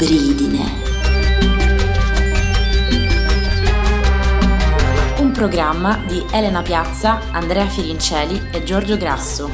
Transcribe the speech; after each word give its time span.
Libridine. 0.00 0.64
Un 5.18 5.30
programma 5.32 6.02
di 6.08 6.24
Elena 6.32 6.62
Piazza, 6.62 7.30
Andrea 7.32 7.66
Firincelli 7.66 8.40
e 8.50 8.62
Giorgio 8.62 8.96
Grasso. 8.96 9.50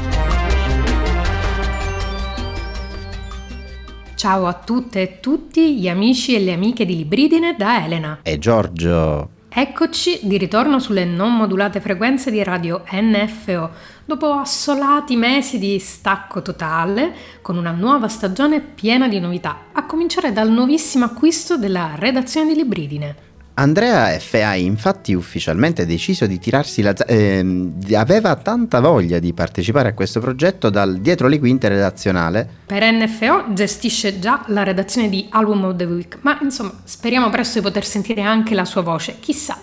Ciao 4.14 4.46
a 4.46 4.54
tutte 4.54 5.02
e 5.02 5.20
tutti 5.20 5.76
gli 5.78 5.88
amici 5.88 6.36
e 6.36 6.38
le 6.38 6.52
amiche 6.52 6.86
di 6.86 6.96
Libridine 6.96 7.56
da 7.56 7.84
Elena. 7.84 8.20
E 8.22 8.38
Giorgio. 8.38 9.35
Eccoci 9.58 10.20
di 10.24 10.36
ritorno 10.36 10.78
sulle 10.78 11.06
non 11.06 11.34
modulate 11.34 11.80
frequenze 11.80 12.30
di 12.30 12.44
radio 12.44 12.82
NFO, 12.90 13.70
dopo 14.04 14.32
assolati 14.32 15.16
mesi 15.16 15.58
di 15.58 15.78
stacco 15.78 16.42
totale, 16.42 17.14
con 17.40 17.56
una 17.56 17.70
nuova 17.70 18.06
stagione 18.06 18.60
piena 18.60 19.08
di 19.08 19.18
novità, 19.18 19.68
a 19.72 19.86
cominciare 19.86 20.30
dal 20.30 20.50
nuovissimo 20.50 21.06
acquisto 21.06 21.56
della 21.56 21.94
redazione 21.94 22.52
di 22.52 22.56
Libridine. 22.56 23.25
Andrea 23.58 24.18
F. 24.18 24.34
ha 24.34 24.54
infatti 24.54 25.14
ufficialmente 25.14 25.86
deciso 25.86 26.26
di 26.26 26.38
tirarsi 26.38 26.82
la... 26.82 26.92
Eh, 26.92 27.72
aveva 27.94 28.36
tanta 28.36 28.80
voglia 28.80 29.18
di 29.18 29.32
partecipare 29.32 29.88
a 29.88 29.94
questo 29.94 30.20
progetto 30.20 30.68
dal 30.68 30.98
dietro 30.98 31.26
le 31.26 31.38
quinte 31.38 31.68
redazionale. 31.68 32.46
Per 32.66 32.82
NFO 32.84 33.54
gestisce 33.54 34.18
già 34.18 34.44
la 34.48 34.62
redazione 34.62 35.08
di 35.08 35.26
Album 35.30 35.64
of 35.64 35.76
the 35.76 35.84
Week, 35.84 36.18
ma 36.20 36.38
insomma 36.42 36.72
speriamo 36.84 37.30
presto 37.30 37.58
di 37.58 37.64
poter 37.64 37.86
sentire 37.86 38.20
anche 38.20 38.54
la 38.54 38.66
sua 38.66 38.82
voce, 38.82 39.16
chissà. 39.20 39.58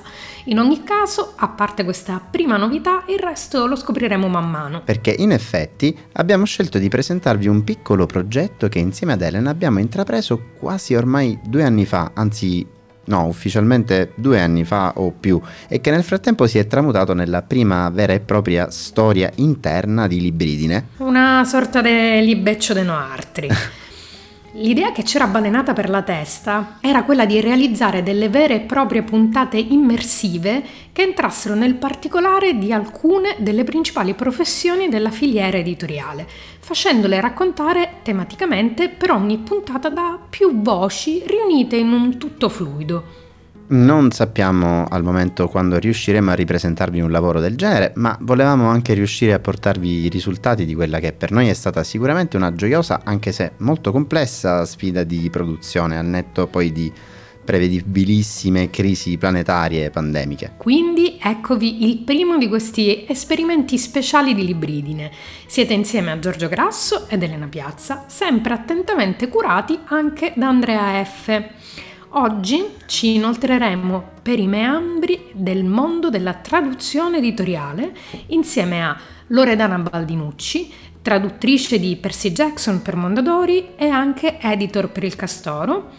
In 0.45 0.57
ogni 0.57 0.83
caso, 0.83 1.33
a 1.35 1.49
parte 1.49 1.83
questa 1.83 2.19
prima 2.19 2.57
novità, 2.57 3.03
il 3.09 3.19
resto 3.19 3.67
lo 3.67 3.75
scopriremo 3.75 4.27
man 4.27 4.49
mano. 4.49 4.81
Perché 4.83 5.15
in 5.15 5.31
effetti 5.31 5.95
abbiamo 6.13 6.45
scelto 6.45 6.79
di 6.79 6.89
presentarvi 6.89 7.47
un 7.47 7.63
piccolo 7.63 8.07
progetto 8.07 8.67
che 8.69 8.79
insieme 8.79 9.13
ad 9.13 9.21
Elena 9.21 9.51
abbiamo 9.51 9.77
intrapreso 9.79 10.49
quasi 10.57 10.95
ormai 10.95 11.39
due 11.45 11.63
anni 11.63 11.85
fa, 11.85 12.11
anzi 12.15 12.81
no, 13.05 13.25
ufficialmente 13.25 14.11
due 14.15 14.39
anni 14.39 14.63
fa 14.63 14.93
o 14.95 15.11
più, 15.11 15.41
e 15.67 15.81
che 15.81 15.91
nel 15.91 16.03
frattempo 16.03 16.47
si 16.47 16.57
è 16.57 16.67
tramutato 16.67 17.13
nella 17.13 17.41
prima 17.41 17.89
vera 17.89 18.13
e 18.13 18.19
propria 18.19 18.69
storia 18.69 19.31
interna 19.35 20.07
di 20.07 20.21
Libridine. 20.21 20.87
Una 20.97 21.43
sorta 21.45 21.81
di 21.81 22.23
libeccio 22.23 22.73
de 22.73 22.83
noartri. 22.83 23.49
L'idea 24.55 24.91
che 24.91 25.01
c'era 25.01 25.25
balenata 25.25 25.73
per 25.73 25.89
la 25.89 26.03
testa 26.03 26.77
era 26.79 27.01
quella 27.01 27.25
di 27.25 27.41
realizzare 27.41 28.03
delle 28.03 28.29
vere 28.29 28.55
e 28.55 28.59
proprie 28.59 29.01
puntate 29.01 29.57
immersive 29.57 30.63
che 30.91 31.01
entrassero 31.01 31.55
nel 31.55 31.73
particolare 31.73 32.59
di 32.59 32.71
alcune 32.71 33.37
delle 33.39 33.63
principali 33.63 34.13
professioni 34.13 34.89
della 34.89 35.09
filiera 35.09 35.57
editoriale, 35.57 36.27
facendole 36.59 37.19
raccontare 37.19 37.95
tematicamente 38.03 38.89
per 38.89 39.09
ogni 39.09 39.39
puntata 39.39 39.89
da 39.89 40.19
più 40.29 40.61
voci 40.61 41.23
riunite 41.25 41.77
in 41.77 41.91
un 41.91 42.19
tutto 42.19 42.47
fluido. 42.47 43.22
Non 43.65 44.11
sappiamo 44.11 44.85
al 44.89 45.03
momento 45.03 45.47
quando 45.47 45.79
riusciremo 45.79 46.29
a 46.29 46.35
ripresentarvi 46.35 46.99
un 46.99 47.09
lavoro 47.09 47.39
del 47.39 47.55
genere, 47.55 47.93
ma 47.95 48.15
volevamo 48.21 48.67
anche 48.67 48.93
riuscire 48.93 49.33
a 49.33 49.39
portarvi 49.39 50.05
i 50.05 50.09
risultati 50.09 50.65
di 50.65 50.75
quella 50.75 50.99
che 50.99 51.13
per 51.13 51.31
noi 51.31 51.47
è 51.47 51.53
stata 51.53 51.83
sicuramente 51.83 52.35
una 52.35 52.53
gioiosa, 52.53 53.01
anche 53.03 53.31
se 53.31 53.53
molto 53.57 53.91
complessa, 53.91 54.65
sfida 54.65 55.03
di 55.03 55.29
produzione, 55.29 55.97
al 55.97 56.05
netto 56.05 56.47
poi 56.47 56.71
di 56.71 56.91
prevedibilissime 57.43 58.69
crisi 58.69 59.17
planetarie 59.17 59.85
e 59.85 59.89
pandemiche. 59.89 60.53
Quindi 60.57 61.17
eccovi 61.21 61.87
il 61.87 61.99
primo 61.99 62.37
di 62.37 62.47
questi 62.47 63.05
esperimenti 63.07 63.77
speciali 63.77 64.33
di 64.33 64.45
Libridine. 64.45 65.11
Siete 65.45 65.73
insieme 65.73 66.11
a 66.11 66.19
Giorgio 66.19 66.47
Grasso 66.47 67.07
ed 67.09 67.23
Elena 67.23 67.47
Piazza, 67.47 68.05
sempre 68.07 68.53
attentamente 68.53 69.27
curati 69.27 69.79
anche 69.85 70.33
da 70.35 70.47
Andrea 70.47 71.03
F. 71.03 71.43
Oggi 72.15 72.63
ci 72.85 73.15
inoltreremo 73.15 74.11
per 74.21 74.37
i 74.37 74.45
meandri 74.45 75.31
del 75.31 75.63
mondo 75.63 76.11
della 76.11 76.35
traduzione 76.35 77.17
editoriale 77.17 77.91
insieme 78.27 78.85
a 78.85 78.95
Loredana 79.27 79.79
Baldinucci, 79.79 80.71
traduttrice 81.01 81.79
di 81.79 81.95
Percy 81.95 82.31
Jackson 82.31 82.83
per 82.83 82.97
Mondadori 82.97 83.69
e 83.75 83.87
anche 83.87 84.37
editor 84.39 84.91
per 84.91 85.03
il 85.05 85.15
Castoro, 85.15 85.89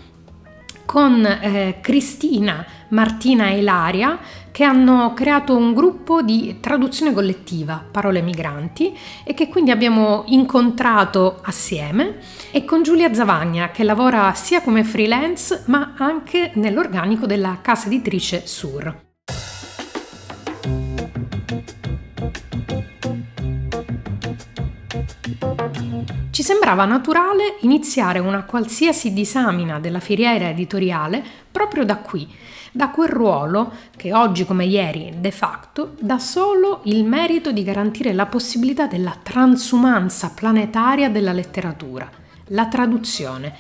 con 0.84 1.26
eh, 1.26 1.78
Cristina, 1.80 2.64
Martina 2.90 3.50
Ilaria 3.50 4.16
che 4.54 4.62
hanno 4.62 5.14
creato 5.14 5.56
un 5.56 5.74
gruppo 5.74 6.22
di 6.22 6.58
traduzione 6.60 7.12
collettiva, 7.12 7.84
Parole 7.90 8.22
Migranti, 8.22 8.96
e 9.24 9.34
che 9.34 9.48
quindi 9.48 9.72
abbiamo 9.72 10.22
incontrato 10.26 11.40
assieme, 11.42 12.18
e 12.52 12.64
con 12.64 12.84
Giulia 12.84 13.12
Zavagna 13.12 13.72
che 13.72 13.82
lavora 13.82 14.32
sia 14.34 14.62
come 14.62 14.84
freelance 14.84 15.64
ma 15.66 15.94
anche 15.98 16.52
nell'organico 16.54 17.26
della 17.26 17.58
casa 17.62 17.86
editrice 17.86 18.46
Sur. 18.46 19.02
Ci 26.30 26.42
sembrava 26.44 26.84
naturale 26.84 27.56
iniziare 27.62 28.20
una 28.20 28.44
qualsiasi 28.44 29.12
disamina 29.12 29.80
della 29.80 30.00
filiera 30.00 30.48
editoriale 30.48 31.24
proprio 31.50 31.84
da 31.84 31.96
qui, 31.96 32.28
da 32.76 32.90
quel 32.90 33.08
ruolo 33.08 33.72
che 33.96 34.12
oggi 34.12 34.44
come 34.44 34.64
ieri 34.64 35.14
de 35.20 35.30
facto 35.30 35.94
dà 36.00 36.18
solo 36.18 36.80
il 36.86 37.04
merito 37.04 37.52
di 37.52 37.62
garantire 37.62 38.12
la 38.12 38.26
possibilità 38.26 38.88
della 38.88 39.16
transumanza 39.22 40.32
planetaria 40.34 41.08
della 41.08 41.32
letteratura, 41.32 42.10
la 42.48 42.66
traduzione, 42.66 43.54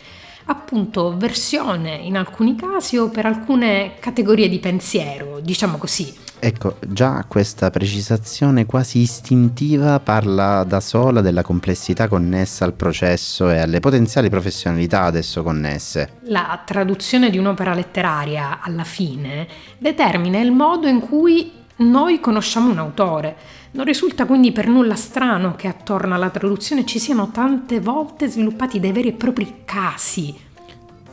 appunto 0.46 1.16
versione 1.16 1.94
in 1.94 2.16
alcuni 2.16 2.56
casi 2.56 2.96
o 2.96 3.08
per 3.08 3.26
alcune 3.26 3.94
categorie 3.98 4.48
di 4.48 4.58
pensiero, 4.58 5.40
diciamo 5.40 5.78
così. 5.78 6.22
Ecco, 6.38 6.76
già 6.86 7.24
questa 7.26 7.70
precisazione 7.70 8.66
quasi 8.66 8.98
istintiva 8.98 9.98
parla 10.00 10.62
da 10.64 10.80
sola 10.80 11.22
della 11.22 11.40
complessità 11.40 12.06
connessa 12.06 12.66
al 12.66 12.74
processo 12.74 13.48
e 13.48 13.60
alle 13.60 13.80
potenziali 13.80 14.28
professionalità 14.28 15.04
adesso 15.04 15.42
connesse. 15.42 16.18
La 16.24 16.62
traduzione 16.66 17.30
di 17.30 17.38
un'opera 17.38 17.72
letteraria, 17.72 18.60
alla 18.60 18.84
fine, 18.84 19.48
determina 19.78 20.38
il 20.38 20.52
modo 20.52 20.86
in 20.86 21.00
cui 21.00 21.50
noi 21.76 22.20
conosciamo 22.20 22.70
un 22.70 22.78
autore. 22.78 23.36
Non 23.72 23.84
risulta 23.84 24.26
quindi 24.26 24.52
per 24.52 24.68
nulla 24.68 24.94
strano 24.94 25.56
che 25.56 25.66
attorno 25.66 26.14
alla 26.14 26.30
traduzione 26.30 26.84
ci 26.84 26.98
siano 26.98 27.30
tante 27.30 27.80
volte 27.80 28.28
sviluppati 28.28 28.78
dei 28.78 28.92
veri 28.92 29.08
e 29.08 29.12
propri 29.12 29.62
casi. 29.64 30.34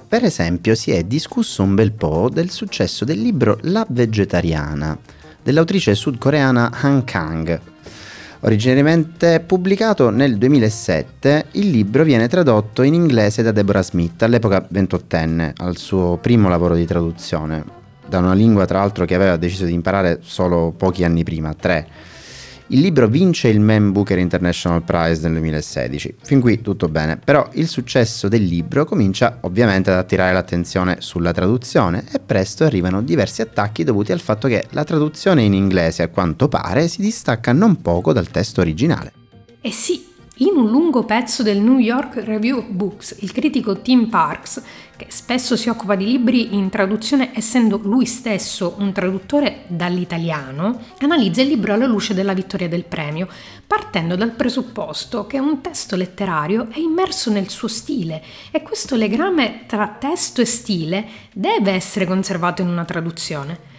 Per 0.07 0.23
esempio 0.23 0.75
si 0.75 0.91
è 0.91 1.03
discusso 1.03 1.63
un 1.63 1.73
bel 1.73 1.93
po' 1.93 2.29
del 2.29 2.51
successo 2.51 3.05
del 3.05 3.21
libro 3.21 3.57
La 3.61 3.85
vegetariana 3.89 4.97
dell'autrice 5.41 5.95
sudcoreana 5.95 6.69
Han 6.81 7.03
Kang. 7.03 7.59
Originariamente 8.41 9.39
pubblicato 9.39 10.09
nel 10.09 10.37
2007, 10.37 11.45
il 11.51 11.69
libro 11.69 12.03
viene 12.03 12.27
tradotto 12.27 12.81
in 12.81 12.93
inglese 12.93 13.43
da 13.43 13.51
Deborah 13.51 13.83
Smith, 13.83 14.21
all'epoca 14.23 14.65
ventottenne, 14.67 15.53
al 15.57 15.77
suo 15.77 16.17
primo 16.17 16.49
lavoro 16.49 16.75
di 16.75 16.85
traduzione, 16.85 17.63
da 18.07 18.19
una 18.19 18.33
lingua 18.33 18.65
tra 18.65 18.79
l'altro 18.79 19.05
che 19.05 19.15
aveva 19.15 19.37
deciso 19.37 19.65
di 19.65 19.73
imparare 19.73 20.19
solo 20.21 20.73
pochi 20.75 21.03
anni 21.03 21.23
prima, 21.23 21.53
tre 21.53 21.87
il 22.71 22.79
libro 22.79 23.07
vince 23.07 23.49
il 23.49 23.59
Man 23.59 23.91
Booker 23.91 24.17
International 24.17 24.81
Prize 24.81 25.23
nel 25.23 25.33
2016. 25.39 26.15
Fin 26.21 26.39
qui 26.39 26.61
tutto 26.61 26.87
bene, 26.87 27.17
però 27.17 27.49
il 27.53 27.67
successo 27.67 28.29
del 28.29 28.43
libro 28.43 28.85
comincia 28.85 29.39
ovviamente 29.41 29.91
ad 29.91 29.97
attirare 29.97 30.31
l'attenzione 30.31 30.97
sulla 30.99 31.33
traduzione 31.33 32.05
e 32.09 32.19
presto 32.19 32.63
arrivano 32.63 33.01
diversi 33.01 33.41
attacchi 33.41 33.83
dovuti 33.83 34.13
al 34.13 34.21
fatto 34.21 34.47
che 34.47 34.67
la 34.69 34.85
traduzione 34.85 35.43
in 35.43 35.53
inglese 35.53 36.03
a 36.03 36.07
quanto 36.07 36.47
pare 36.47 36.87
si 36.87 37.01
distacca 37.01 37.51
non 37.51 37.81
poco 37.81 38.13
dal 38.13 38.29
testo 38.29 38.61
originale. 38.61 39.11
Eh 39.59 39.71
sì, 39.71 40.10
in 40.37 40.55
un 40.55 40.69
lungo 40.69 41.03
pezzo 41.03 41.43
del 41.43 41.59
New 41.59 41.77
York 41.77 42.15
Review 42.23 42.57
of 42.57 42.69
Books, 42.69 43.17
il 43.19 43.31
critico 43.31 43.81
Tim 43.81 44.07
Parks, 44.07 44.63
che 44.95 45.07
spesso 45.09 45.55
si 45.55 45.67
occupa 45.67 45.95
di 45.95 46.05
libri 46.05 46.55
in 46.55 46.69
traduzione 46.69 47.31
essendo 47.33 47.79
lui 47.83 48.05
stesso 48.05 48.75
un 48.77 48.91
traduttore 48.93 49.65
dall'italiano, 49.67 50.79
analizza 50.99 51.41
il 51.41 51.49
libro 51.49 51.73
alla 51.73 51.85
luce 51.85 52.13
della 52.13 52.33
vittoria 52.33 52.69
del 52.69 52.85
premio, 52.85 53.27
partendo 53.67 54.15
dal 54.15 54.31
presupposto 54.31 55.27
che 55.27 55.37
un 55.37 55.61
testo 55.61 55.95
letterario 55.95 56.67
è 56.71 56.79
immerso 56.79 57.29
nel 57.29 57.49
suo 57.49 57.67
stile 57.67 58.23
e 58.51 58.61
questo 58.61 58.95
legame 58.95 59.65
tra 59.67 59.95
testo 59.99 60.41
e 60.41 60.45
stile 60.45 61.05
deve 61.33 61.71
essere 61.71 62.05
conservato 62.05 62.61
in 62.61 62.69
una 62.69 62.85
traduzione. 62.85 63.70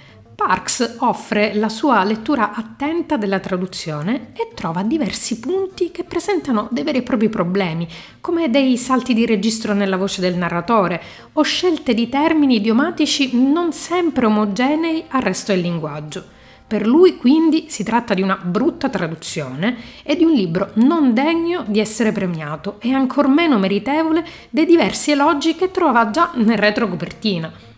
Parks 0.45 0.97
offre 0.99 1.55
la 1.55 1.69
sua 1.69 2.03
lettura 2.03 2.53
attenta 2.53 3.17
della 3.17 3.39
traduzione 3.39 4.33
e 4.33 4.51
trova 4.55 4.83
diversi 4.83 5.39
punti 5.39 5.93
che 5.93 6.03
presentano 6.03 6.67
dei 6.73 6.83
veri 6.83 6.99
e 6.99 7.03
propri 7.03 7.29
problemi, 7.29 7.87
come 8.21 8.51
dei 8.51 8.77
salti 8.77 9.15
di 9.15 9.25
registro 9.25 9.73
nella 9.73 9.97
voce 9.97 10.21
del 10.21 10.35
narratore 10.35 11.01
o 11.35 11.43
scelte 11.43 11.95
di 11.95 12.09
termini 12.09 12.57
idiomatici 12.57 13.41
non 13.41 13.73
sempre 13.73 14.27
omogenei 14.27 15.05
al 15.11 15.23
resto 15.23 15.53
del 15.53 15.61
linguaggio. 15.61 16.25
Per 16.67 16.89
lui 16.89 17.17
quindi 17.19 17.67
si 17.69 17.85
tratta 17.85 18.13
di 18.13 18.23
una 18.23 18.37
brutta 18.43 18.89
traduzione 18.89 19.77
e 20.03 20.17
di 20.17 20.25
un 20.25 20.33
libro 20.33 20.71
non 20.75 21.15
degno 21.15 21.65
di 21.69 21.79
essere 21.79 22.11
premiato 22.11 22.79
e 22.81 22.93
ancor 22.93 23.29
meno 23.29 23.59
meritevole 23.59 24.27
dei 24.51 24.67
diversi 24.67 25.13
elogi 25.13 25.55
che 25.55 25.71
trova 25.71 26.11
già 26.11 26.33
nel 26.35 26.59
retrocopertina. 26.59 27.71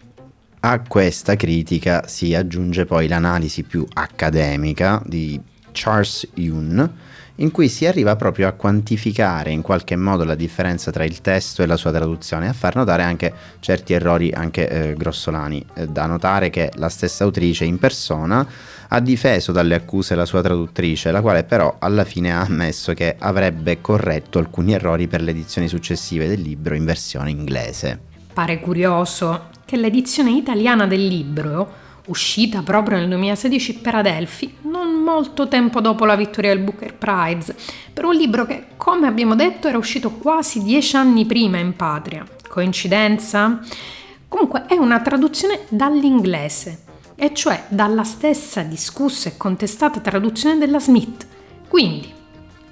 A 0.67 0.81
questa 0.81 1.37
critica 1.37 2.09
si 2.09 2.35
aggiunge 2.35 2.87
poi 2.87 3.07
l'analisi 3.07 3.65
più 3.65 3.87
accademica 3.93 5.03
di 5.05 5.39
Charles 5.73 6.27
Yun, 6.37 6.91
in 7.35 7.51
cui 7.51 7.69
si 7.69 7.85
arriva 7.85 8.17
proprio 8.17 8.49
a 8.49 8.53
quantificare 8.53 9.51
in 9.51 9.61
qualche 9.61 9.95
modo 9.95 10.25
la 10.25 10.35
differenza 10.35 10.91
tra 10.91 11.05
il 11.05 11.21
testo 11.21 11.63
e 11.63 11.67
la 11.67 11.77
sua 11.77 11.93
traduzione 11.93 12.47
e 12.47 12.49
a 12.49 12.53
far 12.55 12.77
notare 12.77 13.03
anche 13.03 13.31
certi 13.61 13.93
errori 13.93 14.33
anche 14.33 14.67
eh, 14.67 14.95
grossolani. 14.95 15.67
Da 15.87 16.07
notare 16.07 16.49
che 16.49 16.71
la 16.77 16.89
stessa 16.89 17.25
autrice 17.25 17.67
in 17.67 17.79
persona 17.79 18.49
ha 18.89 19.01
difeso 19.01 19.53
dalle 19.53 19.75
accuse 19.75 20.15
la 20.15 20.25
sua 20.25 20.41
traduttrice, 20.41 21.11
la 21.11 21.21
quale 21.21 21.45
però 21.45 21.77
alla 21.79 22.05
fine 22.05 22.33
ha 22.33 22.41
ammesso 22.41 22.95
che 22.95 23.17
avrebbe 23.19 23.83
corretto 23.83 24.39
alcuni 24.39 24.73
errori 24.73 25.09
per 25.09 25.21
le 25.21 25.33
edizioni 25.33 25.69
successive 25.69 26.27
del 26.27 26.41
libro 26.41 26.75
in 26.75 26.87
versione 26.87 27.29
inglese. 27.29 28.01
Pare 28.33 28.61
curioso 28.61 29.53
che 29.65 29.77
l'edizione 29.77 30.31
italiana 30.31 30.87
del 30.87 31.07
libro, 31.07 31.83
uscita 32.07 32.63
proprio 32.63 32.99
nel 32.99 33.09
2016 33.09 33.79
per 33.79 33.95
Adelphi, 33.95 34.57
non 34.63 35.03
molto 35.03 35.49
tempo 35.49 35.81
dopo 35.81 36.05
la 36.05 36.17
vittoria 36.17 36.55
del 36.55 36.63
Booker 36.63 36.95
Prize, 36.95 37.57
per 37.93 38.05
un 38.05 38.15
libro 38.15 38.45
che, 38.45 38.67
come 38.77 39.07
abbiamo 39.07 39.35
detto, 39.35 39.69
era 39.69 39.79
uscito 39.79 40.11
quasi 40.11 40.63
dieci 40.63 40.97
anni 40.97 41.25
prima 41.25 41.59
in 41.59 41.75
patria. 41.75 42.25
Coincidenza? 42.49 43.61
Comunque 44.29 44.67
è 44.67 44.75
una 44.75 45.01
traduzione 45.01 45.61
dall'inglese, 45.69 46.83
e 47.17 47.33
cioè 47.33 47.65
dalla 47.69 48.05
stessa 48.05 48.63
discussa 48.63 49.29
e 49.29 49.37
contestata 49.37 50.01
traduzione 50.01 50.59
della 50.59 50.81
Smith. 50.81 51.27
Quindi, 51.69 52.13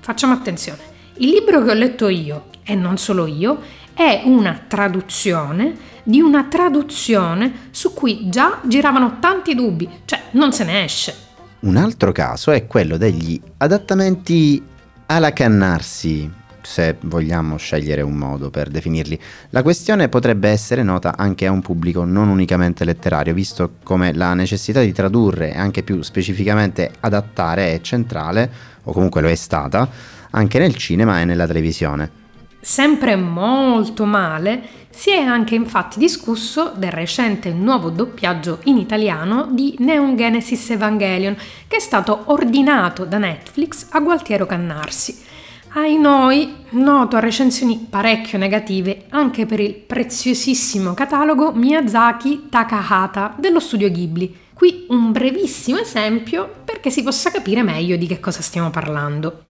facciamo 0.01 0.35
attenzione, 0.35 0.81
il 1.19 1.31
libro 1.31 1.63
che 1.63 1.71
ho 1.71 1.75
letto 1.75 2.09
io, 2.09 2.47
e 2.65 2.75
non 2.75 2.99
solo 2.99 3.27
io, 3.27 3.61
è 3.95 4.23
una 4.25 4.65
traduzione 4.67 5.91
di 6.03 6.21
una 6.21 6.45
traduzione 6.45 7.69
su 7.71 7.93
cui 7.95 8.29
già 8.29 8.61
giravano 8.65 9.19
tanti 9.21 9.55
dubbi, 9.55 9.89
cioè 10.05 10.23
non 10.33 10.53
se 10.53 10.65
ne 10.65 10.85
esce. 10.85 11.15
Un 11.61 11.77
altro 11.77 12.11
caso 12.13 12.51
è 12.51 12.67
quello 12.67 12.97
degli 12.97 13.41
adattamenti 13.59 14.63
alla 15.07 15.33
cannarsi, 15.33 16.31
se 16.63 16.97
vogliamo 17.03 17.57
scegliere 17.57 18.03
un 18.03 18.15
modo 18.15 18.51
per 18.51 18.69
definirli. 18.69 19.19
La 19.51 19.63
questione 19.63 20.09
potrebbe 20.09 20.49
essere 20.49 20.83
nota 20.83 21.15
anche 21.17 21.47
a 21.47 21.53
un 21.53 21.61
pubblico 21.61 22.05
non 22.05 22.29
unicamente 22.29 22.85
letterario, 22.85 23.35
visto 23.35 23.75
come 23.83 24.13
la 24.13 24.35
necessità 24.35 24.81
di 24.81 24.93
tradurre 24.93 25.53
e 25.53 25.59
anche 25.59 25.83
più 25.83 26.03
specificamente 26.03 26.91
adattare 27.01 27.75
è 27.75 27.81
centrale, 27.81 28.51
o 28.85 28.93
comunque 28.93 29.21
lo 29.21 29.29
è 29.29 29.35
stata, 29.35 29.89
anche 30.31 30.59
nel 30.59 30.75
cinema 30.77 31.21
e 31.21 31.25
nella 31.25 31.47
televisione. 31.47 32.21
Sempre 32.61 33.17
molto 33.17 34.05
male 34.05 34.63
si 34.95 35.11
è 35.11 35.21
anche 35.21 35.55
infatti 35.55 35.99
discusso 35.99 36.73
del 36.77 36.93
recente 36.93 37.53
nuovo 37.53 37.91
doppiaggio 37.91 38.61
in 38.65 38.77
italiano 38.77 39.49
di 39.51 39.75
Neon 39.79 40.17
Genesis 40.17 40.71
Evangelion 40.71 41.37
che 41.67 41.77
è 41.77 41.81
stato 41.81 42.25
ordinato 42.27 43.05
da 43.05 43.19
Netflix 43.19 43.87
a 43.91 44.01
Gualtiero 44.01 44.47
Cannarsi. 44.47 45.31
Ai 45.75 45.97
noi, 45.97 46.55
noto 46.71 47.17
a 47.17 47.21
recensioni 47.21 47.87
parecchio 47.89 48.37
negative 48.37 49.07
anche 49.09 49.47
per 49.47 49.59
il 49.59 49.75
preziosissimo 49.75 50.93
catalogo 50.93 51.53
Miyazaki 51.53 52.49
Takahata 52.51 53.35
dello 53.39 53.59
studio 53.59 53.91
Ghibli. 53.91 54.37
Qui 54.53 54.87
un 54.91 55.11
brevissimo 55.13 55.79
esempio 55.79 56.49
perché 56.65 56.91
si 56.91 57.03
possa 57.03 57.31
capire 57.31 57.63
meglio 57.63 57.97
di 57.97 58.07
che 58.07 58.21
cosa 58.21 58.43
stiamo 58.43 58.69
parlando. 58.69 59.47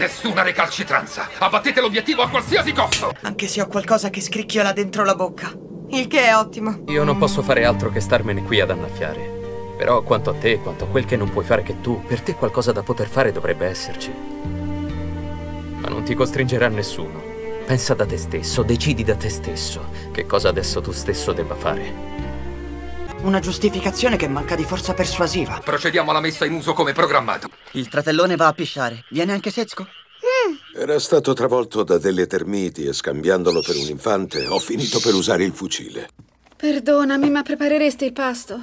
Nessuna 0.00 0.40
recalcitranza! 0.40 1.28
Abbattete 1.36 1.78
l'obiettivo 1.78 2.22
a 2.22 2.30
qualsiasi 2.30 2.72
costo! 2.72 3.12
Anche 3.20 3.46
se 3.46 3.60
ho 3.60 3.66
qualcosa 3.66 4.08
che 4.08 4.22
scricchiola 4.22 4.72
dentro 4.72 5.04
la 5.04 5.14
bocca. 5.14 5.52
Il 5.90 6.06
che 6.06 6.24
è 6.24 6.34
ottimo. 6.34 6.84
Io 6.86 7.04
non 7.04 7.18
posso 7.18 7.42
fare 7.42 7.66
altro 7.66 7.90
che 7.90 8.00
starmene 8.00 8.42
qui 8.42 8.60
ad 8.60 8.70
annaffiare. 8.70 9.74
Però 9.76 10.00
quanto 10.00 10.30
a 10.30 10.32
te, 10.32 10.58
quanto 10.58 10.84
a 10.84 10.86
quel 10.86 11.04
che 11.04 11.16
non 11.16 11.28
puoi 11.28 11.44
fare 11.44 11.62
che 11.62 11.82
tu, 11.82 12.02
per 12.02 12.22
te 12.22 12.34
qualcosa 12.34 12.72
da 12.72 12.82
poter 12.82 13.08
fare 13.08 13.30
dovrebbe 13.30 13.66
esserci. 13.66 14.10
Ma 15.80 15.88
non 15.88 16.02
ti 16.02 16.14
costringerà 16.14 16.68
nessuno. 16.68 17.20
Pensa 17.66 17.92
da 17.92 18.06
te 18.06 18.16
stesso, 18.16 18.62
decidi 18.62 19.04
da 19.04 19.16
te 19.16 19.28
stesso 19.28 19.90
che 20.12 20.24
cosa 20.24 20.48
adesso 20.48 20.80
tu 20.80 20.92
stesso 20.92 21.32
debba 21.32 21.56
fare. 21.56 22.29
Una 23.22 23.38
giustificazione 23.38 24.16
che 24.16 24.28
manca 24.28 24.54
di 24.54 24.64
forza 24.64 24.94
persuasiva. 24.94 25.60
Procediamo 25.62 26.10
alla 26.10 26.20
messa 26.20 26.46
in 26.46 26.54
uso 26.54 26.72
come 26.72 26.92
programmato. 26.92 27.50
Il 27.72 27.86
fratellone 27.86 28.34
va 28.34 28.46
a 28.46 28.52
pisciare. 28.54 29.04
Viene 29.10 29.32
anche 29.32 29.50
Sezco? 29.50 29.82
Mm. 29.82 30.80
Era 30.80 30.98
stato 30.98 31.34
travolto 31.34 31.82
da 31.82 31.98
delle 31.98 32.26
termiti 32.26 32.86
e 32.86 32.94
scambiandolo 32.94 33.60
per 33.60 33.76
un 33.76 33.88
infante 33.88 34.46
ho 34.46 34.58
finito 34.58 35.00
per 35.00 35.12
usare 35.12 35.44
il 35.44 35.52
fucile. 35.52 36.08
Perdonami, 36.56 37.28
ma 37.28 37.42
prepareresti 37.42 38.06
il 38.06 38.12
pasto? 38.12 38.58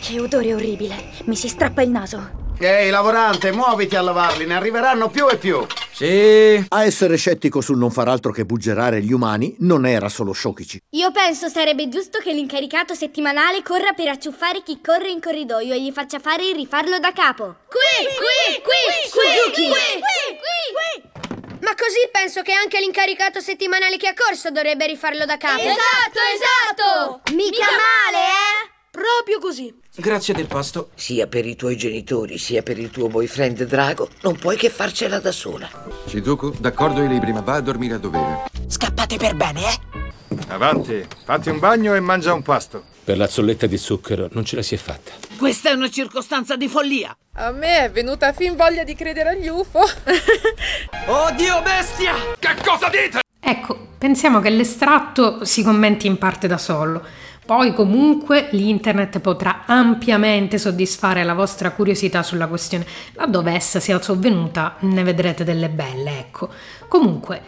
Che 0.00 0.20
odore 0.20 0.54
orribile. 0.54 1.10
Mi 1.26 1.36
si 1.36 1.48
strappa 1.48 1.82
il 1.82 1.90
naso. 1.90 2.45
Ehi, 2.58 2.88
lavorante, 2.88 3.52
muoviti 3.52 3.96
a 3.96 4.00
lavarli, 4.00 4.46
ne 4.46 4.54
arriveranno 4.54 5.10
più 5.10 5.28
e 5.28 5.36
più. 5.36 5.66
Sì. 5.92 6.64
A 6.68 6.84
essere 6.84 7.16
scettico 7.16 7.60
sul 7.60 7.76
non 7.76 7.90
far 7.90 8.08
altro 8.08 8.32
che 8.32 8.44
buggerare 8.44 9.02
gli 9.02 9.12
umani 9.12 9.54
non 9.60 9.84
era 9.84 10.08
solo 10.08 10.32
Shokichi. 10.32 10.80
Io 10.90 11.10
penso 11.10 11.48
sarebbe 11.48 11.88
giusto 11.88 12.18
che 12.18 12.32
l'incaricato 12.32 12.94
settimanale 12.94 13.62
corra 13.62 13.92
per 13.92 14.08
acciuffare 14.08 14.62
chi 14.62 14.80
corre 14.82 15.10
in 15.10 15.20
corridoio 15.20 15.74
e 15.74 15.82
gli 15.82 15.92
faccia 15.92 16.18
fare 16.18 16.46
il 16.46 16.54
rifarlo 16.54 16.98
da 16.98 17.12
capo. 17.12 17.56
Qui, 17.68 18.06
qui, 18.16 18.62
qui, 18.62 19.08
Suzuki. 19.08 19.68
Qui, 19.68 20.00
qui, 20.00 20.58
qui. 20.72 21.58
Ma 21.60 21.74
così 21.74 22.08
penso 22.10 22.40
che 22.42 22.52
anche 22.52 22.80
l'incaricato 22.80 23.40
settimanale 23.40 23.98
che 23.98 24.08
ha 24.08 24.14
corso 24.14 24.50
dovrebbe 24.50 24.86
rifarlo 24.86 25.26
da 25.26 25.36
capo. 25.36 25.60
Esatto, 25.60 26.20
esatto. 26.34 27.20
Mica, 27.34 27.50
Mica 27.50 27.70
male, 27.70 28.24
eh? 28.24 28.75
Proprio 28.96 29.38
così. 29.38 29.74
Grazie 29.94 30.32
del 30.32 30.46
pasto. 30.46 30.88
Sia 30.94 31.26
per 31.26 31.44
i 31.44 31.54
tuoi 31.54 31.76
genitori, 31.76 32.38
sia 32.38 32.62
per 32.62 32.78
il 32.78 32.88
tuo 32.88 33.08
boyfriend 33.08 33.64
Drago, 33.64 34.08
non 34.22 34.38
puoi 34.38 34.56
che 34.56 34.70
farcela 34.70 35.18
da 35.18 35.32
sola. 35.32 35.68
Shizuku, 36.06 36.54
d'accordo 36.58 37.02
i 37.02 37.08
libri, 37.08 37.30
ma 37.30 37.42
va 37.42 37.56
a 37.56 37.60
dormire 37.60 37.96
a 37.96 37.98
dovere. 37.98 38.44
Scappate 38.66 39.18
per 39.18 39.36
bene, 39.36 39.60
eh? 39.60 40.34
Avanti, 40.48 41.06
fatti 41.26 41.50
un 41.50 41.58
bagno 41.58 41.94
e 41.94 42.00
mangia 42.00 42.32
un 42.32 42.40
pasto. 42.40 42.84
Per 43.04 43.18
la 43.18 43.28
zolletta 43.28 43.66
di 43.66 43.76
zucchero 43.76 44.28
non 44.32 44.46
ce 44.46 44.56
la 44.56 44.62
si 44.62 44.74
è 44.74 44.78
fatta. 44.78 45.12
Questa 45.36 45.68
è 45.68 45.72
una 45.74 45.90
circostanza 45.90 46.56
di 46.56 46.66
follia. 46.66 47.14
A 47.34 47.50
me 47.50 47.84
è 47.84 47.90
venuta 47.90 48.32
fin 48.32 48.56
voglia 48.56 48.82
di 48.82 48.94
credere 48.94 49.28
agli 49.28 49.48
UFO. 49.48 49.80
Oddio 51.06 51.60
bestia! 51.60 52.14
Che 52.38 52.54
cosa 52.64 52.88
dite? 52.88 53.20
Ecco, 53.38 53.88
pensiamo 53.98 54.40
che 54.40 54.48
l'estratto 54.48 55.44
si 55.44 55.62
commenti 55.62 56.06
in 56.06 56.16
parte 56.16 56.48
da 56.48 56.56
solo. 56.56 57.04
Poi 57.46 57.72
comunque 57.74 58.48
l'internet 58.50 59.20
potrà 59.20 59.62
ampiamente 59.66 60.58
soddisfare 60.58 61.22
la 61.22 61.32
vostra 61.32 61.70
curiosità 61.70 62.24
sulla 62.24 62.48
questione, 62.48 62.84
laddove 63.12 63.52
essa 63.52 63.78
sia 63.78 64.02
sovvenuta 64.02 64.74
ne 64.80 65.04
vedrete 65.04 65.44
delle 65.44 65.68
belle, 65.68 66.18
ecco. 66.18 66.48
Comunque, 66.88 67.40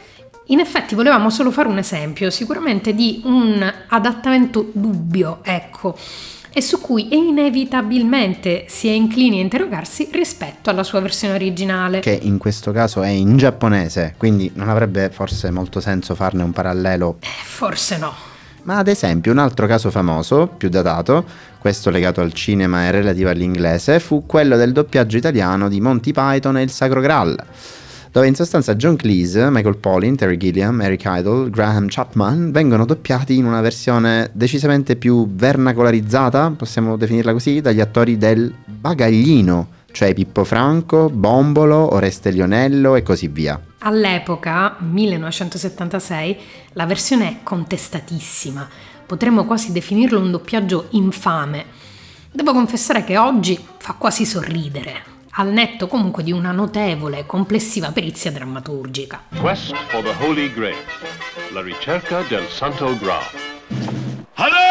in 0.47 0.61
effetti 0.61 0.95
volevamo 0.95 1.31
solo 1.31 1.51
fare 1.51 1.69
un 1.69 1.79
esempio, 1.79 2.31
sicuramente 2.31 2.95
di 2.95 3.23
un 3.25 3.75
adattamento 3.89 4.71
dubbio, 4.73 5.41
ecco, 5.43 5.97
e 6.53 6.61
su 6.61 6.81
cui 6.81 7.17
inevitabilmente 7.17 8.67
si 8.69 8.87
è 8.87 8.93
inclini 8.93 9.39
a 9.39 9.43
interrogarsi 9.43 10.11
rispetto 10.13 10.71
alla 10.71 10.85
sua 10.85 11.01
versione 11.01 11.35
originale. 11.35 11.99
Che 11.99 12.17
in 12.23 12.39
questo 12.39 12.71
caso 12.71 13.03
è 13.03 13.09
in 13.09 13.37
giapponese, 13.37 14.15
quindi 14.17 14.53
non 14.55 14.69
avrebbe 14.69 15.11
forse 15.11 15.51
molto 15.51 15.81
senso 15.81 16.15
farne 16.15 16.45
un 16.45 16.53
parallelo? 16.53 17.17
Eh, 17.19 17.45
forse 17.45 17.99
no. 17.99 18.28
Ma 18.69 18.77
ad 18.77 18.89
esempio 18.89 19.33
un 19.33 19.39
altro 19.39 19.67
caso 19.67 19.91
famoso, 19.91 20.47
più 20.47 20.69
datato, 20.69 21.25
questo 21.59 21.89
legato 21.89 22.21
al 22.21 22.35
cinema 22.35 22.85
e 22.85 22.91
relativo 22.91 23.31
all'inglese, 23.31 23.99
fu 23.99 24.27
quello 24.27 24.59
del 24.59 24.73
doppiaggio 24.73 25.17
italiano 25.17 25.71
di 25.71 25.81
Monty 25.81 26.13
Python 26.13 26.59
e 26.59 26.65
il 26.65 26.71
Sacro 26.71 27.01
Graal, 27.01 27.35
dove 28.13 28.27
in 28.27 28.35
sostanza 28.35 28.75
John 28.75 28.97
Cleese, 28.97 29.49
Michael 29.49 29.79
Polin, 29.79 30.17
Terry 30.17 30.37
Gilliam, 30.37 30.83
Eric 30.83 31.03
Idle, 31.07 31.49
Graham 31.49 31.87
Chapman 31.89 32.51
vengono 32.53 32.85
doppiati 32.85 33.39
in 33.39 33.47
una 33.47 33.63
versione 33.63 34.29
decisamente 34.35 34.97
più 34.97 35.27
vernacolarizzata, 35.33 36.53
possiamo 36.55 36.99
definirla 36.99 37.33
così, 37.33 37.63
dagli 37.63 37.81
attori 37.81 38.19
del 38.19 38.53
bagaglino, 38.67 39.69
cioè 39.93 40.13
Pippo 40.13 40.45
Franco, 40.45 41.09
Bombolo, 41.09 41.95
Oreste 41.95 42.29
Lionello 42.29 42.97
e 42.97 43.03
così 43.03 43.29
via. 43.29 43.59
All'epoca, 43.81 44.77
1976, 44.81 46.39
la 46.73 46.85
versione 46.85 47.29
è 47.29 47.37
contestatissima, 47.45 48.69
potremmo 49.07 49.45
quasi 49.45 49.71
definirlo 49.71 50.19
un 50.19 50.33
doppiaggio 50.33 50.89
infame. 50.91 51.65
Devo 52.31 52.53
confessare 52.53 53.05
che 53.05 53.17
oggi 53.17 53.59
fa 53.79 53.95
quasi 53.95 54.27
sorridere, 54.27 55.03
al 55.33 55.53
netto 55.53 55.87
comunque 55.87 56.25
di 56.25 56.33
una 56.33 56.51
notevole 56.51 57.25
complessiva 57.25 57.93
perizia 57.93 58.33
drammaturgica. 58.33 59.23
Quest 59.39 59.73
for 59.87 60.03
the 60.03 60.25
Holy 60.25 60.53
Grail. 60.53 60.77
La 61.53 61.63
ricerca 61.63 62.23
del 62.23 62.47
Santo 62.49 62.97
Graal. 62.99 63.23
Hello! 64.35 64.68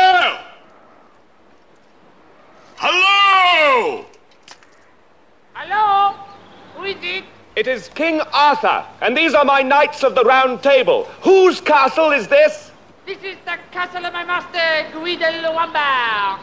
Is 7.78 7.90
King 7.90 8.20
Arthur, 8.34 8.84
and 9.02 9.16
these 9.16 9.36
are 9.36 9.46
my 9.46 9.62
knights 9.62 10.04
of 10.04 10.16
the 10.16 10.24
Round 10.24 10.64
Table. 10.64 11.04
Whose 11.22 11.62
castle 11.62 12.12
is 12.12 12.28
this? 12.28 12.72
This 13.06 13.22
is 13.24 13.38
the 13.46 13.58
castle 13.72 14.04
of 14.04 14.14
my 14.14 14.24
master, 14.24 14.90
Guido 14.92 15.54
Wamba. 15.54 16.40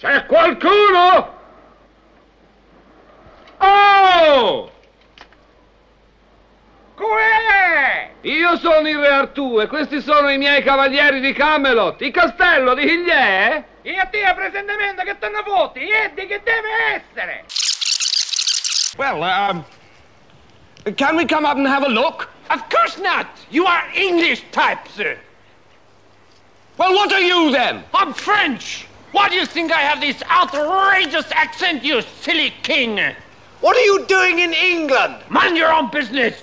C'è 0.00 0.26
qualcuno? 0.26 1.34
Oh! 3.58 4.70
Coè! 6.96 8.10
Io 8.22 8.56
sono 8.56 8.88
il 8.88 8.98
re 8.98 9.08
Artù 9.08 9.60
e 9.60 9.68
questi 9.68 10.00
sono 10.00 10.28
i 10.28 10.38
miei 10.38 10.62
cavalieri 10.64 11.20
di 11.20 11.32
Camelot. 11.32 12.00
Il 12.02 12.10
castello 12.10 12.74
di 12.74 12.84
chi 12.84 12.98
gli 12.98 13.08
è? 13.08 13.62
Io 13.82 14.08
ti 14.10 14.18
presentemente 14.34 15.04
che 15.04 15.18
te 15.18 15.28
ne 15.28 15.42
voti, 15.42 15.88
e 15.88 16.10
di 16.14 16.26
che 16.26 16.40
deve 16.42 16.68
essere. 16.96 17.44
Well, 18.96 19.22
um. 19.22 19.64
Can 20.96 21.16
we 21.16 21.24
come 21.24 21.44
up 21.44 21.56
and 21.56 21.66
have 21.66 21.82
a 21.82 21.88
look? 21.88 22.30
Of 22.48 22.68
course 22.70 22.98
not. 22.98 23.26
You 23.50 23.66
are 23.66 23.84
English 23.94 24.44
type, 24.52 24.86
sir. 24.88 25.18
Well, 26.78 26.94
what 26.94 27.12
are 27.12 27.20
you 27.20 27.50
then? 27.50 27.82
I'm 27.92 28.12
French. 28.12 28.86
Why 29.12 29.28
do 29.28 29.34
you 29.34 29.46
think 29.46 29.72
I 29.72 29.80
have 29.80 30.00
this 30.00 30.22
outrageous 30.30 31.26
accent, 31.32 31.82
you 31.82 32.02
silly 32.20 32.52
king? 32.62 33.00
What 33.60 33.76
are 33.76 33.84
you 33.84 34.04
doing 34.06 34.38
in 34.38 34.52
England? 34.52 35.16
Mind 35.28 35.56
your 35.56 35.72
own 35.72 35.90
business. 35.90 36.40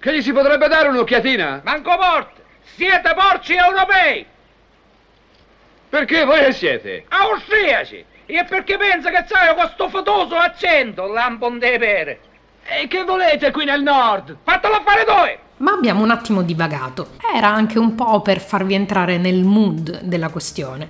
Che 0.00 0.14
gli 0.14 0.22
si 0.22 0.32
potrebbe 0.32 0.68
dare 0.68 0.88
un'occhiatina? 0.88 1.62
Manco 1.64 1.96
morte. 1.96 2.42
Siete 2.76 3.14
porci 3.14 3.54
europei. 3.54 4.26
Perché 5.90 6.24
voi 6.24 6.44
che 6.44 6.52
siete? 6.52 7.04
Austriaci. 7.08 8.04
E 8.32 8.44
perché 8.44 8.76
pensa 8.76 9.10
che 9.10 9.24
c'hai 9.26 9.52
questo 9.56 9.88
fatoso 9.88 10.36
accento, 10.36 11.08
lampon 11.08 11.58
de 11.58 11.78
pere? 11.78 12.20
E 12.62 12.86
che 12.86 13.02
volete 13.02 13.50
qui 13.50 13.64
nel 13.64 13.82
nord? 13.82 14.36
Fatelo 14.44 14.82
fare 14.84 15.04
dove? 15.04 15.38
Ma 15.56 15.72
abbiamo 15.72 16.04
un 16.04 16.12
attimo 16.12 16.42
divagato. 16.42 17.08
Era 17.34 17.48
anche 17.48 17.80
un 17.80 17.96
po' 17.96 18.22
per 18.22 18.40
farvi 18.40 18.74
entrare 18.74 19.18
nel 19.18 19.42
mood 19.42 20.02
della 20.02 20.28
questione. 20.28 20.88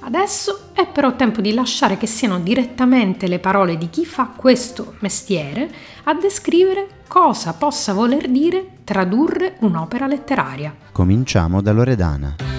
Adesso 0.00 0.70
è 0.72 0.86
però 0.86 1.14
tempo 1.14 1.42
di 1.42 1.52
lasciare 1.52 1.98
che 1.98 2.06
siano 2.06 2.38
direttamente 2.38 3.26
le 3.26 3.38
parole 3.38 3.76
di 3.76 3.90
chi 3.90 4.06
fa 4.06 4.32
questo 4.34 4.94
mestiere 5.00 5.68
a 6.04 6.14
descrivere 6.14 7.02
cosa 7.06 7.52
possa 7.52 7.92
voler 7.92 8.28
dire 8.28 8.78
tradurre 8.84 9.56
un'opera 9.60 10.06
letteraria. 10.06 10.74
Cominciamo 10.92 11.60
da 11.60 11.72
Loredana. 11.72 12.57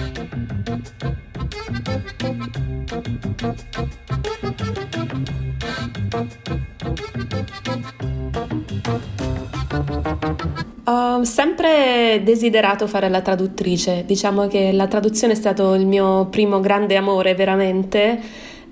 Desiderato 12.18 12.86
fare 12.86 13.08
la 13.08 13.20
traduttrice, 13.20 14.04
diciamo 14.04 14.48
che 14.48 14.72
la 14.72 14.88
traduzione 14.88 15.32
è 15.32 15.36
stato 15.36 15.74
il 15.74 15.86
mio 15.86 16.26
primo 16.26 16.60
grande 16.60 16.96
amore 16.96 17.34
veramente, 17.34 18.20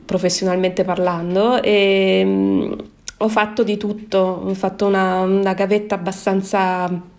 professionalmente 0.05 0.85
parlando, 0.85 1.63
e 1.63 2.23
mm, 2.25 2.73
ho 3.19 3.29
fatto 3.29 3.63
di 3.63 3.77
tutto, 3.77 4.19
ho 4.19 4.55
fatto 4.55 4.87
una, 4.87 5.21
una 5.21 5.55
gavetta 5.55 5.95
abbastanza 5.95 7.17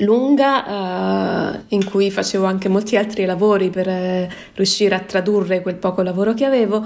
lunga 0.00 1.54
eh, 1.54 1.60
in 1.68 1.84
cui 1.84 2.10
facevo 2.10 2.44
anche 2.44 2.68
molti 2.68 2.96
altri 2.96 3.24
lavori 3.24 3.70
per 3.70 3.88
eh, 3.88 4.28
riuscire 4.54 4.94
a 4.94 5.00
tradurre 5.00 5.62
quel 5.62 5.76
poco 5.76 6.02
lavoro 6.02 6.34
che 6.34 6.44
avevo 6.44 6.84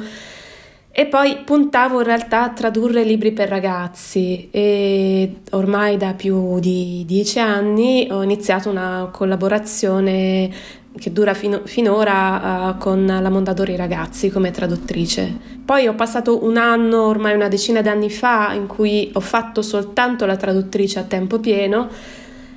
e 0.93 1.07
poi 1.07 1.39
puntavo 1.45 1.99
in 1.99 2.05
realtà 2.05 2.43
a 2.43 2.51
tradurre 2.51 3.05
libri 3.05 3.33
per 3.33 3.49
ragazzi 3.49 4.49
e 4.51 5.37
ormai 5.51 5.97
da 5.97 6.15
più 6.15 6.59
di 6.59 7.05
dieci 7.07 7.39
anni 7.39 8.09
ho 8.11 8.23
iniziato 8.23 8.69
una 8.69 9.09
collaborazione 9.13 10.51
che 10.99 11.13
dura 11.13 11.35
fino, 11.35 11.63
finora 11.65 12.71
uh, 12.75 12.79
con 12.79 13.07
la 13.07 13.31
Mondadori 13.31 13.77
Ragazzi 13.77 14.29
come 14.29 14.51
traduttrice. 14.51 15.59
Poi 15.65 15.87
ho 15.87 15.95
passato 15.95 16.45
un 16.45 16.57
anno, 16.57 17.07
ormai 17.07 17.35
una 17.35 17.47
decina 17.47 17.81
d'anni 17.81 18.11
fa, 18.11 18.53
in 18.55 18.67
cui 18.67 19.09
ho 19.15 19.21
fatto 19.21 19.63
soltanto 19.63 20.27
la 20.27 20.37
traduttrice 20.37 20.99
a 20.99 21.05
tempo 21.05 21.39
pieno 21.39 21.89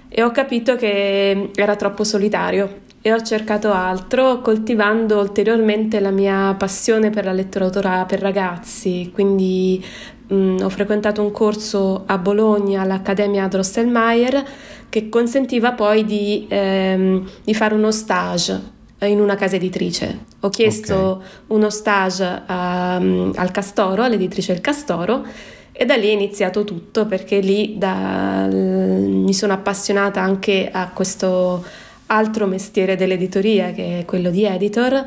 e 0.09 0.23
ho 0.23 0.31
capito 0.31 0.75
che 0.75 1.51
era 1.53 1.75
troppo 1.75 2.03
solitario 2.03 2.81
e 3.05 3.11
ho 3.11 3.21
cercato 3.21 3.73
altro 3.73 4.39
coltivando 4.39 5.19
ulteriormente 5.19 5.99
la 5.99 6.09
mia 6.09 6.55
passione 6.57 7.09
per 7.09 7.25
la 7.25 7.33
letteratura 7.33 8.05
per 8.05 8.21
ragazzi, 8.21 9.11
quindi 9.13 9.83
mh, 10.27 10.59
ho 10.63 10.69
frequentato 10.69 11.21
un 11.21 11.31
corso 11.31 12.03
a 12.05 12.17
Bologna 12.17 12.81
all'Accademia 12.81 13.49
Drosselmeier 13.49 14.43
che 14.87 15.09
consentiva 15.09 15.73
poi 15.73 16.05
di, 16.05 16.45
ehm, 16.47 17.29
di 17.43 17.53
fare 17.53 17.75
uno 17.75 17.91
stage 17.91 18.71
in 19.01 19.19
una 19.19 19.35
casa 19.35 19.57
editrice. 19.57 20.19
Ho 20.39 20.47
chiesto 20.47 20.95
okay. 20.95 21.27
uno 21.47 21.69
stage 21.69 22.23
a, 22.45 22.95
al 22.95 23.51
Castoro, 23.51 24.03
all'editrice 24.03 24.53
del 24.53 24.61
Castoro, 24.61 25.25
e 25.73 25.83
da 25.83 25.95
lì 25.95 26.07
è 26.07 26.11
iniziato 26.11 26.63
tutto 26.63 27.05
perché 27.05 27.39
lì 27.39 27.75
da, 27.77 28.47
mi 28.49 29.33
sono 29.33 29.51
appassionata 29.51 30.21
anche 30.21 30.69
a 30.71 30.89
questo 30.93 31.65
altro 32.13 32.45
mestiere 32.45 32.95
dell'editoria 32.95 33.71
che 33.71 33.99
è 33.99 34.05
quello 34.05 34.29
di 34.29 34.45
editor 34.45 35.05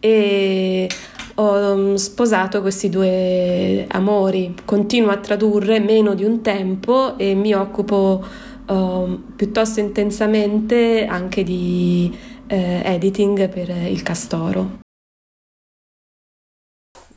e 0.00 0.88
ho 1.34 1.76
mm, 1.76 1.94
sposato 1.94 2.60
questi 2.62 2.88
due 2.88 3.86
amori, 3.88 4.54
continuo 4.64 5.10
a 5.10 5.18
tradurre 5.18 5.80
meno 5.80 6.14
di 6.14 6.24
un 6.24 6.40
tempo 6.40 7.18
e 7.18 7.34
mi 7.34 7.52
occupo 7.52 8.24
uh, 8.66 9.34
piuttosto 9.36 9.80
intensamente 9.80 11.06
anche 11.06 11.42
di 11.42 12.16
uh, 12.48 12.54
editing 12.54 13.48
per 13.48 13.68
il 13.68 14.02
Castoro. 14.02 14.84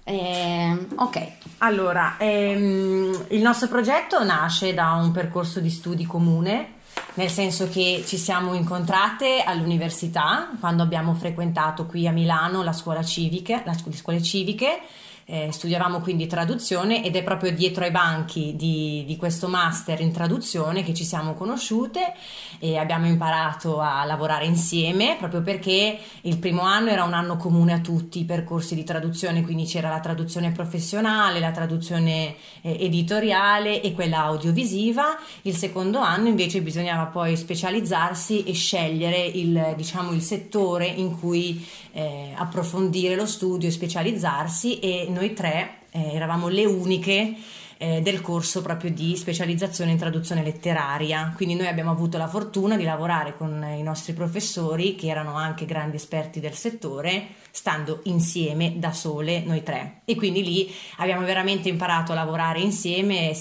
Eh, 0.03 0.87
ok, 0.95 1.31
allora 1.59 2.15
ehm, 2.17 3.25
il 3.29 3.41
nostro 3.41 3.67
progetto 3.67 4.23
nasce 4.23 4.73
da 4.73 4.93
un 4.93 5.11
percorso 5.11 5.59
di 5.59 5.69
studi 5.69 6.05
comune 6.05 6.77
nel 7.15 7.29
senso 7.29 7.69
che 7.69 8.03
ci 8.05 8.17
siamo 8.17 8.53
incontrate 8.53 9.41
all'università 9.41 10.51
quando 10.59 10.83
abbiamo 10.83 11.13
frequentato 11.13 11.85
qui 11.85 12.07
a 12.07 12.11
Milano 12.11 12.63
la 12.63 12.73
scuola 12.73 13.03
civiche, 13.03 13.61
la, 13.65 13.75
le 13.83 13.95
scuole 13.95 14.21
civiche 14.21 14.81
eh, 15.29 15.49
studiavamo 15.51 15.99
quindi 15.99 16.25
traduzione 16.25 17.05
ed 17.05 17.15
è 17.15 17.21
proprio 17.21 17.51
dietro 17.51 17.83
ai 17.83 17.91
banchi 17.91 18.55
di, 18.55 19.03
di, 19.05 19.15
questo 19.15 19.47
master 19.47 20.01
in 20.01 20.11
traduzione 20.11 20.83
che 20.83 20.95
ci 20.95 21.05
siamo 21.05 21.35
conosciute 21.35 22.13
e 22.57 22.77
abbiamo 22.77 23.05
imparato 23.05 23.79
a 23.79 24.03
lavorare 24.05 24.45
insieme 24.45 25.17
proprio 25.19 25.43
perché 25.43 25.99
il 26.21 26.37
primo 26.39 26.61
anno 26.61 26.89
era 26.89 27.03
un 27.03 27.13
anno 27.13 27.37
comune 27.37 27.73
a 27.73 27.79
tutti 27.79 28.19
i 28.19 28.25
percorsi 28.25 28.73
di 28.73 28.83
traduzione, 28.83 29.43
quindi 29.43 29.65
c'era 29.65 29.89
la 29.89 29.99
traduzione 29.99 30.51
professionale, 30.51 31.39
la 31.39 31.51
traduzione 31.51 32.35
eh, 32.61 32.77
editoriale 32.79 33.81
e 33.81 33.93
quella 33.93 34.23
audiovisiva. 34.23 35.15
Il 35.43 35.55
secondo 35.55 35.99
anno 35.99 36.27
invece 36.27 36.61
bisognava 36.61 37.05
poi 37.05 37.37
specializzarsi 37.37 38.43
e 38.43 38.53
scegliere 38.53 39.19
il, 39.19 39.73
diciamo, 39.75 40.11
il 40.11 40.21
settore 40.21 40.87
in 40.87 41.19
cui 41.19 41.63
eh, 41.91 42.33
approfondire 42.35 43.15
lo 43.15 43.25
studio 43.25 43.67
e 43.67 43.71
specializzarsi 43.71 44.79
e 44.79 45.07
noi 45.09 45.33
tre 45.33 45.79
eh, 45.91 46.13
eravamo 46.13 46.47
le 46.47 46.65
uniche 46.65 47.35
eh, 47.81 48.01
del 48.01 48.19
corso 48.19 48.61
proprio 48.61 48.91
di 48.91 49.15
specializzazione 49.15 49.91
in 49.91 49.97
traduzione 49.97 50.43
letteraria. 50.43 51.33
Quindi 51.35 51.55
noi 51.55 51.67
abbiamo 51.67 51.91
avuto 51.91 52.17
la 52.17 52.27
fortuna 52.27 52.75
di 52.75 52.83
lavorare 52.83 53.35
con 53.35 53.65
i 53.77 53.81
nostri 53.81 54.13
professori, 54.13 54.95
che 54.95 55.07
erano 55.07 55.35
anche 55.35 55.65
grandi 55.65 55.95
esperti 55.95 56.39
del 56.39 56.53
settore, 56.53 57.27
stando 57.51 58.01
insieme 58.03 58.73
da 58.77 58.91
sole 58.91 59.41
noi 59.45 59.63
tre. 59.63 60.01
E 60.05 60.15
quindi 60.15 60.43
lì 60.43 60.71
abbiamo 60.97 61.25
veramente 61.25 61.69
imparato 61.69 62.11
a 62.11 62.15
lavorare 62.15 62.59
insieme 62.59 63.33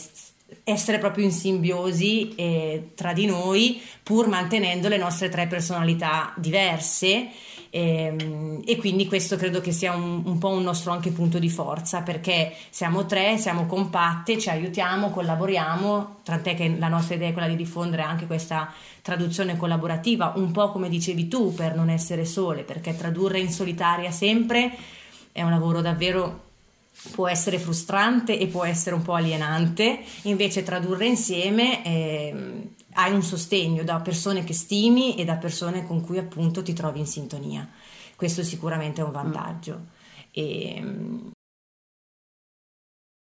essere 0.64 0.98
proprio 0.98 1.24
in 1.24 1.32
simbiosi 1.32 2.34
eh, 2.34 2.92
tra 2.94 3.12
di 3.12 3.26
noi 3.26 3.82
pur 4.02 4.28
mantenendo 4.28 4.88
le 4.88 4.96
nostre 4.96 5.28
tre 5.28 5.46
personalità 5.46 6.32
diverse 6.36 7.28
e, 7.70 7.80
ehm, 7.80 8.62
e, 8.64 8.76
quindi 8.76 9.06
questo 9.06 9.36
credo 9.36 9.60
che 9.60 9.72
sia 9.72 9.94
un, 9.94 10.22
un, 10.24 10.38
po' 10.38 10.48
un 10.48 10.62
nostro 10.62 10.92
anche 10.92 11.10
punto 11.10 11.38
di 11.38 11.50
forza 11.50 12.02
perché 12.02 12.54
siamo 12.70 13.06
tre, 13.06 13.38
siamo 13.38 13.66
compatte, 13.66 14.38
ci 14.38 14.48
aiutiamo, 14.48 15.10
collaboriamo, 15.10 16.16
tant'è 16.22 16.54
che 16.54 16.76
la 16.78 16.88
nostra 16.88 17.14
idea 17.14 17.28
è 17.28 17.32
quella 17.32 17.48
di 17.48 17.56
diffondere 17.56 18.02
anche 18.02 18.26
questa 18.26 18.72
traduzione 19.02 19.56
collaborativa, 19.56 20.32
un 20.36 20.52
po' 20.52 20.70
come 20.70 20.88
dicevi 20.88 21.28
tu, 21.28 21.54
per 21.54 21.74
non 21.74 21.88
essere 21.88 22.24
sole, 22.24 22.62
perché 22.62 22.96
tradurre 22.96 23.38
in 23.38 23.50
solitaria 23.50 24.10
sempre 24.10 24.72
è 25.32 25.42
un 25.42 25.50
lavoro 25.50 25.80
davvero 25.80 26.46
può 27.12 27.28
essere 27.28 27.58
frustrante 27.58 28.38
e 28.38 28.48
può 28.48 28.64
essere 28.64 28.94
un 28.94 29.02
po' 29.02 29.14
alienante, 29.14 30.00
invece 30.22 30.62
tradurre 30.62 31.06
insieme 31.06 31.84
eh, 31.84 32.34
hai 32.92 33.12
un 33.12 33.22
sostegno 33.22 33.84
da 33.84 34.00
persone 34.00 34.44
che 34.44 34.54
stimi 34.54 35.16
e 35.16 35.24
da 35.24 35.36
persone 35.36 35.86
con 35.86 36.00
cui 36.00 36.18
appunto 36.18 36.62
ti 36.62 36.72
trovi 36.72 37.00
in 37.00 37.06
sintonia. 37.06 37.68
Questo 38.16 38.42
sicuramente 38.42 39.00
è 39.00 39.04
un 39.04 39.12
vantaggio. 39.12 39.86
E, 40.30 41.32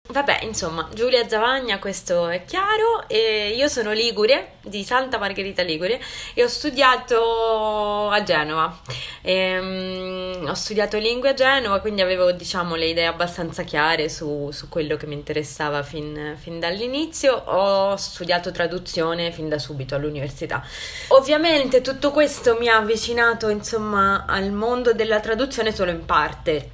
Vabbè, 0.06 0.40
insomma, 0.42 0.86
Giulia 0.92 1.26
Zavagna, 1.26 1.78
questo 1.78 2.28
è 2.28 2.44
chiaro. 2.44 3.08
E 3.08 3.54
io 3.56 3.68
sono 3.68 3.92
Ligure, 3.92 4.56
di 4.60 4.84
Santa 4.84 5.16
Margherita 5.16 5.62
Ligure, 5.62 5.98
e 6.34 6.44
ho 6.44 6.46
studiato 6.46 8.10
a 8.10 8.22
Genova. 8.22 8.80
E, 9.22 9.58
um, 9.58 10.46
ho 10.46 10.52
studiato 10.52 10.98
lingue 10.98 11.30
a 11.30 11.32
Genova, 11.34 11.80
quindi 11.80 12.02
avevo, 12.02 12.32
diciamo, 12.32 12.74
le 12.74 12.88
idee 12.88 13.06
abbastanza 13.06 13.62
chiare 13.62 14.10
su, 14.10 14.50
su 14.52 14.68
quello 14.68 14.96
che 14.96 15.06
mi 15.06 15.14
interessava 15.14 15.82
fin, 15.82 16.36
fin, 16.38 16.60
dall'inizio. 16.60 17.34
Ho 17.34 17.96
studiato 17.96 18.52
traduzione 18.52 19.32
fin 19.32 19.48
da 19.48 19.58
subito 19.58 19.94
all'università. 19.94 20.62
Ovviamente 21.08 21.80
tutto 21.80 22.10
questo 22.10 22.58
mi 22.58 22.68
ha 22.68 22.76
avvicinato, 22.76 23.48
insomma, 23.48 24.26
al 24.28 24.52
mondo 24.52 24.92
della 24.92 25.20
traduzione 25.20 25.72
solo 25.74 25.90
in 25.90 26.04
parte. 26.04 26.70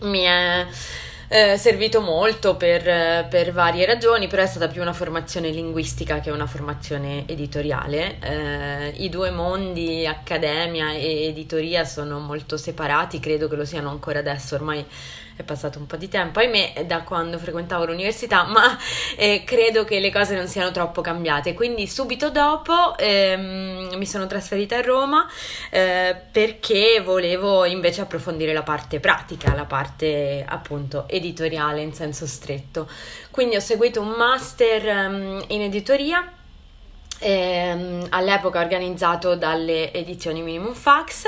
Mi 0.00 0.20
è 0.24 0.66
eh, 1.32 1.56
servito 1.56 2.00
molto 2.00 2.56
per, 2.56 3.28
per, 3.28 3.52
varie 3.52 3.86
ragioni, 3.86 4.26
però 4.26 4.42
è 4.42 4.46
stata 4.46 4.66
più 4.66 4.82
una 4.82 4.92
formazione 4.92 5.50
linguistica 5.50 6.18
che 6.18 6.32
una 6.32 6.48
formazione 6.48 7.22
editoriale. 7.28 8.18
Eh, 8.18 8.88
I 8.96 9.08
due 9.08 9.30
mondi, 9.30 10.04
accademia 10.08 10.90
e 10.90 11.28
editoria, 11.28 11.84
sono 11.84 12.18
molto 12.18 12.56
separati, 12.56 13.20
credo 13.20 13.46
che 13.46 13.54
lo 13.54 13.64
siano 13.64 13.90
ancora 13.90 14.18
adesso, 14.18 14.56
ormai 14.56 14.84
è 15.40 15.44
passato 15.44 15.78
un 15.78 15.86
po' 15.86 15.96
di 15.96 16.08
tempo, 16.08 16.38
ahimè, 16.38 16.84
da 16.86 17.02
quando 17.02 17.38
frequentavo 17.38 17.86
l'università, 17.86 18.44
ma 18.48 18.76
eh, 19.16 19.42
credo 19.44 19.84
che 19.84 20.00
le 20.00 20.10
cose 20.10 20.34
non 20.34 20.46
siano 20.46 20.70
troppo 20.70 21.00
cambiate. 21.00 21.54
Quindi 21.54 21.86
subito 21.86 22.30
dopo 22.30 22.96
ehm, 22.96 23.94
mi 23.96 24.06
sono 24.06 24.26
trasferita 24.26 24.76
a 24.76 24.82
Roma 24.82 25.26
eh, 25.70 26.16
perché 26.30 27.00
volevo 27.04 27.64
invece 27.64 28.02
approfondire 28.02 28.52
la 28.52 28.62
parte 28.62 29.00
pratica, 29.00 29.54
la 29.54 29.64
parte 29.64 30.44
appunto 30.46 31.08
editoriale 31.08 31.82
in 31.82 31.92
senso 31.92 32.26
stretto. 32.26 32.88
Quindi 33.30 33.56
ho 33.56 33.60
seguito 33.60 34.00
un 34.00 34.10
master 34.10 35.08
um, 35.08 35.44
in 35.48 35.62
editoria 35.62 36.32
ehm, 37.20 38.06
all'epoca 38.10 38.60
organizzato 38.60 39.36
dalle 39.36 39.92
edizioni 39.92 40.42
Minimum 40.42 40.74
Fax, 40.74 41.24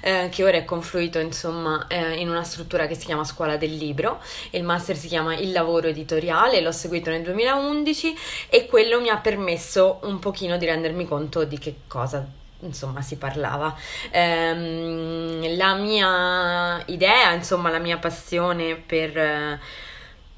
eh, 0.00 0.28
che 0.30 0.44
ora 0.44 0.56
è 0.56 0.64
confluito 0.64 1.18
insomma 1.18 1.86
eh, 1.88 2.14
in 2.14 2.28
una 2.28 2.42
struttura 2.42 2.86
che 2.86 2.94
si 2.94 3.06
chiama 3.06 3.24
Scuola 3.24 3.56
del 3.56 3.74
Libro. 3.74 4.20
Il 4.50 4.64
master 4.64 4.96
si 4.96 5.06
chiama 5.06 5.36
Il 5.36 5.52
lavoro 5.52 5.86
editoriale, 5.88 6.60
l'ho 6.60 6.72
seguito 6.72 7.10
nel 7.10 7.22
2011 7.22 8.16
e 8.48 8.66
quello 8.66 9.00
mi 9.00 9.08
ha 9.08 9.18
permesso 9.18 10.00
un 10.02 10.18
pochino 10.18 10.56
di 10.56 10.66
rendermi 10.66 11.06
conto 11.06 11.44
di 11.44 11.58
che 11.58 11.76
cosa 11.86 12.26
insomma 12.60 13.02
si 13.02 13.16
parlava. 13.16 13.74
Ehm, 14.10 15.56
la 15.56 15.74
mia 15.74 16.82
idea, 16.86 17.32
insomma 17.32 17.70
la 17.70 17.78
mia 17.78 17.98
passione 17.98 18.74
per... 18.76 19.16
Eh, 19.16 19.60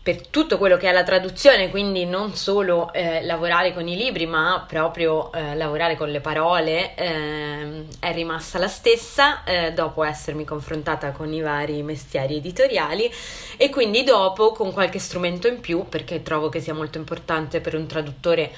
per 0.06 0.28
tutto 0.28 0.56
quello 0.56 0.76
che 0.76 0.88
è 0.88 0.92
la 0.92 1.02
traduzione, 1.02 1.68
quindi 1.68 2.04
non 2.04 2.32
solo 2.36 2.92
eh, 2.92 3.24
lavorare 3.24 3.74
con 3.74 3.88
i 3.88 3.96
libri, 3.96 4.24
ma 4.24 4.64
proprio 4.64 5.32
eh, 5.32 5.56
lavorare 5.56 5.96
con 5.96 6.10
le 6.10 6.20
parole, 6.20 6.94
eh, 6.94 7.86
è 7.98 8.12
rimasta 8.12 8.60
la 8.60 8.68
stessa 8.68 9.42
eh, 9.42 9.72
dopo 9.72 10.04
essermi 10.04 10.44
confrontata 10.44 11.10
con 11.10 11.32
i 11.32 11.40
vari 11.40 11.82
mestieri 11.82 12.36
editoriali 12.36 13.12
e 13.56 13.68
quindi 13.68 14.04
dopo 14.04 14.52
con 14.52 14.72
qualche 14.72 15.00
strumento 15.00 15.48
in 15.48 15.58
più, 15.58 15.88
perché 15.88 16.22
trovo 16.22 16.50
che 16.50 16.60
sia 16.60 16.72
molto 16.72 16.98
importante 16.98 17.60
per 17.60 17.74
un 17.74 17.88
traduttore 17.88 18.52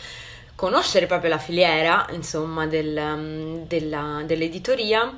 conoscere 0.55 1.07
proprio 1.07 1.31
la 1.31 1.39
filiera, 1.39 2.09
insomma, 2.11 2.67
del, 2.67 3.63
della, 3.67 4.21
dell'editoria. 4.27 5.11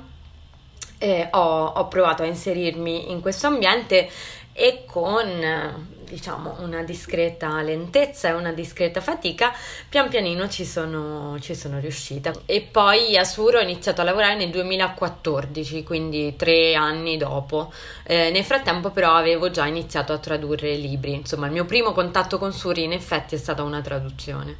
Ho, 1.31 1.65
ho 1.65 1.87
provato 1.87 2.21
a 2.21 2.27
inserirmi 2.27 3.11
in 3.11 3.21
questo 3.21 3.47
ambiente 3.47 4.07
e 4.53 4.83
con 4.85 5.99
diciamo 6.11 6.57
una 6.59 6.83
discreta 6.83 7.61
lentezza 7.61 8.27
e 8.27 8.33
una 8.33 8.51
discreta 8.51 8.99
fatica, 8.99 9.53
pian 9.87 10.09
pianino 10.09 10.49
ci 10.49 10.65
sono, 10.65 11.37
ci 11.39 11.55
sono 11.55 11.79
riuscita. 11.79 12.33
E 12.45 12.67
poi 12.69 13.17
a 13.17 13.23
Suro 13.23 13.59
ho 13.59 13.61
iniziato 13.61 14.01
a 14.01 14.03
lavorare 14.03 14.35
nel 14.35 14.49
2014, 14.49 15.83
quindi 15.83 16.35
tre 16.35 16.75
anni 16.75 17.15
dopo. 17.15 17.71
Eh, 18.03 18.29
nel 18.31 18.43
frattempo 18.43 18.89
però 18.91 19.13
avevo 19.13 19.49
già 19.49 19.65
iniziato 19.65 20.11
a 20.11 20.17
tradurre 20.17 20.75
libri, 20.75 21.13
insomma 21.13 21.45
il 21.45 21.53
mio 21.53 21.65
primo 21.65 21.93
contatto 21.93 22.37
con 22.37 22.51
Suri 22.51 22.83
in 22.83 22.91
effetti 22.91 23.35
è 23.35 23.37
stata 23.37 23.63
una 23.63 23.81
traduzione 23.81 24.57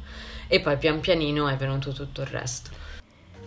e 0.48 0.60
poi 0.60 0.78
pian 0.78 1.00
pianino 1.00 1.48
è 1.48 1.56
venuto 1.56 1.92
tutto 1.92 2.22
il 2.22 2.28
resto. 2.28 2.70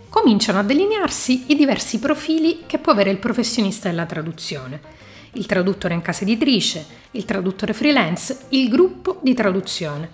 Cominciano 0.08 0.60
a 0.60 0.62
delinearsi 0.62 1.46
i 1.48 1.56
diversi 1.56 1.98
profili 1.98 2.62
che 2.66 2.78
può 2.78 2.92
avere 2.92 3.10
il 3.10 3.18
professionista 3.18 3.88
della 3.88 4.06
traduzione 4.06 4.95
il 5.36 5.46
traduttore 5.46 5.94
in 5.94 6.02
casa 6.02 6.22
editrice, 6.22 6.84
il 7.12 7.24
traduttore 7.24 7.72
freelance, 7.72 8.46
il 8.50 8.68
gruppo 8.68 9.18
di 9.22 9.34
traduzione. 9.34 10.10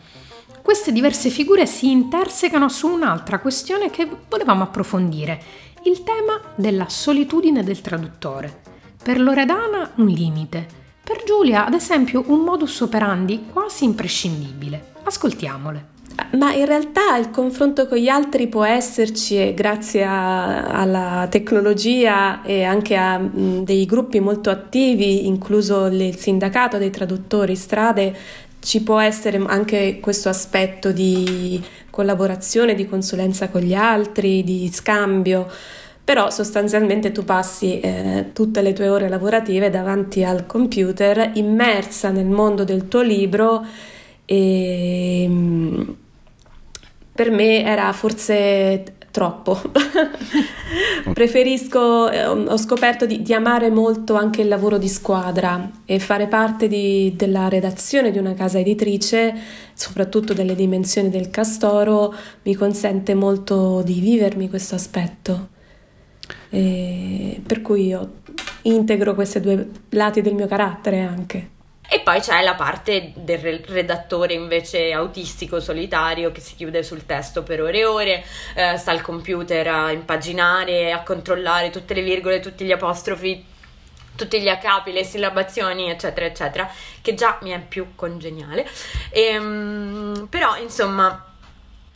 Queste 0.62 0.92
diverse 0.92 1.30
figure 1.30 1.66
si 1.66 1.90
intersecano 1.90 2.68
su 2.68 2.88
un'altra 2.88 3.40
questione 3.40 3.90
che 3.90 4.08
volevamo 4.28 4.62
approfondire, 4.62 5.42
il 5.84 6.02
tema 6.04 6.40
della 6.54 6.88
solitudine 6.88 7.64
del 7.64 7.80
traduttore. 7.80 8.60
Per 9.02 9.20
Loredana 9.20 9.92
un 9.96 10.06
limite, 10.06 10.66
per 11.02 11.24
Giulia 11.24 11.66
ad 11.66 11.74
esempio 11.74 12.22
un 12.28 12.40
modus 12.40 12.80
operandi 12.80 13.46
quasi 13.52 13.84
imprescindibile. 13.84 14.92
Ascoltiamole. 15.02 15.90
Ma 16.32 16.54
in 16.54 16.66
realtà 16.66 17.16
il 17.16 17.30
confronto 17.30 17.86
con 17.86 17.98
gli 17.98 18.08
altri 18.08 18.46
può 18.46 18.64
esserci 18.64 19.38
e 19.38 19.54
grazie 19.54 20.04
a, 20.04 20.64
alla 20.64 21.26
tecnologia 21.30 22.42
e 22.42 22.64
anche 22.64 22.96
a 22.96 23.18
mh, 23.18 23.64
dei 23.64 23.84
gruppi 23.86 24.20
molto 24.20 24.50
attivi, 24.50 25.26
incluso 25.26 25.86
il 25.86 26.16
sindacato 26.16 26.78
dei 26.78 26.90
traduttori 26.90 27.54
strade, 27.54 28.16
ci 28.60 28.82
può 28.82 28.98
essere 28.98 29.42
anche 29.46 30.00
questo 30.00 30.28
aspetto 30.28 30.92
di 30.92 31.62
collaborazione, 31.90 32.74
di 32.74 32.86
consulenza 32.86 33.48
con 33.48 33.60
gli 33.60 33.74
altri, 33.74 34.42
di 34.44 34.70
scambio, 34.72 35.48
però 36.04 36.30
sostanzialmente 36.30 37.12
tu 37.12 37.24
passi 37.24 37.80
eh, 37.80 38.30
tutte 38.32 38.62
le 38.62 38.72
tue 38.72 38.88
ore 38.88 39.08
lavorative 39.08 39.70
davanti 39.70 40.24
al 40.24 40.46
computer, 40.46 41.32
immersa 41.34 42.10
nel 42.10 42.26
mondo 42.26 42.64
del 42.64 42.88
tuo 42.88 43.02
libro 43.02 43.64
e 44.24 45.28
per 47.12 47.30
me 47.30 47.64
era 47.64 47.92
forse 47.92 48.84
troppo. 49.12 49.60
Preferisco, 51.12 52.10
eh, 52.10 52.26
ho 52.26 52.56
scoperto 52.56 53.06
di, 53.06 53.22
di, 53.22 53.34
amare 53.34 53.70
molto 53.70 54.14
anche 54.14 54.40
il 54.40 54.48
lavoro 54.48 54.78
di 54.78 54.88
squadra 54.88 55.70
e 55.84 55.98
fare 56.00 56.26
parte 56.26 56.66
di, 56.66 57.12
della 57.14 57.48
redazione 57.48 58.10
di 58.10 58.18
una 58.18 58.34
casa 58.34 58.58
editrice, 58.58 59.34
soprattutto 59.74 60.32
delle 60.32 60.54
dimensioni 60.56 61.10
del 61.10 61.30
castoro, 61.30 62.12
mi 62.42 62.54
consente 62.54 63.14
molto 63.14 63.82
di 63.82 64.00
vivermi 64.00 64.48
questo 64.48 64.74
aspetto. 64.74 65.50
E 66.48 67.40
per 67.44 67.62
cui 67.62 67.86
io 67.86 68.20
integro 68.62 69.14
questi 69.14 69.40
due 69.40 69.68
lati 69.90 70.22
del 70.22 70.34
mio 70.34 70.46
carattere 70.46 71.00
anche. 71.00 71.51
E 71.92 72.00
poi 72.00 72.20
c'è 72.20 72.40
la 72.40 72.54
parte 72.54 73.12
del 73.14 73.62
redattore 73.66 74.32
invece 74.32 74.92
autistico 74.92 75.60
solitario 75.60 76.32
che 76.32 76.40
si 76.40 76.54
chiude 76.54 76.82
sul 76.82 77.04
testo 77.04 77.42
per 77.42 77.60
ore 77.60 77.78
e 77.80 77.84
ore, 77.84 78.24
eh, 78.54 78.78
sta 78.78 78.92
al 78.92 79.02
computer 79.02 79.68
a 79.68 79.90
impaginare, 79.90 80.90
a 80.90 81.02
controllare 81.02 81.68
tutte 81.68 81.92
le 81.92 82.00
virgole, 82.00 82.40
tutti 82.40 82.64
gli 82.64 82.72
apostrofi, 82.72 83.44
tutti 84.16 84.40
gli 84.40 84.48
accapi, 84.48 84.90
le 84.90 85.04
sillabazioni, 85.04 85.90
eccetera, 85.90 86.24
eccetera, 86.24 86.70
che 87.02 87.12
già 87.12 87.36
mi 87.42 87.50
è 87.50 87.60
più 87.60 87.94
congeniale. 87.94 88.66
E, 89.10 89.24
ehm, 89.24 90.28
però, 90.30 90.56
insomma, 90.56 91.26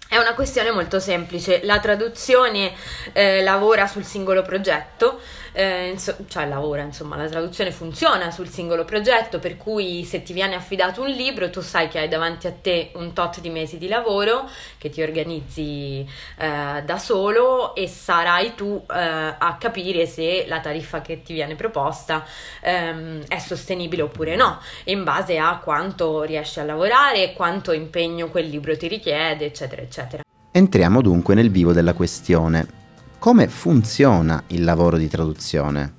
è 0.09 0.19
una 0.19 0.35
questione 0.35 0.71
molto 0.73 1.01
semplice. 1.01 1.61
La 1.65 1.81
traduzione 1.81 2.73
eh, 3.13 3.43
lavora 3.43 3.87
sul 3.87 4.05
singolo 4.05 4.43
progetto 4.43 5.21
eh, 5.57 5.89
inso- 5.89 6.17
cioè 6.29 6.47
lavora, 6.47 6.83
insomma, 6.83 7.17
la 7.17 7.29
traduzione 7.29 7.71
funziona 7.73 8.31
sul 8.31 8.49
singolo 8.49 8.85
progetto, 8.85 9.39
per 9.39 9.57
cui 9.57 10.05
se 10.05 10.23
ti 10.23 10.35
viene 10.35 10.55
affidato 10.55 11.01
un 11.01 11.09
libro, 11.09 11.49
tu 11.49 11.63
sai 11.63 11.89
che 11.89 11.99
hai 11.99 12.09
davanti 12.09 12.47
a 12.47 12.53
te 12.53 12.91
un 12.97 13.15
tot 13.15 13.41
di 13.41 13.49
mesi 13.49 13.79
di 13.79 13.89
lavoro, 13.89 14.47
che 14.77 14.91
ti 14.91 15.01
organizzi 15.01 16.07
eh, 16.37 16.83
da 16.85 16.99
solo 16.99 17.75
e 17.75 17.89
sarai 17.89 18.55
tu 18.55 18.85
eh, 18.87 18.95
a 19.39 19.57
capire 19.59 20.05
se 20.05 20.45
la 20.47 20.61
tariffa 20.61 21.01
che 21.01 21.23
ti 21.23 21.33
viene 21.33 21.55
proposta 21.55 22.23
ehm, 22.61 23.25
è 23.27 23.39
sostenibile 23.39 24.03
oppure 24.03 24.37
no, 24.37 24.61
in 24.85 25.05
base 25.05 25.39
a 25.39 25.59
quanto 25.65 26.23
riesci 26.25 26.61
a 26.61 26.65
lavorare, 26.65 27.33
quanto 27.33 27.73
impegno 27.73 28.29
quel 28.29 28.47
libro 28.47 28.77
ti 28.77 28.89
richiede, 28.89 29.47
eccetera, 29.47 29.81
eccetera. 29.81 30.23
Entriamo 30.53 31.01
dunque 31.01 31.35
nel 31.35 31.51
vivo 31.51 31.73
della 31.73 31.95
questione 31.95 32.85
come 33.27 33.49
funziona 33.49 34.41
il 34.51 34.63
lavoro 34.63 34.97
di 34.97 35.09
traduzione. 35.09 35.95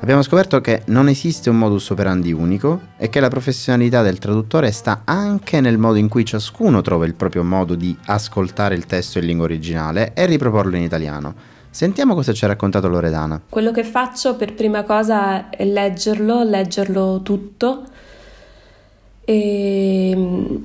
Abbiamo 0.00 0.20
scoperto 0.20 0.60
che 0.60 0.82
non 0.88 1.08
esiste 1.08 1.48
un 1.48 1.56
modus 1.56 1.88
operandi 1.88 2.30
unico 2.30 2.88
e 2.98 3.08
che 3.08 3.20
la 3.20 3.30
professionalità 3.30 4.02
del 4.02 4.18
traduttore 4.18 4.70
sta 4.70 5.00
anche 5.06 5.62
nel 5.62 5.78
modo 5.78 5.96
in 5.96 6.08
cui 6.08 6.26
ciascuno 6.26 6.82
trova 6.82 7.06
il 7.06 7.14
proprio 7.14 7.42
modo 7.42 7.74
di 7.74 7.96
ascoltare 8.04 8.74
il 8.74 8.84
testo 8.84 9.18
in 9.18 9.24
lingua 9.24 9.46
originale 9.46 10.12
e 10.12 10.26
riproporlo 10.26 10.76
in 10.76 10.82
italiano. 10.82 11.34
Sentiamo 11.70 12.12
cosa 12.12 12.34
ci 12.34 12.44
ha 12.44 12.48
raccontato 12.48 12.86
Loredana. 12.86 13.40
Quello 13.48 13.70
che 13.70 13.84
faccio 13.84 14.36
per 14.36 14.52
prima 14.52 14.82
cosa 14.82 15.48
è 15.48 15.64
leggerlo, 15.64 16.42
leggerlo 16.42 17.22
tutto 17.22 17.84
e 19.24 20.12
mm, 20.14 20.56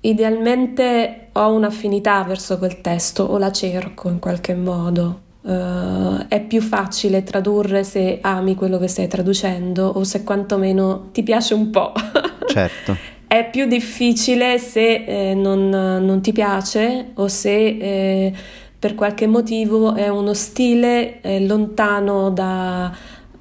idealmente 0.00 1.28
ho 1.32 1.52
un'affinità 1.52 2.24
verso 2.24 2.56
quel 2.56 2.80
testo 2.80 3.24
o 3.24 3.36
la 3.36 3.52
cerco 3.52 4.08
in 4.08 4.18
qualche 4.18 4.54
modo. 4.54 5.24
Uh, 5.46 6.26
è 6.26 6.40
più 6.40 6.60
facile 6.60 7.22
tradurre 7.22 7.84
se 7.84 8.18
ami 8.20 8.56
quello 8.56 8.78
che 8.78 8.88
stai 8.88 9.06
traducendo 9.06 9.86
o 9.86 10.02
se 10.02 10.24
quantomeno 10.24 11.10
ti 11.12 11.22
piace 11.22 11.54
un 11.54 11.70
po'. 11.70 11.92
Certo. 12.48 12.96
è 13.26 13.48
più 13.50 13.66
difficile 13.66 14.58
se 14.58 15.04
eh, 15.04 15.34
non, 15.34 15.68
non, 15.68 16.20
ti 16.22 16.32
piace 16.32 17.10
o 17.14 17.28
se 17.28 17.50
eh, 17.50 18.32
per 18.78 18.94
qualche 18.94 19.26
motivo 19.26 19.94
è 19.94 20.08
uno 20.08 20.32
stile 20.32 21.20
eh, 21.20 21.44
lontano 21.44 22.30
da, 22.30 22.90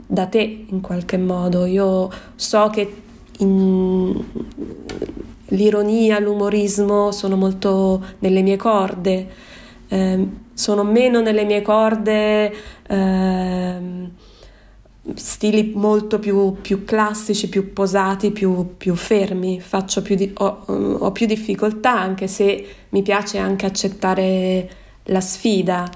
da 0.06 0.26
te 0.26 0.66
in 0.68 0.82
qualche 0.82 1.18
modo. 1.18 1.66
Io 1.66 2.10
so 2.36 2.70
che 2.72 2.94
in, 3.40 4.24
l'ironia, 5.48 6.20
l'umorismo 6.20 7.12
sono 7.12 7.36
molto 7.36 8.04
nelle 8.20 8.42
mie 8.42 8.58
corde, 8.58 9.28
eh, 9.88 10.28
sono 10.56 10.84
meno 10.84 11.22
nelle 11.22 11.44
mie 11.44 11.62
corde 11.62 12.54
eh, 12.88 13.78
stili 15.14 15.74
molto 15.76 16.18
più, 16.18 16.56
più, 16.62 16.86
classici, 16.86 17.50
più 17.50 17.74
posati, 17.74 18.32
più, 18.32 18.76
più 18.78 18.96
fermi, 18.96 19.62
più 20.02 20.16
di, 20.16 20.32
ho, 20.38 20.64
ho 20.66 21.12
più 21.12 21.28
difficoltà 21.28 22.00
anche 22.00 22.28
se 22.28 22.66
mi 22.90 23.02
piace 23.04 23.38
anche 23.38 23.66
accettare 23.66 24.70
la 25.04 25.22
sfida. 25.22 25.88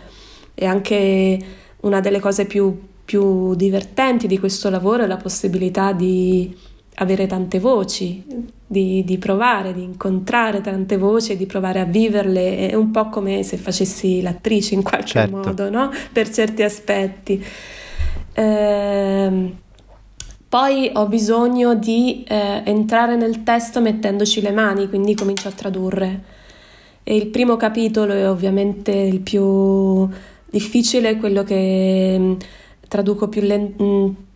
E 0.53 0.65
anche 0.65 1.39
una 1.81 2.01
delle 2.01 2.19
cose 2.19 2.45
più, 2.45 2.77
più 3.05 3.55
divertenti 3.55 4.27
di 4.27 4.37
questo 4.37 4.69
lavoro 4.69 5.03
è 5.03 5.07
la 5.07 5.15
possibilità 5.15 5.93
di 5.93 6.53
avere 6.95 7.27
tante 7.27 7.59
voci, 7.59 8.23
di, 8.71 9.03
di, 9.03 9.17
provare, 9.17 9.73
di 9.73 9.81
incontrare 9.81 10.61
tante 10.61 10.95
voci 10.95 11.31
e 11.31 11.37
di 11.37 11.47
provare 11.47 11.79
a 11.79 11.85
viverle. 11.85 12.69
È 12.69 12.75
un 12.75 12.91
po' 12.91 13.09
come 13.09 13.41
se 13.41 13.57
facessi 13.57 14.21
l'attrice 14.21 14.75
in 14.75 14.83
qualche 14.83 15.07
certo. 15.07 15.37
modo, 15.37 15.69
no? 15.71 15.89
Per 16.13 16.29
certi 16.29 16.61
aspetti. 16.61 17.43
Ehm, 18.33 19.57
poi 20.47 20.91
ho 20.93 21.07
bisogno 21.07 21.73
di 21.73 22.23
eh, 22.27 22.61
entrare 22.63 23.15
nel 23.15 23.41
testo 23.41 23.81
mettendoci 23.81 24.39
le 24.39 24.51
mani, 24.51 24.87
quindi 24.87 25.15
comincio 25.15 25.47
a 25.47 25.51
tradurre. 25.51 26.23
E 27.01 27.15
il 27.15 27.25
primo 27.27 27.57
capitolo 27.57 28.13
è 28.13 28.29
ovviamente 28.29 28.91
il 28.91 29.21
più 29.21 30.07
difficile, 30.47 31.17
quello 31.17 31.43
che 31.43 32.15
mm, 32.19 32.33
traduco 32.87 33.29
più 33.29 33.41
lentamente 33.41 34.27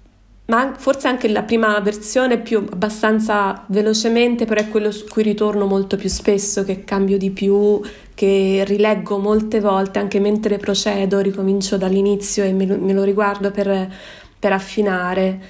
ma 0.45 0.73
forse 0.77 1.07
anche 1.07 1.29
la 1.29 1.43
prima 1.43 1.79
versione 1.79 2.37
più 2.37 2.65
abbastanza 2.69 3.63
velocemente, 3.67 4.45
però 4.45 4.59
è 4.59 4.67
quello 4.67 4.91
su 4.91 5.05
cui 5.07 5.23
ritorno 5.23 5.65
molto 5.65 5.95
più 5.95 6.09
spesso, 6.09 6.65
che 6.65 6.83
cambio 6.83 7.17
di 7.17 7.31
più, 7.31 7.79
che 8.13 8.63
rileggo 8.67 9.19
molte 9.19 9.61
volte, 9.61 9.99
anche 9.99 10.19
mentre 10.19 10.57
procedo, 10.57 11.19
ricomincio 11.21 11.77
dall'inizio 11.77 12.43
e 12.43 12.51
me 12.51 12.65
lo, 12.65 12.77
me 12.77 12.91
lo 12.91 13.03
riguardo 13.03 13.51
per, 13.51 13.89
per 14.37 14.51
affinare. 14.51 15.41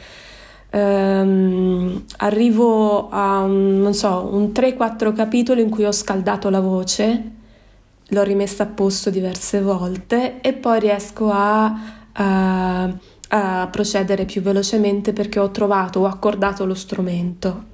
Um, 0.74 2.04
arrivo 2.18 3.10
a 3.10 3.46
non 3.46 3.94
so, 3.94 4.30
un 4.32 4.52
3-4 4.54 5.14
capitoli 5.14 5.62
in 5.62 5.70
cui 5.70 5.86
ho 5.86 5.92
scaldato 5.92 6.50
la 6.50 6.60
voce, 6.60 7.32
l'ho 8.08 8.24
rimessa 8.24 8.64
a 8.64 8.68
posto 8.68 9.10
diverse 9.10 9.62
volte 9.62 10.40
e 10.42 10.54
poi 10.54 10.80
riesco 10.80 11.30
a, 11.32 11.80
a 12.14 12.94
a 13.36 13.68
procedere 13.68 14.26
più 14.26 14.44
velocemente 14.44 15.12
perché 15.12 15.40
ho 15.40 15.50
trovato 15.50 16.02
o 16.02 16.06
accordato 16.06 16.66
lo 16.66 16.76
strumento. 16.76 17.72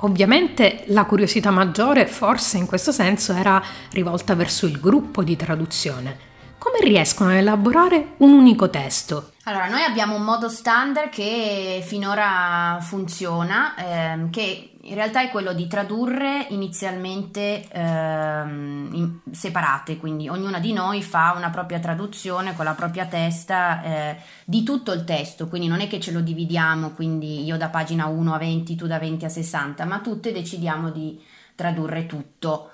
Ovviamente 0.00 0.84
la 0.88 1.06
curiosità 1.06 1.50
maggiore 1.50 2.06
forse 2.06 2.58
in 2.58 2.66
questo 2.66 2.92
senso 2.92 3.32
era 3.32 3.62
rivolta 3.92 4.34
verso 4.34 4.66
il 4.66 4.78
gruppo 4.78 5.24
di 5.24 5.34
traduzione. 5.34 6.18
Come 6.58 6.80
riescono 6.80 7.30
a 7.30 7.36
elaborare 7.36 8.14
un 8.18 8.32
unico 8.32 8.68
testo? 8.68 9.30
Allora, 9.48 9.68
noi 9.68 9.84
abbiamo 9.84 10.16
un 10.16 10.24
modo 10.24 10.48
standard 10.48 11.08
che 11.08 11.80
finora 11.86 12.78
funziona, 12.80 13.76
ehm, 13.76 14.30
che 14.30 14.72
in 14.80 14.94
realtà 14.96 15.22
è 15.22 15.30
quello 15.30 15.52
di 15.52 15.68
tradurre 15.68 16.46
inizialmente 16.48 17.64
ehm, 17.70 18.88
in, 18.92 19.18
separate, 19.30 19.98
quindi 19.98 20.28
ognuna 20.28 20.58
di 20.58 20.72
noi 20.72 21.00
fa 21.00 21.32
una 21.36 21.50
propria 21.50 21.78
traduzione 21.78 22.56
con 22.56 22.64
la 22.64 22.74
propria 22.74 23.06
testa 23.06 23.82
eh, 23.84 24.16
di 24.44 24.64
tutto 24.64 24.90
il 24.90 25.04
testo, 25.04 25.46
quindi 25.46 25.68
non 25.68 25.80
è 25.80 25.86
che 25.86 26.00
ce 26.00 26.10
lo 26.10 26.22
dividiamo, 26.22 26.90
quindi 26.90 27.44
io 27.44 27.56
da 27.56 27.68
pagina 27.68 28.06
1 28.06 28.34
a 28.34 28.38
20, 28.38 28.74
tu 28.74 28.88
da 28.88 28.98
20 28.98 29.26
a 29.26 29.28
60, 29.28 29.84
ma 29.84 30.00
tutte 30.00 30.32
decidiamo 30.32 30.90
di 30.90 31.22
tradurre 31.54 32.06
tutto 32.06 32.72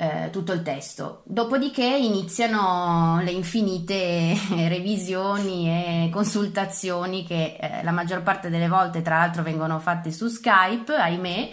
eh, 0.00 0.30
tutto 0.30 0.52
il 0.52 0.62
testo. 0.62 1.22
Dopodiché 1.24 1.84
iniziano 1.84 3.20
le 3.20 3.32
infinite 3.32 4.32
revisioni 4.68 5.68
e 5.68 6.08
consultazioni 6.10 7.26
che 7.26 7.56
eh, 7.58 7.82
la 7.82 7.90
maggior 7.90 8.22
parte 8.22 8.48
delle 8.48 8.68
volte, 8.68 9.02
tra 9.02 9.18
l'altro, 9.18 9.42
vengono 9.42 9.80
fatte 9.80 10.12
su 10.12 10.28
Skype, 10.28 10.94
ahimè. 10.94 11.50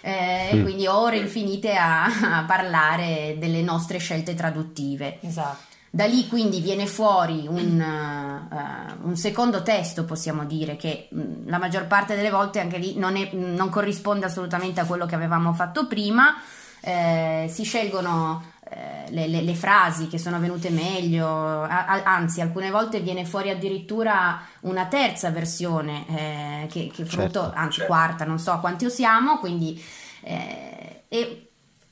Eh, 0.00 0.50
mm. 0.54 0.62
Quindi 0.62 0.86
ore 0.86 1.16
infinite 1.16 1.74
a, 1.74 2.04
a, 2.38 2.44
parlare 2.44 3.34
delle 3.36 3.62
nostre 3.62 3.98
scelte 3.98 4.34
traduttive. 4.34 5.18
Esatto. 5.20 5.66
Da 5.90 6.04
lì 6.04 6.28
quindi 6.28 6.60
viene 6.60 6.86
fuori 6.86 7.46
un, 7.48 7.80
uh, 7.80 9.08
un, 9.08 9.16
secondo 9.16 9.62
testo, 9.62 10.04
possiamo 10.04 10.44
dire, 10.44 10.76
che 10.76 11.08
mh, 11.10 11.48
la 11.48 11.58
maggior 11.58 11.86
parte 11.86 12.14
delle 12.14 12.30
volte 12.30 12.60
anche 12.60 12.76
lì 12.76 12.96
non, 12.96 13.16
è, 13.16 13.30
non 13.32 13.70
corrisponde 13.70 14.26
assolutamente 14.26 14.80
a 14.80 14.84
quello 14.84 15.06
che 15.06 15.14
avevamo 15.14 15.52
fatto 15.54 15.86
prima, 15.86 16.36
eh, 16.80 17.46
si 17.48 17.64
scelgono 17.64 18.56
eh, 18.70 19.10
le, 19.10 19.28
le, 19.28 19.40
le, 19.40 19.54
frasi 19.54 20.08
che 20.08 20.18
sono 20.18 20.38
venute 20.38 20.68
meglio, 20.68 21.26
a, 21.62 22.02
anzi 22.04 22.42
alcune 22.42 22.70
volte 22.70 23.00
viene 23.00 23.24
fuori 23.24 23.48
addirittura 23.48 24.42
una 24.60 24.86
terza 24.86 25.30
versione 25.30 26.04
eh, 26.08 26.66
che, 26.68 26.90
che 26.92 27.06
frutto, 27.06 27.40
certo, 27.40 27.52
anzi 27.54 27.78
certo. 27.78 27.92
quarta, 27.92 28.24
non 28.26 28.38
so 28.38 28.58
quanti 28.60 28.84
usiamo, 28.84 29.38
quindi 29.38 29.82
eh, 30.20 31.04
e, 31.08 31.48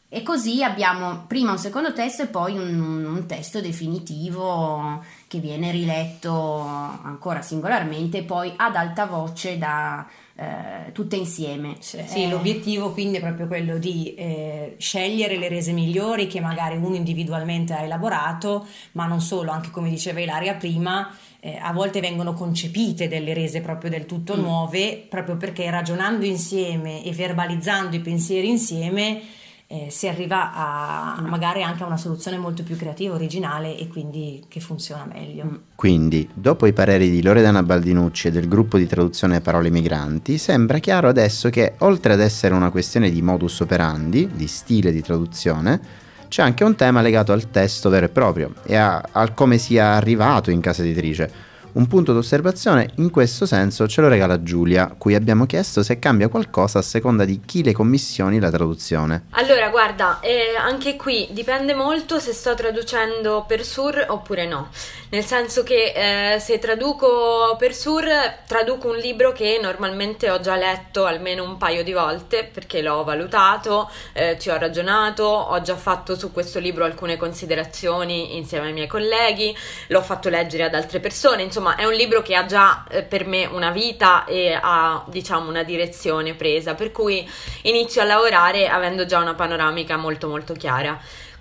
e, 0.07 0.22
così 0.22 0.62
abbiamo 0.62 1.25
prima 1.27 1.53
un 1.53 1.59
secondo 1.59 1.94
testo 1.94 2.25
e 2.25 2.27
poi 2.27 2.59
un, 2.59 3.05
un 3.07 3.27
testo 3.27 3.62
definitivo 3.62 5.03
che 5.29 5.38
viene 5.38 5.70
riletto 5.70 6.61
ancora 6.61 7.40
singolarmente, 7.40 8.22
poi 8.22 8.53
ad 8.55 8.77
alta 8.77 9.07
voce 9.07 9.57
da 9.57 10.07
eh, 10.37 10.92
tutte 10.92 11.16
insieme. 11.16 11.77
Sì, 11.81 11.96
eh, 11.96 12.29
l'obiettivo 12.29 12.92
quindi 12.92 13.16
è 13.16 13.20
proprio 13.20 13.46
quello 13.46 13.79
di 13.79 14.14
eh, 14.14 14.75
scegliere 14.79 15.38
le 15.38 15.49
rese 15.49 15.72
migliori 15.72 16.27
che 16.27 16.40
magari 16.40 16.77
uno 16.77 16.94
individualmente 16.94 17.72
ha 17.72 17.81
elaborato, 17.81 18.66
ma 18.92 19.07
non 19.07 19.20
solo, 19.20 19.51
anche 19.51 19.70
come 19.70 19.88
diceva 19.88 20.20
Ilaria 20.20 20.55
prima, 20.55 21.11
eh, 21.40 21.57
a 21.61 21.72
volte 21.72 22.01
vengono 22.01 22.35
concepite 22.35 23.09
delle 23.09 23.33
rese 23.33 23.61
proprio 23.61 23.88
del 23.88 24.05
tutto 24.05 24.37
mm. 24.37 24.40
nuove, 24.40 25.07
proprio 25.09 25.37
perché 25.37 25.70
ragionando 25.70 26.25
insieme 26.27 27.03
e 27.03 27.12
verbalizzando 27.12 27.96
i 27.96 28.01
pensieri 28.01 28.49
insieme 28.49 29.22
eh, 29.68 29.88
si 29.90 30.07
arriva 30.07 30.52
a 30.55 31.20
magari 31.22 31.62
anche 31.62 31.83
a 31.83 31.87
una 31.87 31.96
soluzione 31.96 32.38
molto 32.38 32.62
più 32.62 32.76
creativa, 32.76 33.14
originale 33.14 33.76
e 33.76 33.88
quindi 33.88 34.44
che 34.48 34.61
funziona 34.61 35.05
meglio. 35.05 35.44
Mm. 35.44 35.55
Quindi, 35.74 36.29
dopo 36.33 36.66
i 36.66 36.72
pareri 36.72 37.11
di 37.11 37.22
Loredana 37.22 37.62
Baldinucci 37.62 38.29
e 38.29 38.31
del 38.31 38.48
gruppo 38.48 38.79
di 38.79 38.87
traduzione 38.87 39.40
Parole 39.40 39.70
Migranti, 39.70 40.38
sembra 40.38 40.79
chiaro 40.79 41.09
adesso 41.09 41.50
che, 41.50 41.74
oltre 41.79 42.12
ad 42.12 42.20
essere 42.20 42.55
una 42.55 42.70
questione 42.70 43.11
di 43.11 43.22
modus 43.22 43.61
operandi, 43.61 44.31
di 44.33 44.46
stile 44.46 44.92
di 44.92 45.02
traduzione, 45.02 46.05
c'è 46.29 46.42
anche 46.42 46.64
un 46.64 46.74
tema 46.74 47.00
legato 47.00 47.33
al 47.33 47.50
testo 47.50 47.88
vero 47.88 48.07
e 48.07 48.09
proprio 48.09 48.52
e 48.64 48.74
a, 48.74 49.00
a 49.12 49.31
come 49.31 49.59
sia 49.59 49.92
arrivato 49.92 50.50
in 50.50 50.61
casa 50.61 50.83
editrice 50.83 51.45
un 51.76 51.86
punto 51.86 52.12
d'osservazione 52.12 52.90
in 52.96 53.10
questo 53.10 53.44
senso 53.44 53.86
ce 53.86 54.00
lo 54.00 54.08
regala 54.08 54.42
Giulia, 54.42 54.94
cui 54.96 55.14
abbiamo 55.14 55.46
chiesto 55.46 55.82
se 55.82 55.98
cambia 55.98 56.28
qualcosa 56.28 56.78
a 56.78 56.82
seconda 56.82 57.24
di 57.24 57.42
chi 57.44 57.62
le 57.62 57.72
commissioni 57.72 58.40
la 58.40 58.50
traduzione. 58.50 59.26
Allora, 59.30 59.68
guarda, 59.68 60.20
eh, 60.20 60.56
anche 60.58 60.96
qui 60.96 61.28
dipende 61.30 61.74
molto 61.74 62.18
se 62.18 62.32
sto 62.32 62.54
traducendo 62.54 63.44
per 63.46 63.64
Sur 63.64 64.04
oppure 64.08 64.46
no. 64.46 64.68
Nel 65.10 65.24
senso 65.24 65.62
che 65.62 66.34
eh, 66.34 66.40
se 66.40 66.58
traduco 66.58 67.56
per 67.58 67.74
Sur, 67.74 68.06
traduco 68.46 68.88
un 68.88 68.96
libro 68.96 69.32
che 69.32 69.58
normalmente 69.62 70.30
ho 70.30 70.40
già 70.40 70.56
letto 70.56 71.04
almeno 71.04 71.44
un 71.44 71.58
paio 71.58 71.84
di 71.84 71.92
volte 71.92 72.48
perché 72.52 72.80
l'ho 72.80 73.04
valutato, 73.04 73.90
eh, 74.14 74.36
ci 74.40 74.48
ho 74.48 74.58
ragionato, 74.58 75.24
ho 75.24 75.60
già 75.60 75.76
fatto 75.76 76.16
su 76.16 76.32
questo 76.32 76.58
libro 76.58 76.84
alcune 76.84 77.16
considerazioni 77.16 78.36
insieme 78.36 78.68
ai 78.68 78.72
miei 78.72 78.88
colleghi, 78.88 79.54
l'ho 79.88 80.02
fatto 80.02 80.28
leggere 80.28 80.64
ad 80.64 80.74
altre 80.74 81.00
persone, 81.00 81.42
insomma 81.42 81.65
insomma 81.66 81.74
è 81.74 81.85
un 81.85 81.94
libro 81.94 82.22
che 82.22 82.37
ha 82.37 82.46
già 82.46 82.85
eh, 82.88 83.02
per 83.02 83.26
me 83.26 83.46
una 83.46 83.70
vita 83.70 84.24
e 84.24 84.57
ha 84.61 85.05
diciamo 85.09 85.48
una 85.48 85.64
direzione 85.64 86.35
presa, 86.35 86.74
per 86.74 86.92
cui 86.92 87.29
inizio 87.62 88.00
a 88.02 88.05
lavorare 88.05 88.68
avendo 88.68 89.05
già 89.05 89.18
una 89.18 89.35
panoramica 89.35 89.96
molto 89.96 90.29
molto 90.29 90.55
chiara. 90.55 90.98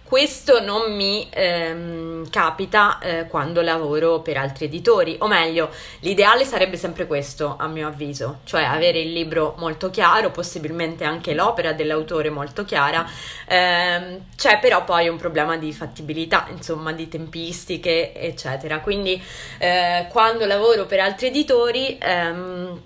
Questo 0.08 0.64
non 0.64 0.96
mi 0.96 1.28
ehm, 1.32 2.30
capita 2.30 3.00
eh, 3.00 3.26
quando 3.28 3.62
lavoro 3.62 4.22
per 4.22 4.38
altri 4.38 4.66
editori, 4.66 5.16
o 5.20 5.28
meglio, 5.28 5.72
l'ideale 6.02 6.46
sarebbe 6.46 6.78
sempre 6.78 7.08
questo, 7.08 7.56
a 7.58 7.68
mio 7.68 7.88
avviso, 7.88 8.42
cioè 8.44 8.64
avere 8.64 9.00
il 9.00 9.12
libro 9.12 9.56
molto 9.58 9.90
chiaro, 9.90 10.30
possibilmente 10.30 11.04
anche 11.04 11.34
l'opera 11.34 11.74
dell'autore 11.74 12.30
molto 12.30 12.64
chiara, 12.66 13.04
ehm, 13.48 14.26
c'è 14.36 14.60
però 14.60 14.84
poi 14.84 15.08
un 15.08 15.18
problema 15.18 15.58
di 15.58 15.74
fattibilità, 15.74 16.48
insomma, 16.52 16.92
di 16.92 17.08
tempistiche, 17.08 18.14
eccetera. 18.14 18.82
Quindi 18.82 19.20
eh, 19.58 20.08
quando 20.12 20.46
lavoro 20.46 20.86
per 20.86 21.00
altri 21.00 21.28
editori... 21.28 21.98
Ehm, 22.00 22.82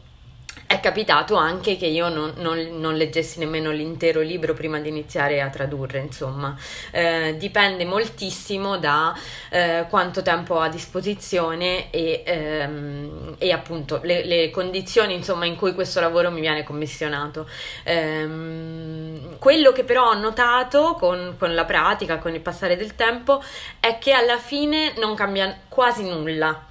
capitato 0.79 1.35
anche 1.35 1.77
che 1.77 1.85
io 1.85 2.09
non, 2.09 2.33
non, 2.37 2.57
non, 2.79 2.95
leggessi 2.95 3.39
nemmeno 3.39 3.71
l'intero 3.71 4.21
libro 4.21 4.53
prima 4.53 4.79
di 4.79 4.89
iniziare 4.89 5.41
a 5.41 5.49
tradurre, 5.49 5.99
insomma, 5.99 6.57
eh, 6.91 7.35
dipende 7.37 7.85
moltissimo 7.85 8.77
da 8.77 9.17
eh, 9.49 9.85
quanto 9.89 10.21
tempo 10.21 10.55
ho 10.55 10.59
a 10.59 10.69
disposizione 10.69 11.89
e, 11.91 12.23
ehm, 12.25 13.35
e 13.37 13.51
appunto 13.51 13.99
le, 14.03 14.25
le, 14.25 14.49
condizioni 14.49 15.13
insomma, 15.13 15.45
in 15.45 15.55
cui 15.55 15.73
questo 15.73 15.99
lavoro 15.99 16.31
mi 16.31 16.41
viene 16.41 16.63
commissionato. 16.63 17.47
Ehm, 17.83 19.37
quello 19.39 19.71
che 19.71 19.83
però 19.83 20.09
ho 20.09 20.17
notato 20.17 20.95
con, 20.99 21.35
con 21.37 21.53
la 21.53 21.65
pratica, 21.65 22.17
con 22.17 22.33
il 22.33 22.41
passare 22.41 22.77
del 22.77 22.95
tempo, 22.95 23.41
è 23.79 23.97
che 23.97 24.13
alla 24.13 24.37
fine 24.37 24.93
non 24.97 25.15
cambia 25.15 25.57
quasi 25.67 26.07
nulla 26.07 26.67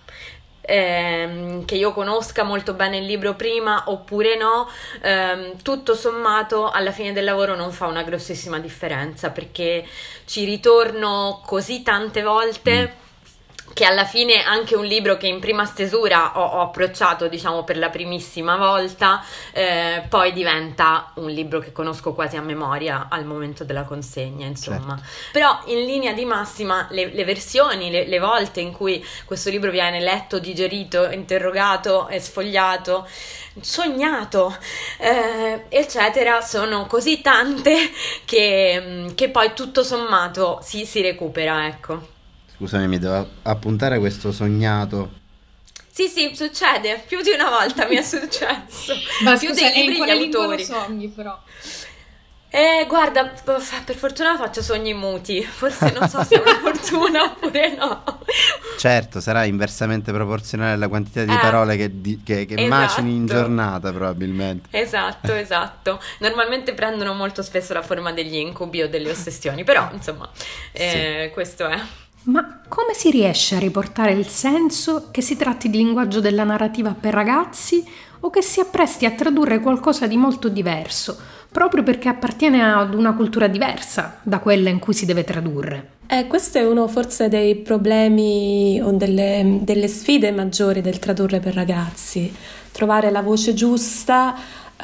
ehm, 0.68 1.64
che 1.64 1.74
io 1.76 1.92
conosca 1.92 2.42
molto 2.42 2.74
bene 2.74 2.98
il 2.98 3.07
libro 3.07 3.35
prima 3.35 3.85
oppure 3.87 4.37
no, 4.37 4.68
ehm, 5.02 5.62
tutto 5.62 5.94
sommato 5.94 6.70
alla 6.70 6.92
fine 6.92 7.12
del 7.12 7.24
lavoro 7.24 7.57
non 7.57 7.72
fa 7.72 7.87
una 7.87 8.02
grossissima 8.02 8.59
differenza 8.59 9.31
perché 9.31 9.87
ci 10.26 10.44
ritorno 10.44 11.40
così 11.44 11.83
tante 11.83 12.22
volte. 12.22 12.83
Mm 12.83 13.07
che 13.72 13.85
alla 13.85 14.04
fine 14.04 14.42
anche 14.42 14.74
un 14.74 14.85
libro 14.85 15.16
che 15.16 15.26
in 15.26 15.40
prima 15.40 15.64
stesura 15.64 16.38
ho, 16.38 16.44
ho 16.44 16.61
approcciato 16.62 17.28
diciamo 17.28 17.64
per 17.64 17.78
la 17.78 17.90
primissima 17.90 18.57
volta 18.57 19.22
eh, 19.52 20.02
poi 20.09 20.33
diventa 20.33 21.12
un 21.14 21.31
libro 21.31 21.61
che 21.61 21.72
conosco 21.72 22.12
quasi 22.12 22.37
a 22.37 22.42
memoria 22.42 23.07
al 23.09 23.24
momento 23.24 23.64
della 23.64 23.85
consegna 23.85 24.46
insomma 24.46 24.96
certo. 24.96 25.02
però 25.33 25.61
in 25.66 25.85
linea 25.85 26.12
di 26.12 26.24
massima 26.24 26.87
le, 26.90 27.12
le 27.12 27.24
versioni 27.24 27.90
le, 27.90 28.07
le, 28.07 28.18
volte 28.18 28.61
in 28.61 28.72
cui 28.72 29.04
questo 29.24 29.50
libro 29.50 29.70
viene 29.70 30.00
letto 30.00 30.38
digerito 30.38 31.09
interrogato 31.11 32.09
e 32.09 32.20
sfogliato 32.20 33.07
sognato 33.61 34.57
eh, 34.98 35.64
eccetera 35.68 36.40
sono 36.40 36.87
così 36.87 37.20
tante 37.20 37.90
che, 38.24 39.12
che 39.14 39.28
poi 39.31 39.52
tutto 39.54 39.83
sommato 39.83 40.59
si, 40.62 40.85
si 40.85 41.00
recupera 41.00 41.66
ecco 41.66 42.16
Scusami, 42.59 42.88
mi 42.88 42.99
devo 42.99 43.27
appuntare 43.42 43.99
questo 43.99 44.33
sognato. 44.33 45.12
Sì, 45.90 46.07
sì, 46.09 46.33
succede. 46.35 47.03
Più 47.07 47.21
di 47.23 47.31
una 47.31 47.49
volta 47.51 47.87
mi 47.87 47.97
è 47.97 48.03
successo. 48.03 48.94
Ma 49.25 49.37
più 49.37 49.49
scusa, 49.49 49.68
dei 49.71 49.75
libri 49.81 49.92
in 49.92 49.97
quale 50.05 50.18
gli 50.18 50.25
autori. 50.35 50.64
sogni 50.64 51.09
però? 51.09 51.40
Eh, 52.51 52.87
guarda, 52.88 53.27
per 53.44 53.94
fortuna 53.94 54.37
faccio 54.37 54.62
sogni 54.62 54.94
muti. 54.94 55.42
Forse 55.44 55.92
non 55.92 56.09
so 56.09 56.23
se 56.25 56.37
è 56.37 56.40
una 56.40 56.59
fortuna 56.62 57.25
oppure 57.25 57.75
no. 57.77 58.03
Certo, 58.79 59.21
sarà 59.21 59.44
inversamente 59.44 60.12
proporzionale 60.12 60.73
alla 60.73 60.88
quantità 60.88 61.25
di 61.25 61.33
Eh, 61.33 61.38
parole 61.38 61.77
che, 61.77 62.01
di- 62.01 62.23
che- 62.25 62.47
che 62.47 62.55
esatto. 62.55 62.68
macini 62.68 63.14
in 63.14 63.27
giornata, 63.27 63.92
probabilmente. 63.92 64.68
Esatto, 64.77 65.33
esatto. 65.35 66.01
Normalmente 66.21 66.75
prendono 66.75 67.12
molto 67.14 67.42
spesso 67.42 67.73
la 67.75 67.83
forma 67.83 68.12
degli 68.12 68.37
incubi 68.37 68.83
o 68.83 68.88
delle 68.88 69.11
ossessioni, 69.11 69.62
però 69.62 69.88
insomma, 69.92 70.29
eh, 70.73 71.31
questo 71.33 71.66
è. 71.68 71.79
Ma 72.24 72.61
come 72.68 72.92
si 72.94 73.11
riesce 73.11 73.57
a 73.57 73.59
riportare 73.59 74.12
il 74.12 74.26
senso 74.26 75.09
che 75.11 75.22
si 75.22 75.37
tratti 75.37 75.70
di 75.70 75.78
linguaggio 75.78 76.20
della 76.20 76.44
narrativa 76.44 76.94
per 76.98 77.14
ragazzi 77.14 77.83
o 78.20 78.31
che 78.31 78.42
si 78.42 78.61
appresti 78.61 79.07
a 79.07 79.12
tradurre 79.12 79.61
qualcosa 79.61 80.07
di 80.07 80.16
molto 80.16 80.48
diverso, 80.48 81.16
proprio 81.50 81.83
perché 81.83 82.09
appartiene 82.09 82.62
ad 82.62 82.94
una 82.94 83.14
cultura 83.14 83.46
diversa 83.46 84.18
da 84.22 84.40
quella 84.40 84.68
in 84.68 84.78
cui 84.78 84.92
si 84.92 85.07
deve 85.07 85.24
tradurre? 85.24 85.96
Eh, 86.11 86.26
questo 86.26 86.59
è 86.59 86.66
uno 86.66 86.88
forse 86.88 87.28
dei 87.28 87.54
problemi 87.57 88.81
o 88.83 88.92
delle, 88.92 89.59
delle 89.62 89.88
sfide 89.88 90.31
maggiori 90.31 90.81
del 90.81 90.98
tradurre 90.98 91.38
per 91.38 91.54
ragazzi. 91.54 92.35
Trovare 92.72 93.11
la 93.11 93.20
voce 93.20 93.52
giusta, 93.52 94.35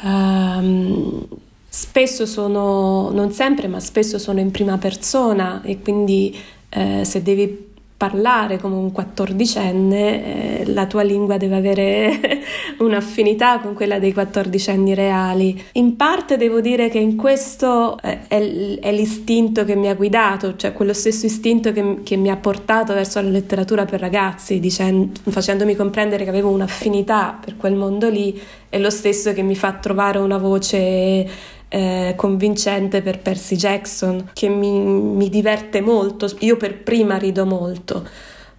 ehm, 0.03 1.27
spesso 1.67 2.25
sono, 2.25 3.09
non 3.09 3.31
sempre, 3.31 3.67
ma 3.67 3.79
spesso 3.79 4.19
sono 4.19 4.39
in 4.39 4.51
prima 4.51 4.77
persona 4.77 5.61
e 5.63 5.81
quindi 5.81 6.37
eh, 6.75 7.05
se 7.05 7.21
devi 7.21 7.73
parlare 7.97 8.59
come 8.59 8.75
un 8.75 8.91
quattordicenne, 8.91 10.59
eh, 10.59 10.65
la 10.73 10.85
tua 10.85 11.01
lingua 11.01 11.37
deve 11.37 11.55
avere 11.55 12.19
un'affinità 12.79 13.59
con 13.59 13.73
quella 13.73 13.99
dei 13.99 14.11
quattordicenni 14.11 14.93
reali. 14.93 15.63
In 15.73 15.95
parte 15.95 16.35
devo 16.35 16.59
dire 16.59 16.89
che 16.89 16.99
in 16.99 17.15
questo 17.15 17.97
eh, 18.01 18.27
è, 18.27 18.41
l- 18.41 18.79
è 18.79 18.91
l'istinto 18.91 19.63
che 19.63 19.75
mi 19.75 19.87
ha 19.87 19.95
guidato, 19.95 20.57
cioè 20.57 20.73
quello 20.73 20.91
stesso 20.91 21.25
istinto 21.25 21.71
che, 21.71 21.99
che 22.03 22.17
mi 22.17 22.29
ha 22.29 22.35
portato 22.35 22.93
verso 22.93 23.21
la 23.21 23.29
letteratura 23.29 23.85
per 23.85 24.01
ragazzi, 24.01 24.59
dicen- 24.59 25.11
facendomi 25.23 25.75
comprendere 25.75 26.25
che 26.25 26.29
avevo 26.29 26.49
un'affinità 26.49 27.39
per 27.43 27.55
quel 27.55 27.75
mondo 27.75 28.09
lì, 28.09 28.37
è 28.67 28.77
lo 28.77 28.89
stesso 28.89 29.31
che 29.31 29.41
mi 29.41 29.55
fa 29.55 29.71
trovare 29.71 30.17
una 30.19 30.37
voce 30.37 31.53
eh, 31.67 32.13
convincente 32.15 33.01
per 33.01 33.19
Percy 33.19 33.55
Jackson, 33.55 34.29
che 34.33 34.47
mi, 34.49 34.79
mi 34.79 35.29
diverte 35.29 35.81
molto, 35.81 36.27
io 36.39 36.57
per 36.57 36.83
prima 36.83 37.17
rido 37.17 37.45
molto. 37.45 38.07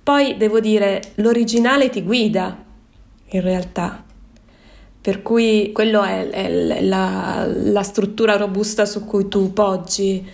Poi 0.03 0.37
devo 0.37 0.61
dire, 0.61 1.01
l'originale 1.17 1.91
ti 1.91 2.03
guida, 2.03 2.65
in 3.31 3.41
realtà. 3.41 4.05
Per 5.01 5.23
cui 5.23 5.71
quello 5.73 6.03
è, 6.03 6.29
è 6.31 6.81
la, 6.83 7.47
la 7.49 7.83
struttura 7.83 8.37
robusta 8.37 8.85
su 8.87 9.05
cui 9.05 9.29
tu 9.29 9.53
poggi. 9.53 10.29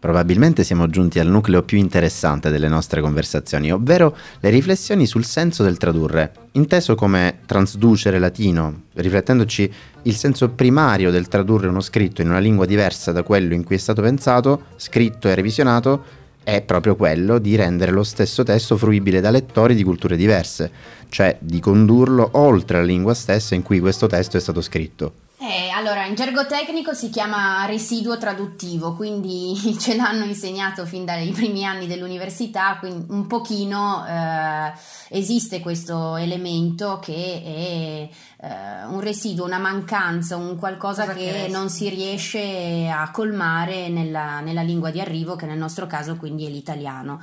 Probabilmente 0.00 0.62
siamo 0.62 0.88
giunti 0.88 1.18
al 1.18 1.26
nucleo 1.26 1.64
più 1.64 1.76
interessante 1.76 2.50
delle 2.50 2.68
nostre 2.68 3.00
conversazioni, 3.00 3.72
ovvero 3.72 4.16
le 4.38 4.50
riflessioni 4.50 5.06
sul 5.06 5.24
senso 5.24 5.64
del 5.64 5.76
tradurre, 5.76 6.32
inteso 6.52 6.94
come 6.94 7.40
transducere 7.46 8.20
latino, 8.20 8.82
riflettendoci 8.94 9.72
il 10.02 10.14
senso 10.14 10.50
primario 10.50 11.10
del 11.10 11.26
tradurre 11.26 11.66
uno 11.66 11.80
scritto 11.80 12.22
in 12.22 12.28
una 12.28 12.38
lingua 12.38 12.64
diversa 12.64 13.10
da 13.10 13.24
quello 13.24 13.54
in 13.54 13.64
cui 13.64 13.74
è 13.74 13.78
stato 13.78 14.00
pensato, 14.00 14.66
scritto 14.76 15.26
e 15.26 15.34
revisionato, 15.34 16.04
è 16.44 16.62
proprio 16.62 16.94
quello 16.94 17.38
di 17.38 17.56
rendere 17.56 17.90
lo 17.90 18.04
stesso 18.04 18.44
testo 18.44 18.76
fruibile 18.76 19.20
da 19.20 19.30
lettori 19.30 19.74
di 19.74 19.82
culture 19.82 20.16
diverse, 20.16 20.70
cioè 21.08 21.36
di 21.40 21.58
condurlo 21.58 22.28
oltre 22.34 22.78
la 22.78 22.84
lingua 22.84 23.14
stessa 23.14 23.56
in 23.56 23.62
cui 23.62 23.80
questo 23.80 24.06
testo 24.06 24.36
è 24.36 24.40
stato 24.40 24.60
scritto. 24.60 25.26
Eh, 25.40 25.68
allora, 25.70 26.04
in 26.04 26.16
gergo 26.16 26.46
tecnico 26.46 26.94
si 26.94 27.10
chiama 27.10 27.64
residuo 27.64 28.18
traduttivo, 28.18 28.94
quindi 28.94 29.54
ce 29.78 29.94
l'hanno 29.94 30.24
insegnato 30.24 30.84
fin 30.84 31.04
dai 31.04 31.30
primi 31.30 31.64
anni 31.64 31.86
dell'università, 31.86 32.76
quindi 32.80 33.06
un 33.10 33.28
pochino 33.28 34.04
eh, 34.04 34.72
esiste 35.10 35.60
questo 35.60 36.16
elemento 36.16 36.98
che 37.00 37.42
è 37.44 38.46
eh, 38.46 38.84
un 38.86 38.98
residuo, 38.98 39.44
una 39.44 39.58
mancanza, 39.58 40.34
un 40.34 40.56
qualcosa 40.56 41.04
Cosa 41.04 41.14
che, 41.16 41.44
che 41.44 41.48
non 41.48 41.70
si 41.70 41.88
riesce 41.88 42.88
a 42.92 43.08
colmare 43.12 43.88
nella, 43.88 44.40
nella 44.40 44.62
lingua 44.62 44.90
di 44.90 45.00
arrivo, 45.00 45.36
che 45.36 45.46
nel 45.46 45.58
nostro 45.58 45.86
caso 45.86 46.16
quindi 46.16 46.46
è 46.46 46.48
l'italiano. 46.48 47.20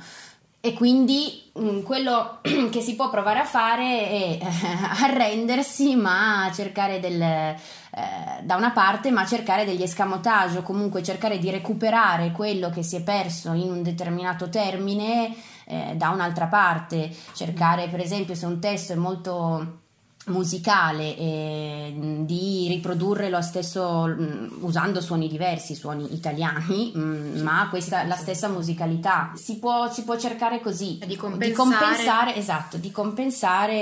E 0.66 0.72
quindi 0.72 1.44
mm, 1.56 1.82
quello 1.82 2.40
che 2.72 2.80
si 2.80 2.96
può 2.96 3.08
provare 3.08 3.38
a 3.38 3.44
fare 3.44 4.08
è 4.08 4.38
eh, 4.40 4.46
arrendersi, 5.04 5.94
ma 5.94 6.50
cercare 6.52 6.98
del, 6.98 7.54
eh, 7.96 8.42
da 8.42 8.56
una 8.56 8.72
parte, 8.72 9.10
ma 9.10 9.24
cercare 9.24 9.64
degli 9.64 9.82
escamotage 9.82 10.58
o 10.58 10.62
comunque 10.62 11.02
cercare 11.02 11.38
di 11.38 11.50
recuperare 11.50 12.30
quello 12.30 12.68
che 12.68 12.82
si 12.82 12.96
è 12.96 13.02
perso 13.02 13.54
in 13.54 13.70
un 13.70 13.82
determinato 13.82 14.50
termine 14.50 15.34
eh, 15.64 15.94
da 15.96 16.10
un'altra 16.10 16.46
parte. 16.46 17.10
Cercare, 17.32 17.88
per 17.88 18.00
esempio, 18.00 18.34
se 18.34 18.44
un 18.44 18.60
testo 18.60 18.92
è 18.92 18.96
molto 18.96 19.84
musicale 20.26 21.16
eh, 21.16 21.94
di 22.24 22.66
riprodurre 22.68 23.30
lo 23.30 23.40
stesso 23.42 24.06
mh, 24.06 24.58
usando 24.60 25.00
suoni 25.00 25.28
diversi, 25.28 25.74
suoni 25.74 26.14
italiani, 26.14 26.92
mh, 26.94 27.40
ma 27.42 27.68
questa 27.70 28.04
la 28.04 28.16
stessa 28.16 28.48
musicalità. 28.48 29.32
Si 29.34 29.58
può, 29.58 29.90
si 29.90 30.02
può 30.04 30.18
cercare 30.18 30.60
così 30.60 30.98
di 31.06 31.16
compensare. 31.16 31.54
compensare, 31.54 32.34
esatto, 32.36 32.76
di 32.76 32.90
compensare 32.90 33.74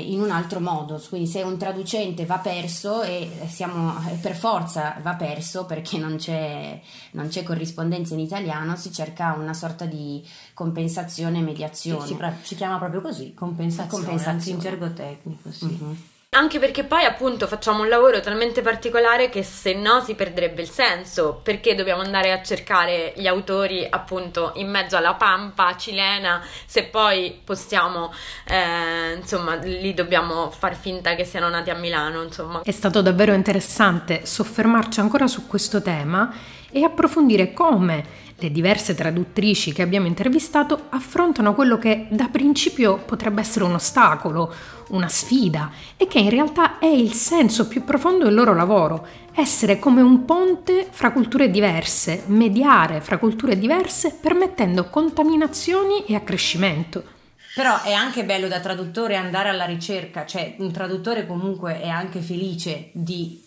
in 0.00 0.20
un 0.20 0.30
altro 0.30 0.60
modo. 0.60 1.02
Quindi 1.08 1.28
se 1.28 1.42
un 1.42 1.56
traducente 1.56 2.24
va 2.26 2.38
perso 2.38 3.02
e 3.02 3.28
siamo 3.48 3.94
per 4.20 4.34
forza 4.34 4.96
va 5.02 5.14
perso 5.14 5.64
perché 5.66 5.98
non 5.98 6.16
c'è, 6.16 6.80
non 7.12 7.28
c'è 7.28 7.42
corrispondenza 7.42 8.14
in 8.14 8.20
italiano, 8.20 8.76
si 8.76 8.92
cerca 8.92 9.34
una 9.38 9.54
sorta 9.54 9.84
di 9.84 10.24
compensazione, 10.54 11.40
mediazione. 11.40 12.06
Si, 12.06 12.16
si 12.42 12.54
chiama 12.54 12.78
proprio 12.78 13.00
così, 13.00 13.34
compensazione, 13.34 14.04
Compensazione. 14.04 14.56
in 14.56 14.58
gergo 14.62 14.92
tecnico, 14.92 15.50
sì. 15.56 15.64
Mhm. 15.64 15.96
anche 16.30 16.58
perché 16.58 16.84
poi 16.84 17.04
appunto 17.04 17.46
facciamo 17.46 17.82
un 17.82 17.88
lavoro 17.88 18.20
talmente 18.20 18.60
particolare 18.60 19.30
che 19.30 19.42
se 19.42 19.72
no 19.72 20.00
si 20.00 20.14
perderebbe 20.14 20.60
il 20.60 20.68
senso, 20.68 21.40
perché 21.42 21.74
dobbiamo 21.74 22.02
andare 22.02 22.30
a 22.30 22.42
cercare 22.42 23.14
gli 23.16 23.26
autori 23.26 23.86
appunto 23.88 24.52
in 24.56 24.68
mezzo 24.68 24.98
alla 24.98 25.14
pampa 25.14 25.74
cilena, 25.78 26.42
se 26.66 26.84
poi 26.84 27.40
possiamo, 27.42 28.12
eh, 28.46 29.14
insomma, 29.14 29.54
li 29.54 29.94
dobbiamo 29.94 30.50
far 30.50 30.76
finta 30.76 31.14
che 31.14 31.24
siano 31.24 31.48
nati 31.48 31.70
a 31.70 31.74
Milano, 31.74 32.22
insomma. 32.22 32.60
È 32.62 32.70
stato 32.70 33.00
davvero 33.00 33.32
interessante 33.32 34.26
soffermarci 34.26 35.00
ancora 35.00 35.26
su 35.26 35.46
questo 35.46 35.80
tema 35.80 36.30
e 36.70 36.84
approfondire 36.84 37.54
come 37.54 38.24
le 38.38 38.50
diverse 38.50 38.94
traduttrici 38.94 39.72
che 39.72 39.82
abbiamo 39.82 40.06
intervistato 40.06 40.86
affrontano 40.90 41.54
quello 41.54 41.78
che 41.78 42.06
da 42.10 42.28
principio 42.28 42.98
potrebbe 42.98 43.40
essere 43.40 43.64
un 43.64 43.74
ostacolo, 43.74 44.52
una 44.88 45.08
sfida 45.08 45.70
e 45.96 46.06
che 46.06 46.18
in 46.18 46.28
realtà 46.28 46.78
è 46.78 46.86
il 46.86 47.12
senso 47.12 47.66
più 47.66 47.82
profondo 47.84 48.24
del 48.24 48.34
loro 48.34 48.54
lavoro, 48.54 49.06
essere 49.34 49.78
come 49.78 50.02
un 50.02 50.24
ponte 50.24 50.86
fra 50.90 51.12
culture 51.12 51.50
diverse, 51.50 52.24
mediare 52.26 53.00
fra 53.00 53.18
culture 53.18 53.58
diverse 53.58 54.18
permettendo 54.20 54.90
contaminazioni 54.90 56.04
e 56.06 56.14
accrescimento. 56.14 57.14
Però 57.54 57.82
è 57.82 57.92
anche 57.92 58.24
bello 58.24 58.48
da 58.48 58.60
traduttore 58.60 59.16
andare 59.16 59.48
alla 59.48 59.64
ricerca, 59.64 60.26
cioè 60.26 60.56
un 60.58 60.70
traduttore 60.72 61.26
comunque 61.26 61.80
è 61.80 61.88
anche 61.88 62.20
felice 62.20 62.90
di 62.92 63.45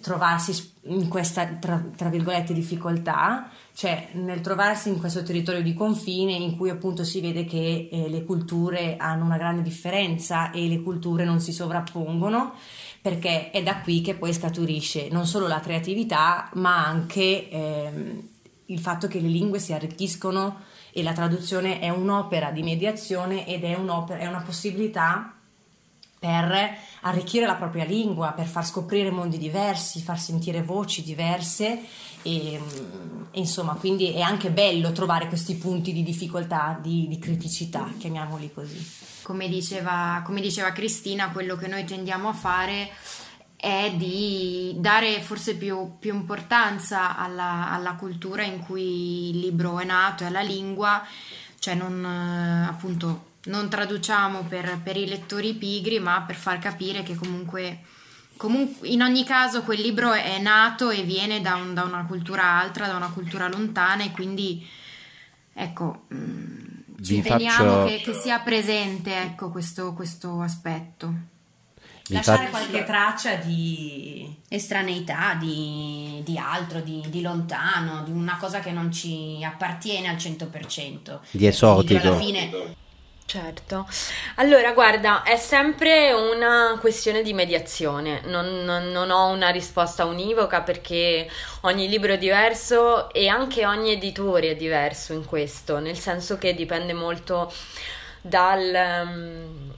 trovarsi 0.00 0.72
in 0.82 1.08
questa 1.08 1.46
tra, 1.46 1.82
tra, 1.96 2.08
virgolette 2.08 2.54
difficoltà, 2.54 3.50
cioè 3.74 4.10
nel 4.12 4.40
trovarsi 4.40 4.88
in 4.88 4.98
questo 4.98 5.22
territorio 5.24 5.62
di 5.62 5.74
confine 5.74 6.32
in 6.32 6.56
cui 6.56 6.70
appunto 6.70 7.02
si 7.02 7.20
vede 7.20 7.44
che 7.44 7.88
eh, 7.90 8.08
le 8.08 8.24
culture 8.24 8.96
hanno 8.96 9.24
una 9.24 9.36
grande 9.36 9.62
differenza 9.62 10.52
e 10.52 10.68
le 10.68 10.80
culture 10.80 11.24
non 11.24 11.40
si 11.40 11.52
sovrappongono, 11.52 12.54
perché 13.02 13.50
è 13.50 13.62
da 13.62 13.80
qui 13.80 14.00
che 14.00 14.14
poi 14.14 14.32
scaturisce 14.32 15.08
non 15.10 15.26
solo 15.26 15.48
la 15.48 15.60
creatività, 15.60 16.48
ma 16.54 16.86
anche 16.86 17.50
ehm, 17.50 18.28
il 18.66 18.78
fatto 18.78 19.08
che 19.08 19.18
le 19.18 19.28
lingue 19.28 19.58
si 19.58 19.72
arricchiscono 19.72 20.68
e 20.92 21.02
la 21.02 21.12
traduzione 21.12 21.80
è 21.80 21.88
un'opera 21.88 22.52
di 22.52 22.62
mediazione 22.62 23.46
ed 23.46 23.64
è, 23.64 23.74
è 23.74 24.26
una 24.26 24.42
possibilità 24.44 25.34
per 26.20 26.76
arricchire 27.00 27.46
la 27.46 27.54
propria 27.54 27.86
lingua, 27.86 28.32
per 28.32 28.46
far 28.46 28.66
scoprire 28.66 29.10
mondi 29.10 29.38
diversi, 29.38 30.02
far 30.02 30.20
sentire 30.20 30.62
voci 30.62 31.02
diverse 31.02 31.80
e, 32.20 32.52
e, 32.52 32.60
insomma 33.40 33.72
quindi 33.72 34.12
è 34.12 34.20
anche 34.20 34.50
bello 34.50 34.92
trovare 34.92 35.28
questi 35.28 35.56
punti 35.56 35.94
di 35.94 36.02
difficoltà, 36.02 36.78
di, 36.80 37.08
di 37.08 37.18
criticità, 37.18 37.90
chiamiamoli 37.96 38.52
così. 38.52 38.98
Come 39.22 39.48
diceva, 39.48 40.20
come 40.22 40.42
diceva 40.42 40.72
Cristina, 40.72 41.30
quello 41.30 41.56
che 41.56 41.68
noi 41.68 41.84
tendiamo 41.84 42.28
a 42.28 42.34
fare 42.34 42.90
è 43.56 43.90
di 43.96 44.74
dare 44.76 45.22
forse 45.22 45.54
più, 45.54 45.96
più 45.98 46.14
importanza 46.14 47.16
alla, 47.16 47.70
alla, 47.70 47.94
cultura 47.94 48.42
in 48.42 48.58
cui 48.60 49.30
il 49.30 49.38
libro 49.38 49.78
è 49.78 49.84
nato 49.84 50.24
e 50.24 50.26
alla 50.26 50.42
lingua, 50.42 51.02
cioè 51.58 51.74
non 51.74 52.04
appunto 52.68 53.28
non 53.44 53.70
traduciamo 53.70 54.42
per, 54.42 54.80
per, 54.82 54.96
i 54.96 55.08
lettori 55.08 55.54
pigri, 55.54 55.98
ma 55.98 56.22
per 56.22 56.36
far 56.36 56.58
capire 56.58 57.02
che 57.02 57.14
comunque, 57.14 57.80
comunque, 58.36 58.88
in 58.88 59.02
ogni 59.02 59.24
caso 59.24 59.62
quel 59.62 59.80
libro 59.80 60.12
è 60.12 60.38
nato 60.38 60.90
e 60.90 61.02
viene 61.02 61.40
da, 61.40 61.54
un, 61.54 61.72
da 61.72 61.84
una 61.84 62.04
cultura 62.04 62.58
altra, 62.58 62.86
da 62.86 62.96
una 62.96 63.10
cultura 63.10 63.48
lontana 63.48 64.04
e 64.04 64.10
quindi 64.10 64.66
ecco, 65.54 66.04
mh, 66.08 66.16
mm, 66.16 67.02
ci 67.02 67.22
teniamo 67.22 67.72
faccio... 67.72 67.84
che, 67.86 68.00
che, 68.02 68.12
sia 68.12 68.40
presente 68.40 69.22
ecco, 69.22 69.50
questo, 69.50 69.94
questo 69.94 70.40
aspetto. 70.42 71.28
Vi 72.08 72.16
Lasciare 72.16 72.48
faccio... 72.48 72.50
qualche 72.50 72.84
traccia 72.84 73.36
di 73.36 74.36
estraneità, 74.48 75.34
di, 75.34 76.20
di 76.24 76.36
altro, 76.36 76.80
di, 76.80 77.04
di, 77.08 77.22
lontano, 77.22 78.02
di 78.02 78.10
una 78.10 78.36
cosa 78.36 78.58
che 78.58 78.72
non 78.72 78.90
ci 78.92 79.38
appartiene 79.42 80.08
al 80.08 80.16
100%. 80.16 81.20
Di 81.30 81.46
esotico. 81.46 82.08
Alla 82.08 82.18
fine 82.18 82.78
Certo, 83.30 83.86
allora 84.38 84.72
guarda, 84.72 85.22
è 85.22 85.36
sempre 85.36 86.10
una 86.10 86.76
questione 86.80 87.22
di 87.22 87.32
mediazione, 87.32 88.22
non, 88.24 88.64
non, 88.64 88.90
non, 88.90 89.12
ho 89.12 89.28
una 89.28 89.50
risposta 89.50 90.04
univoca 90.04 90.62
perché 90.62 91.30
ogni 91.60 91.88
libro 91.88 92.14
è 92.14 92.18
diverso 92.18 93.08
e 93.12 93.28
anche 93.28 93.64
ogni 93.64 93.92
editore 93.92 94.50
è 94.50 94.56
diverso 94.56 95.12
in 95.12 95.24
questo, 95.26 95.78
nel 95.78 95.96
senso 95.96 96.38
che 96.38 96.56
dipende 96.56 96.92
molto 96.92 97.52
dal, 98.20 99.04
um, 99.04 99.69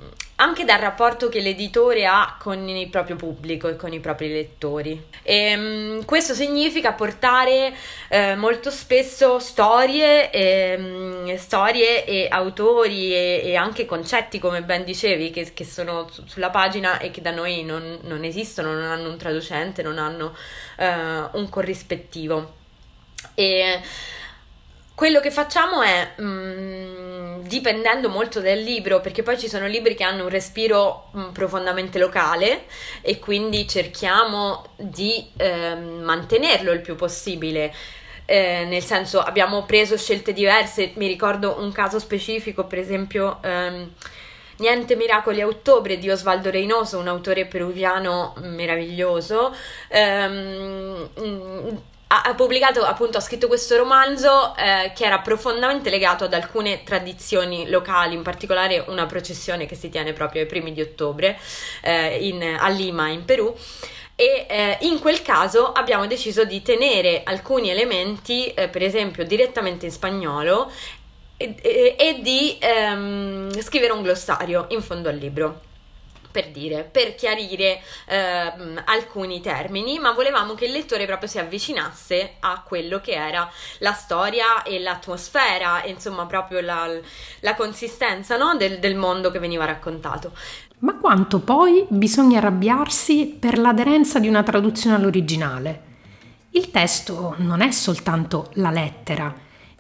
anche 0.43 0.65
dal 0.65 0.81
rapporto 0.81 1.29
che 1.29 1.39
l'editore 1.39 2.05
ha 2.05 2.37
con 2.37 2.69
il 2.69 2.89
proprio 2.89 3.15
pubblico 3.15 3.69
e 3.69 3.77
con 3.77 3.93
i 3.93 4.01
propri 4.01 4.29
lettori. 4.29 5.01
E, 5.23 5.55
um, 5.55 6.05
questo 6.05 6.35
significa 6.35 6.95
portare 6.95 7.73
eh, 8.09 8.35
molto 8.35 8.71
spesso 8.73 9.39
storie, 9.39 10.31
e, 10.31 10.75
um, 10.77 11.37
storie 11.37 12.05
e 12.05 12.27
autori 12.29 13.15
e, 13.15 13.43
e, 13.45 13.55
anche 13.55 13.87
concetti, 13.87 14.41
come 14.41 14.63
ben 14.63 14.85
dicevi, 14.85 15.31
che, 15.31 15.53
che 15.53 15.65
sono 15.65 16.09
su, 16.11 16.25
sulla 16.27 16.51
pagina 16.51 16.99
e 16.99 17.13
che 17.13 17.21
da 17.21 17.31
noi 17.31 17.63
non, 17.63 18.01
non, 18.03 18.25
esistono, 18.25 18.73
non 18.73 18.83
hanno 18.83 19.11
un 19.11 19.17
traducente, 19.17 19.83
non 19.83 19.99
hanno 19.99 20.35
uh, 20.79 21.39
un 21.39 21.49
corrispettivo. 21.51 22.55
E 23.35 23.81
quello 24.95 25.21
che 25.21 25.31
facciamo 25.31 25.83
è, 25.83 26.13
mh, 26.17 26.23
mm, 26.25 27.41
dipendendo 27.43 28.09
molto 28.09 28.41
dal 28.41 28.59
libro, 28.59 29.01
perché 29.01 29.23
poi 29.23 29.39
ci 29.39 29.49
sono 29.49 29.67
libri 29.67 29.95
che 29.95 30.05
hanno 30.05 30.25
un 30.25 30.29
respiro 30.29 31.09
mh, 31.13 31.21
mm, 31.21 31.31
profondamente 31.33 31.99
locale 31.99 32.65
e 33.01 33.19
quindi 33.19 33.67
cerchiamo 33.69 34.65
di 34.77 35.31
eh, 35.37 35.75
mantenerlo 35.75 36.73
il 36.73 36.81
più 36.81 36.97
possibile. 36.97 37.73
Eh, 38.25 38.65
nel 38.67 38.83
senso 38.83 39.21
abbiamo 39.21 39.65
preso 39.65 39.97
scelte 39.97 40.33
diverse, 40.33 40.93
mi 40.97 41.07
ricordo 41.07 41.57
un 41.59 41.73
caso 41.73 41.99
specifico, 41.99 42.65
per 42.65 42.79
esempio 42.79 43.39
ehm, 43.43 43.91
Niente 44.63 44.95
miracoli 44.95 45.41
a 45.41 45.47
ottobre 45.47 45.99
di 45.99 46.09
Osvaldo 46.09 46.49
Reynoso, 46.49 46.99
un 46.99 47.09
autore 47.09 47.47
peruviano 47.47 48.35
meraviglioso. 48.43 49.53
Ehm, 49.89 51.09
ha, 52.21 52.35
pubblicato, 52.35 52.83
appunto, 52.83 53.17
ha 53.17 53.21
scritto 53.21 53.47
questo 53.47 53.77
romanzo 53.77 54.55
eh, 54.57 54.93
che 54.95 55.05
era 55.05 55.21
profondamente 55.21 55.89
legato 55.89 56.25
ad 56.25 56.35
alcune 56.35 56.83
tradizioni 56.85 57.69
locali, 57.69 58.15
in 58.15 58.23
particolare 58.23 58.85
una 58.89 59.07
processione 59.07 59.65
che 59.67 59.75
si 59.75 59.89
tiene 59.89 60.13
proprio 60.13 60.43
ai 60.43 60.47
primi 60.47 60.73
di 60.73 60.83
ottobre 60.83 61.39
eh, 61.81 62.27
in, 62.27 62.43
a 62.43 62.69
Lima, 62.69 63.09
in 63.09 63.25
Perù. 63.25 63.55
E 64.15 64.47
eh, 64.47 64.79
in 64.83 64.99
quel 65.01 65.23
caso 65.23 65.73
abbiamo 65.73 66.07
deciso 66.07 66.45
di 66.45 66.61
tenere 66.61 67.23
alcuni 67.25 67.71
elementi, 67.71 68.53
eh, 68.53 68.69
per 68.69 68.83
esempio, 68.83 69.25
direttamente 69.25 69.87
in 69.87 69.93
spagnolo 69.93 70.71
e, 71.39 71.55
e, 71.63 71.97
e 71.99 72.21
di 72.21 72.59
ehm, 72.61 73.59
scrivere 73.61 73.93
un 73.93 74.03
glossario 74.03 74.67
in 74.69 74.83
fondo 74.83 75.09
al 75.09 75.17
libro 75.17 75.71
per 76.33 76.51
dire, 76.51 76.83
per 76.83 77.15
chiarire 77.15 77.81
eh, 78.07 78.53
alcuni 78.87 79.41
termini, 79.41 79.99
ma 80.01 80.13
volevamo 80.13 80.55
che 80.55 80.65
il 80.65 80.73
lettore 80.73 81.07
proprio 81.07 81.29
si 81.29 81.39
avvicinasse 81.39 82.37
a 82.41 82.65
quello 82.67 83.01
che 83.01 83.13
era 83.13 83.49
la 83.79 83.93
storia 83.93 84.63
e 84.63 84.81
l'atmosfera, 84.81 85.85
insomma 85.85 86.27
proprio 86.27 86.61
la, 86.61 86.91
la 87.41 87.55
consistenza 87.55 88.37
no? 88.37 88.57
del, 88.57 88.81
del 88.81 88.97
mondo 88.97 89.31
che 89.31 89.39
veniva 89.39 89.65
raccontato. 89.65 90.33
Ma 90.79 90.97
quanto 90.97 91.39
poi 91.39 91.87
bisogna 91.89 92.39
arrabbiarsi 92.39 93.37
per 93.39 93.59
l'aderenza 93.59 94.19
di 94.19 94.27
una 94.27 94.43
traduzione 94.43 94.97
all'originale? 94.97 95.91
Il 96.51 96.71
testo 96.71 97.37
non 97.39 97.61
è 97.61 97.71
soltanto 97.71 98.51
la 98.55 98.71
lettera, 98.71 99.33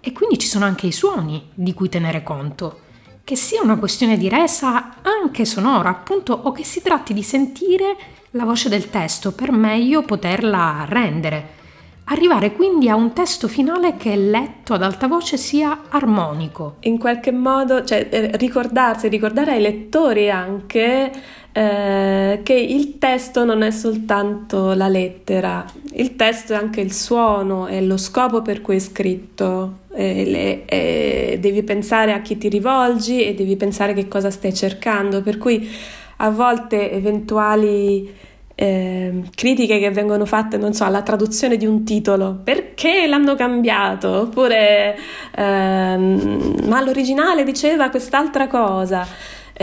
e 0.05 0.13
quindi 0.13 0.37
ci 0.37 0.49
sono 0.49 0.65
anche 0.65 0.87
i 0.89 0.93
suoni 0.93 1.51
di 1.55 1.75
cui 1.75 1.89
tenere 1.89 2.23
conto 2.23 2.81
che 3.25 3.37
sia 3.37 3.63
una 3.63 3.79
questione 3.79 4.17
di 4.17 4.29
resa 4.29 4.97
anche 5.03 5.45
sonora, 5.45 5.91
appunto, 5.91 6.33
o 6.33 6.53
che 6.53 6.65
si 6.65 6.83
tratti 6.83 7.15
di 7.15 7.23
sentire 7.23 7.97
la 8.31 8.45
voce 8.45 8.69
del 8.69 8.91
testo 8.91 9.33
per 9.33 9.53
meglio 9.53 10.03
poterla 10.03 10.85
rendere. 10.89 11.61
Arrivare 12.07 12.53
quindi 12.53 12.89
a 12.89 12.97
un 12.97 13.13
testo 13.13 13.47
finale 13.47 13.97
che 13.97 14.17
letto 14.17 14.75
ad 14.75 14.83
alta 14.83 15.07
voce 15.07 15.37
sia 15.37 15.83
armonico. 15.89 16.77
In 16.81 16.99
qualche 16.99 17.31
modo, 17.31 17.85
cioè, 17.85 18.09
eh, 18.11 18.37
ricordarsi, 18.37 19.09
ricordare 19.09 19.53
ai 19.53 19.61
lettori 19.61 20.29
anche 20.29 21.11
eh, 21.53 22.41
che 22.43 22.55
il 22.55 22.99
testo 22.99 23.45
non 23.45 23.63
è 23.63 23.71
soltanto 23.71 24.73
la 24.73 24.89
lettera, 24.89 25.65
il 25.93 26.17
testo 26.17 26.55
è 26.55 26.57
anche 26.57 26.81
il 26.81 26.93
suono, 26.93 27.67
è 27.67 27.81
lo 27.81 27.97
scopo 27.97 28.43
per 28.43 28.61
cui 28.61 28.77
è 28.77 28.81
scritto. 28.81 29.81
E, 29.95 30.25
le, 30.25 30.65
e 30.65 31.39
devi 31.39 31.63
pensare 31.63 32.15
a 32.15 32.23
chi 32.23 32.39
ti 32.39 32.49
rivolgi 32.49 33.23
e 33.27 33.35
devi 33.35 33.57
pensare 33.57 33.93
che 33.93 34.09
cosa 34.09 34.31
stai 34.31 34.55
cercando, 34.55 35.21
per 35.21 35.37
cui 35.37 35.69
a 36.17 36.31
volte 36.31 36.91
eventuali 36.91 38.11
eh, 38.55 39.23
critiche 39.35 39.79
che 39.79 39.91
vengono 39.91 40.25
fatte, 40.25 40.57
non 40.57 40.73
so, 40.73 40.85
alla 40.85 41.03
traduzione 41.03 41.57
di 41.57 41.67
un 41.67 41.85
titolo, 41.85 42.41
perché 42.45 43.07
l'hanno 43.07 43.35
cambiato? 43.35 44.09
Oppure, 44.09 44.97
ehm, 45.35 46.67
ma 46.67 46.81
l'originale 46.83 47.45
diceva 47.45 47.91
quest'altra 47.91 48.47
cosa. 48.47 49.07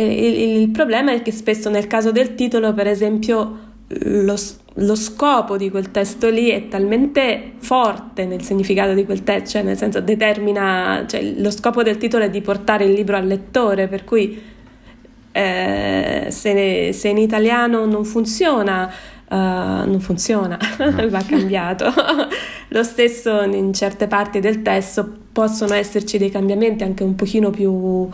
Il, 0.02 0.62
il 0.62 0.70
problema 0.70 1.12
è 1.12 1.22
che 1.22 1.32
spesso 1.32 1.70
nel 1.70 1.88
caso 1.88 2.12
del 2.12 2.36
titolo, 2.36 2.74
per 2.74 2.88
esempio, 2.88 3.68
lo, 3.88 4.36
lo, 4.74 4.96
scopo 4.96 5.58
di 5.58 5.70
quel 5.72 5.90
testo 5.90 6.30
lì 6.30 6.50
è 6.50 6.68
talmente 6.68 7.54
forte 7.58 8.26
nel 8.26 8.44
significato 8.44 8.94
di 8.94 9.04
quel 9.04 9.24
testo, 9.24 9.50
cioè 9.50 9.64
nel 9.64 9.78
senso 9.78 10.00
determina, 10.00 11.06
cioè 11.08 11.24
lo 11.38 11.50
scopo 11.50 11.82
del 11.82 11.98
titolo 11.98 12.26
è 12.26 12.30
di 12.30 12.42
portare 12.42 12.86
il 12.86 12.94
libro 12.94 13.18
al 13.18 13.26
lettore, 13.26 13.88
per 13.88 14.04
cui 14.04 14.40
eh, 15.32 16.28
se, 16.30 16.94
se, 16.94 17.08
in 17.08 17.18
italiano 17.18 17.86
non 17.86 18.06
funziona, 18.06 18.92
uh, 19.28 19.36
non 19.36 20.00
funziona, 20.00 20.58
va 21.10 21.24
cambiato. 21.28 21.92
lo 22.70 22.84
stesso 22.84 23.42
in 23.42 23.74
certe 23.74 24.08
parti 24.08 24.40
del 24.40 24.62
testo 24.62 25.12
possono 25.32 25.74
esserci 25.74 26.20
dei 26.20 26.30
cambiamenti 26.30 26.84
anche 26.84 27.04
un 27.04 27.16
pochino 27.16 27.50
più 27.50 28.08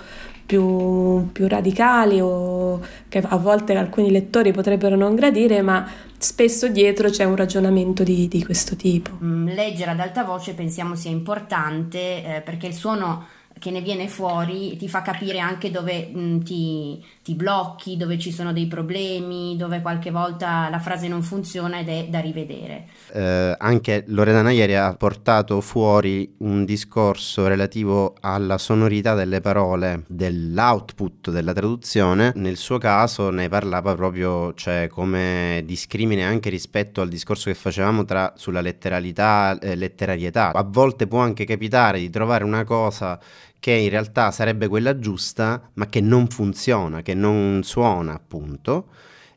più, 0.45 1.31
più 1.31 1.47
radicali 1.47 2.19
o 2.21 2.79
che 3.09 3.19
a 3.19 3.37
volte 3.37 3.75
alcuni 3.75 4.11
lettori 4.11 4.51
potrebbero 4.51 4.95
non 4.95 5.15
gradire, 5.15 5.61
ma 5.61 5.87
spesso 6.17 6.67
dietro 6.67 7.09
c'è 7.09 7.23
un 7.23 7.35
ragionamento 7.35 8.03
di, 8.03 8.27
di 8.27 8.43
questo 8.43 8.75
tipo. 8.75 9.11
Mm, 9.23 9.47
leggere 9.47 9.91
ad 9.91 9.99
alta 9.99 10.23
voce 10.23 10.53
pensiamo 10.53 10.95
sia 10.95 11.11
importante 11.11 11.99
eh, 11.99 12.41
perché 12.41 12.67
il 12.67 12.73
suono 12.73 13.25
che 13.59 13.71
ne 13.71 13.81
viene 13.81 14.07
fuori 14.07 14.75
ti 14.77 14.87
fa 14.89 15.01
capire 15.01 15.39
anche 15.39 15.71
dove 15.71 16.07
mh, 16.07 16.43
ti, 16.43 17.03
ti, 17.23 17.35
blocchi, 17.35 17.97
dove 17.97 18.19
ci 18.19 18.31
sono 18.31 18.53
dei 18.53 18.67
problemi, 18.67 19.55
dove 19.57 19.81
qualche 19.81 20.11
volta 20.11 20.69
la 20.69 20.79
frase 20.79 21.07
non 21.07 21.23
funziona 21.23 21.79
ed 21.79 21.89
è 21.89 22.07
da 22.09 22.19
rivedere. 22.19 22.87
Eh, 23.13 23.55
anche 23.57 24.03
Loredana 24.07 24.51
ieri 24.51 24.75
ha 24.75 24.93
portato 24.95 25.61
fuori 25.61 26.35
un 26.39 26.65
discorso 26.65 27.47
relativo 27.47 28.15
alla 28.21 28.57
sonorità 28.57 29.13
delle 29.13 29.41
parole, 29.41 30.03
dell'output 30.07 31.31
della 31.31 31.53
traduzione. 31.53 32.33
Nel 32.35 32.57
suo 32.57 32.77
caso 32.77 33.29
ne 33.29 33.49
parlava 33.49 33.95
proprio 33.95 34.53
cioè, 34.53 34.87
come 34.89 35.61
discrimine 35.65 36.25
anche 36.25 36.49
rispetto 36.49 37.01
al 37.01 37.09
discorso 37.09 37.49
che 37.49 37.55
facevamo 37.55 38.05
tra, 38.05 38.33
sulla 38.35 38.61
letteralità 38.61 39.57
eh, 39.59 39.75
letterarietà. 39.75 40.51
A 40.53 40.63
volte 40.63 41.07
può 41.07 41.19
anche 41.19 41.45
capitare 41.45 41.99
di 41.99 42.09
trovare 42.09 42.43
una 42.43 42.63
cosa 42.63 43.19
che 43.65 43.71
in 43.71 43.89
realtà 43.89 44.29
sarebbe 44.29 44.67
quella 44.67 44.99
giusta, 44.99 45.71
ma 45.73 45.87
che 45.87 45.99
non 45.99 46.27
funziona, 46.27 47.01
che 47.01 47.15
non 47.15 47.61
suona 47.63 48.13
appunto. 48.13 48.89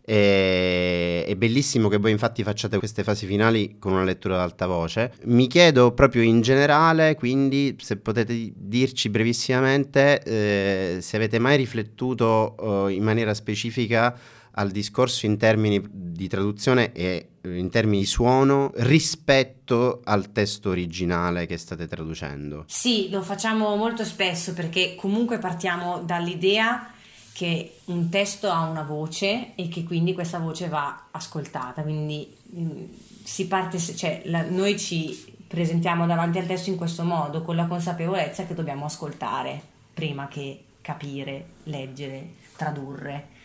E, 0.04 1.24
è 1.26 1.34
bellissimo 1.34 1.88
che 1.88 1.96
voi 1.96 2.10
infatti 2.10 2.42
facciate 2.42 2.76
queste 2.76 3.04
fasi 3.04 3.24
finali 3.24 3.76
con 3.78 3.92
una 3.92 4.04
lettura 4.04 4.34
ad 4.34 4.40
alta 4.42 4.66
voce. 4.66 5.14
Mi 5.24 5.46
chiedo 5.46 5.92
proprio 5.92 6.20
in 6.20 6.42
generale, 6.42 7.14
quindi 7.14 7.74
se 7.80 7.96
potete 7.96 8.52
dirci 8.54 9.08
brevissimamente 9.08 10.22
eh, 10.22 10.98
se 11.00 11.16
avete 11.16 11.38
mai 11.38 11.56
riflettuto 11.56 12.86
eh, 12.86 12.92
in 12.92 13.04
maniera 13.04 13.32
specifica 13.32 14.14
al 14.50 14.70
discorso 14.70 15.24
in 15.24 15.38
termini 15.38 15.82
di 15.90 16.28
traduzione 16.28 16.92
e 16.92 17.28
in 17.56 17.70
termini 17.70 18.00
di 18.00 18.06
suono 18.06 18.72
rispetto 18.76 20.00
al 20.04 20.32
testo 20.32 20.70
originale 20.70 21.46
che 21.46 21.56
state 21.56 21.86
traducendo? 21.86 22.64
Sì, 22.66 23.08
lo 23.10 23.22
facciamo 23.22 23.74
molto 23.76 24.04
spesso 24.04 24.52
perché 24.52 24.94
comunque 24.94 25.38
partiamo 25.38 26.00
dall'idea 26.00 26.92
che 27.32 27.76
un 27.84 28.08
testo 28.08 28.50
ha 28.50 28.68
una 28.68 28.82
voce 28.82 29.54
e 29.54 29.68
che 29.68 29.84
quindi 29.84 30.12
questa 30.12 30.38
voce 30.38 30.68
va 30.68 31.06
ascoltata, 31.12 31.82
quindi 31.82 32.28
mm, 32.56 32.84
si 33.22 33.46
parte, 33.46 33.78
cioè 33.78 34.22
la, 34.24 34.42
noi 34.42 34.76
ci 34.76 35.36
presentiamo 35.46 36.04
davanti 36.06 36.38
al 36.38 36.46
testo 36.46 36.70
in 36.70 36.76
questo 36.76 37.04
modo, 37.04 37.42
con 37.42 37.54
la 37.54 37.66
consapevolezza 37.66 38.44
che 38.44 38.54
dobbiamo 38.54 38.84
ascoltare 38.84 39.60
prima 39.94 40.28
che 40.28 40.64
capire, 40.80 41.46
leggere, 41.64 42.34
tradurre. 42.56 43.36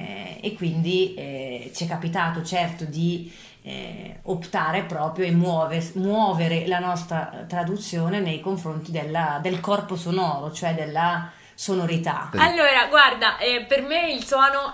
Eh, 0.00 0.38
e 0.40 0.54
quindi 0.54 1.14
eh, 1.14 1.72
ci 1.74 1.84
è 1.84 1.88
capitato 1.88 2.44
certo 2.44 2.84
di 2.84 3.32
eh, 3.62 4.20
optare 4.22 4.84
proprio 4.84 5.26
e 5.26 5.32
muove, 5.32 5.90
muovere 5.94 6.68
la 6.68 6.78
nostra 6.78 7.44
traduzione 7.48 8.20
nei 8.20 8.40
confronti 8.40 8.92
della, 8.92 9.40
del 9.42 9.58
corpo 9.58 9.96
sonoro, 9.96 10.52
cioè 10.52 10.72
della 10.72 11.32
sonorità. 11.52 12.30
Allora, 12.36 12.86
guarda, 12.88 13.38
eh, 13.38 13.64
per 13.66 13.82
me 13.82 14.12
il 14.12 14.24
suono 14.24 14.72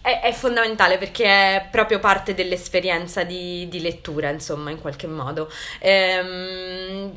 è, 0.00 0.20
è, 0.20 0.32
fondamentale 0.32 0.98
perché 0.98 1.24
è 1.24 1.68
proprio 1.70 2.00
parte 2.00 2.34
dell'esperienza 2.34 3.22
di, 3.22 3.68
di 3.68 3.80
lettura, 3.80 4.30
insomma, 4.30 4.70
in 4.70 4.80
qualche 4.80 5.06
modo. 5.06 5.48
Ehm, 5.78 7.12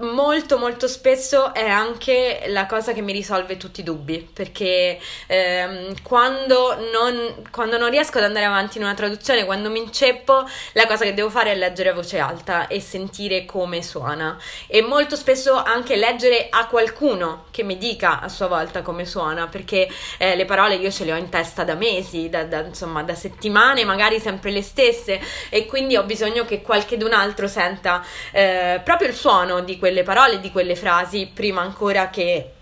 molto 0.00 0.58
molto 0.58 0.88
spesso 0.88 1.52
è 1.54 1.68
anche 1.68 2.44
la 2.48 2.66
cosa 2.66 2.92
che 2.92 3.02
mi 3.02 3.12
risolve 3.12 3.56
tutti 3.56 3.80
i 3.80 3.82
dubbi 3.82 4.28
perché 4.32 4.98
ehm, 5.26 6.02
quando, 6.02 6.76
non, 6.92 7.42
quando, 7.50 7.78
non, 7.78 7.90
riesco 7.90 8.18
ad 8.18 8.24
andare 8.24 8.44
avanti 8.44 8.78
in 8.78 8.84
una 8.84 8.94
traduzione 8.94 9.44
quando 9.44 9.70
mi 9.70 9.80
inceppo 9.80 10.48
la 10.72 10.86
cosa 10.86 11.04
che 11.04 11.14
devo 11.14 11.30
fare 11.30 11.52
è 11.52 11.56
leggere 11.56 11.90
a 11.90 11.94
voce 11.94 12.18
alta 12.18 12.66
e 12.66 12.80
sentire 12.80 13.44
come 13.44 13.82
suona. 13.82 14.38
E 14.66 14.82
molto 14.82 15.16
spesso 15.16 15.54
anche 15.54 15.96
leggere 15.96 16.48
a 16.50 16.66
qualcuno 16.66 17.44
che 17.50 17.62
mi 17.62 17.76
dica 17.76 18.20
a 18.20 18.28
sua 18.28 18.46
volta 18.46 18.82
come 18.82 19.04
suona 19.04 19.46
perché 19.48 19.88
eh, 20.18 20.36
le 20.36 20.44
parole 20.44 20.76
io 20.76 20.90
ce 20.90 21.04
le 21.04 21.12
ho 21.12 21.16
in 21.16 21.28
testa 21.28 21.64
da 21.64 21.74
mesi 21.74 22.28
da, 22.28 22.44
da, 22.44 22.60
insomma 22.60 23.02
da 23.02 23.14
settimane 23.14 23.84
magari 23.84 24.18
sempre 24.18 24.50
le 24.50 24.62
stesse 24.62 25.20
e 25.48 25.66
quindi 25.66 25.96
ho 25.96 26.04
bisogno 26.04 26.44
che 26.44 26.62
qualcun 26.62 27.12
altro 27.12 27.46
senta 27.46 28.04
eh, 28.32 28.80
proprio 28.82 29.08
il 29.08 29.14
suono 29.14 29.60
di 29.60 29.78
quel 29.78 29.89
quelle 29.90 30.02
parole, 30.04 30.38
di 30.38 30.52
quelle 30.52 30.76
frasi, 30.76 31.30
prima 31.34 31.62
ancora 31.62 32.10
che, 32.10 32.52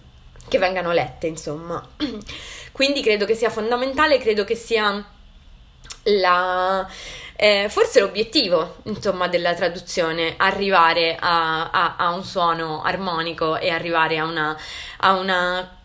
che 0.48 0.58
vengano 0.58 0.92
lette, 0.92 1.26
insomma. 1.26 1.86
Quindi 2.72 3.02
credo 3.02 3.26
che 3.26 3.34
sia 3.34 3.50
fondamentale, 3.50 4.18
credo 4.18 4.44
che 4.44 4.54
sia 4.54 5.04
la, 6.04 6.88
eh, 7.36 7.66
forse 7.68 8.00
l'obiettivo 8.00 8.76
insomma 8.84 9.28
della 9.28 9.52
traduzione 9.52 10.34
arrivare 10.38 11.16
a, 11.20 11.70
a, 11.70 11.96
a, 11.98 12.10
un 12.14 12.24
suono 12.24 12.82
armonico 12.82 13.58
e 13.58 13.68
arrivare 13.68 14.16
a 14.16 14.24
una, 14.24 14.56
a 14.98 15.12
una 15.12 15.77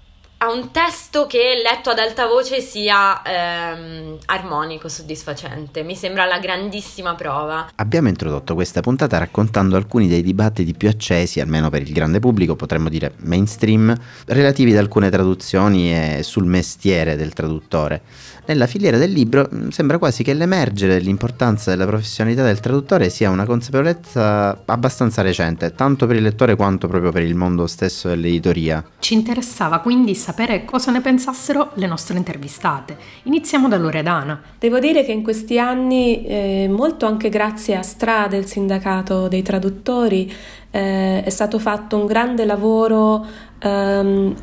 a 0.44 0.52
un 0.52 0.72
testo 0.72 1.26
che 1.26 1.62
letto 1.64 1.90
ad 1.92 2.00
alta 2.00 2.28
voce 2.28 2.60
sia 2.60 3.22
ehm, 3.22 4.18
armonico, 4.26 4.90
soddisfacente. 4.90 5.84
Mi 5.84 5.96
sembra 5.96 6.26
la 6.26 6.38
grandissima 6.40 7.16
prova. 7.16 7.70
Abbiamo 7.76 8.10
introdotto 8.10 8.54
questa 8.54 8.82
puntata 8.82 9.18
raccontando 9.18 9.78
alcuni 9.78 10.10
dei 10.10 10.22
dibattiti 10.22 10.74
più 10.74 10.90
accesi, 10.90 11.40
almeno 11.40 11.70
per 11.70 11.82
il 11.82 11.94
grande 11.94 12.20
pubblico, 12.20 12.58
potremmo 12.58 12.90
dire 12.90 13.14
mainstream, 13.20 13.98
relativi 14.26 14.74
ad 14.74 14.80
alcune 14.80 15.10
traduzioni 15.10 15.94
e 15.94 16.24
sul 16.24 16.44
mestiere 16.44 17.16
del 17.16 17.32
traduttore 17.32 18.02
nella 18.46 18.68
filiera 18.68 18.98
del 18.98 19.12
libro 19.12 19.48
mm, 19.54 19.70
sembra 19.70 19.98
quasi 19.98 20.24
che 20.24 20.34
l'emergere 20.34 20.96
dell'importanza 20.96 21.72
della 21.72 21.86
professionalità 21.86 22.44
del 22.44 22.60
traduttore 22.60 23.10
sia 23.10 23.30
una 23.30 23.46
consapevolezza 23.46 24.64
abbastanza 24.66 25.22
recente, 25.22 25.74
tanto 25.74 26.06
per 26.08 26.18
il 26.18 26.24
lettore 26.24 26.56
quanto 26.56 26.88
proprio 26.88 27.12
per 27.12 27.24
il 27.24 27.36
mondo 27.36 27.68
stesso 27.68 28.10
dell'editoria. 28.10 28.84
Ci 29.00 29.14
interessava 29.14 29.80
quindi 29.80 30.16
sapere 30.16 30.66
cosa 30.66 30.92
ne 30.92 31.02
pensassero 31.02 31.72
le 31.76 31.88
nostre 31.88 32.18
intervistate. 32.18 32.98
Iniziamo 33.24 33.68
da 33.68 33.78
Loredana. 33.78 34.42
Devo 34.60 34.80
dire 34.80 35.04
che 35.06 35.12
in 35.12 35.24
questi 35.24 35.60
anni, 35.60 36.26
eh, 36.26 36.68
molto 36.70 37.06
anche 37.06 37.30
grazie 37.30 37.76
a 37.76 37.82
Strade, 37.82 38.38
il 38.38 38.46
sindacato 38.46 39.28
dei 39.28 39.42
traduttori, 39.42 40.32
eh, 40.72 41.24
è 41.24 41.30
stato 41.30 41.60
fatto 41.60 41.98
un 41.98 42.06
grande 42.06 42.46
lavoro 42.46 43.26
ehm, 43.60 44.36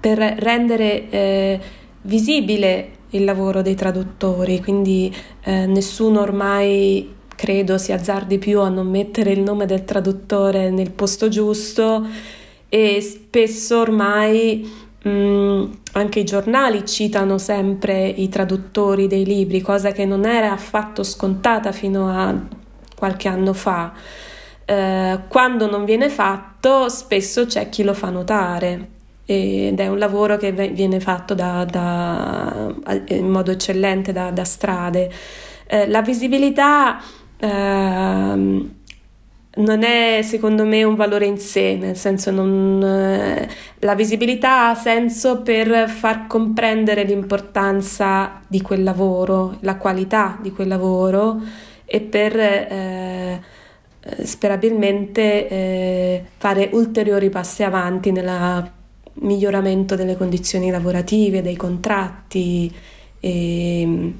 per 0.00 0.18
rendere 0.18 1.10
eh, 1.10 1.60
visibile 2.02 3.00
il 3.12 3.24
lavoro 3.24 3.62
dei 3.62 3.74
traduttori, 3.74 4.60
quindi 4.60 5.14
eh, 5.44 5.66
nessuno 5.66 6.20
ormai 6.20 7.14
credo 7.34 7.78
si 7.78 7.92
azzardi 7.92 8.38
più 8.38 8.60
a 8.60 8.68
non 8.68 8.88
mettere 8.88 9.32
il 9.32 9.40
nome 9.40 9.66
del 9.66 9.84
traduttore 9.84 10.70
nel 10.70 10.90
posto 10.90 11.28
giusto 11.28 12.06
e 12.68 13.00
spesso 13.00 13.80
ormai 13.80 14.70
mh, 15.02 15.10
mm, 15.10 15.64
anche 15.92 16.20
i 16.20 16.24
giornali 16.24 16.86
citano 16.86 17.38
sempre 17.38 18.06
i 18.06 18.28
traduttori 18.28 19.06
dei 19.08 19.24
libri, 19.24 19.60
cosa 19.60 19.92
che 19.92 20.06
non 20.06 20.24
era 20.24 20.52
affatto 20.52 21.02
scontata 21.02 21.72
fino 21.72 22.08
a 22.08 22.34
qualche 22.96 23.28
anno 23.28 23.52
fa. 23.52 23.92
Eh, 24.64 25.18
quando 25.28 25.68
non 25.68 25.84
viene 25.84 26.08
fatto, 26.08 26.88
spesso 26.88 27.46
c'è 27.46 27.68
chi 27.68 27.82
lo 27.82 27.94
fa 27.94 28.10
notare 28.10 29.00
ed 29.32 29.80
è 29.80 29.88
un 29.88 29.98
lavoro 29.98 30.36
che 30.36 30.52
viene 30.52 31.00
fatto 31.00 31.34
da, 31.34 31.64
da, 31.64 32.74
in 33.08 33.28
modo 33.28 33.50
eccellente 33.50 34.12
da, 34.12 34.30
da 34.30 34.44
strade. 34.44 35.10
Eh, 35.66 35.88
la 35.88 36.02
visibilità 36.02 37.00
eh, 37.38 38.70
non 39.54 39.82
è 39.82 40.20
secondo 40.22 40.64
me 40.64 40.82
un 40.82 40.94
valore 40.94 41.26
in 41.26 41.38
sé, 41.38 41.76
nel 41.76 41.96
senso 41.96 42.30
non, 42.30 42.82
eh, 42.82 43.48
la 43.80 43.94
visibilità 43.94 44.68
ha 44.68 44.74
senso 44.74 45.42
per 45.42 45.88
far 45.88 46.26
comprendere 46.26 47.04
l'importanza 47.04 48.40
di 48.46 48.62
quel 48.62 48.82
lavoro, 48.82 49.56
la 49.60 49.76
qualità 49.76 50.38
di 50.40 50.52
quel 50.52 50.68
lavoro 50.68 51.40
e 51.84 52.00
per 52.00 52.38
eh, 52.38 53.40
sperabilmente 54.24 55.48
eh, 55.48 56.24
fare 56.38 56.70
ulteriori 56.72 57.28
passi 57.28 57.62
avanti 57.62 58.10
nella 58.10 58.80
miglioramento 59.14 59.94
delle 59.94 60.16
condizioni 60.16 60.70
lavorative, 60.70 61.42
dei 61.42 61.56
contratti. 61.56 62.72
E, 63.20 64.14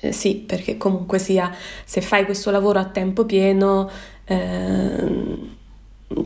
eh, 0.00 0.12
sì, 0.12 0.36
perché 0.36 0.76
comunque 0.76 1.18
sia, 1.18 1.52
se 1.84 2.00
fai 2.00 2.24
questo 2.24 2.50
lavoro 2.50 2.78
a 2.78 2.84
tempo 2.84 3.24
pieno, 3.24 3.90
eh, 4.24 5.56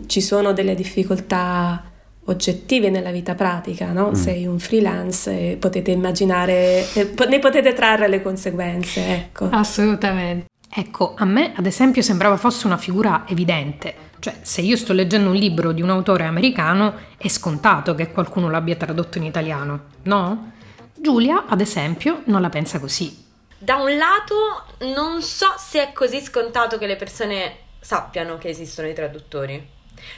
ci 0.07 0.21
sono 0.21 0.53
delle 0.53 0.75
difficoltà 0.75 1.85
oggettive 2.25 2.91
nella 2.91 3.11
vita 3.11 3.35
pratica, 3.35 3.93
no? 3.93 4.11
Mm. 4.11 4.13
Sei 4.15 4.47
un 4.47 4.59
freelance 4.59 5.53
e 5.53 5.57
potete 5.57 5.91
immaginare, 5.91 6.85
ne 7.29 7.39
potete 7.39 7.73
trarre 7.73 8.09
le 8.09 8.23
conseguenze, 8.23 9.07
ecco. 9.07 9.49
Assolutamente. 9.51 10.51
Ecco, 10.75 11.15
a 11.17 11.25
me 11.25 11.53
ad 11.55 11.67
esempio 11.67 12.01
sembrava 12.01 12.37
fosse 12.37 12.67
una 12.67 12.79
figura 12.79 13.25
evidente, 13.27 13.95
cioè 14.23 14.39
se 14.43 14.61
io 14.61 14.77
sto 14.77 14.93
leggendo 14.93 15.31
un 15.31 15.35
libro 15.35 15.73
di 15.73 15.83
un 15.83 15.91
autore 15.91 16.23
americano 16.23 16.95
è 17.17 17.27
scontato 17.27 17.97
che 17.97 18.13
qualcuno 18.13 18.49
l'abbia 18.51 18.77
tradotto 18.77 19.19
in 19.19 19.25
italiano, 19.25 19.87
no? 20.05 20.53
Giulia, 20.95 21.47
ad 21.49 21.61
esempio, 21.61 22.23
non 22.27 22.41
la 22.41 22.49
pensa 22.49 22.79
così. 22.79 23.21
Da 23.59 23.79
un 23.79 23.97
lato 23.97 24.67
non 24.95 25.23
so 25.23 25.53
se 25.59 25.89
è 25.89 25.93
così 25.93 26.21
scontato 26.21 26.79
che 26.79 26.87
le 26.87 26.95
persone 26.95 27.57
sappiano 27.81 28.39
che 28.39 28.49
esistono 28.49 28.87
i 28.87 28.95
traduttori. 28.95 29.69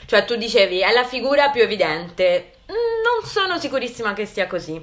Cioè 0.05 0.23
tu 0.23 0.35
dicevi 0.35 0.81
è 0.81 0.91
la 0.91 1.03
figura 1.03 1.49
più 1.49 1.63
evidente. 1.63 2.57
Non 2.67 3.27
sono 3.27 3.57
sicurissima 3.57 4.13
che 4.13 4.27
sia 4.27 4.45
così. 4.45 4.79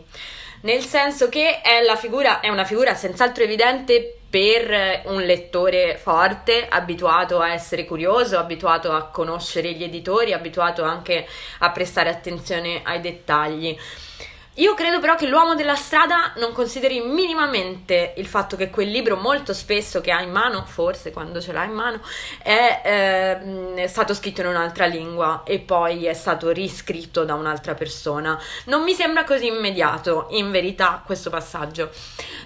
Nel 0.63 0.85
senso 0.85 1.29
che 1.29 1.61
è, 1.61 1.81
figura, 1.97 2.39
è 2.39 2.49
una 2.49 2.65
figura 2.65 2.95
senz'altro 2.95 3.43
evidente 3.43 4.19
per 4.31 5.03
un 5.07 5.21
lettore 5.23 5.97
forte, 5.97 6.69
abituato 6.69 7.41
a 7.41 7.53
essere 7.53 7.85
curioso, 7.85 8.39
abituato 8.39 8.93
a 8.93 9.09
conoscere 9.09 9.73
gli 9.73 9.83
editori, 9.83 10.33
abituato 10.33 10.85
anche 10.85 11.27
a 11.59 11.71
prestare 11.71 12.11
attenzione 12.11 12.81
ai 12.85 13.01
dettagli. 13.01 13.77
Io 14.57 14.75
credo 14.75 15.01
però 15.01 15.15
che 15.15 15.27
l'uomo 15.27 15.55
della 15.55 15.75
strada 15.75 16.35
non 16.37 16.53
consideri 16.53 17.01
minimamente 17.01 18.13
il 18.19 18.27
fatto 18.27 18.55
che 18.55 18.69
quel 18.69 18.91
libro 18.91 19.17
molto 19.17 19.55
spesso 19.55 20.03
che 20.03 20.11
ha 20.11 20.21
in 20.21 20.31
mano, 20.31 20.67
forse 20.67 21.11
quando 21.11 21.41
ce 21.41 21.53
l'ha 21.53 21.65
in 21.65 21.73
mano, 21.73 22.03
è, 22.43 22.83
eh, 22.85 23.75
è, 23.83 23.87
stato 23.87 24.13
scritto 24.13 24.43
in 24.43 24.49
un'altra 24.49 24.85
lingua 24.85 25.43
e 25.47 25.59
poi 25.59 26.05
è 26.05 26.13
stato 26.13 26.51
riscritto 26.51 27.25
da 27.25 27.33
un'altra 27.33 27.73
persona. 27.73 28.39
Non 28.67 28.83
mi 28.83 28.93
sembra 28.93 29.25
così 29.25 29.47
immediato, 29.47 30.27
in 30.33 30.51
verità, 30.51 31.03
questo 31.03 31.31
passaggio. 31.31 31.91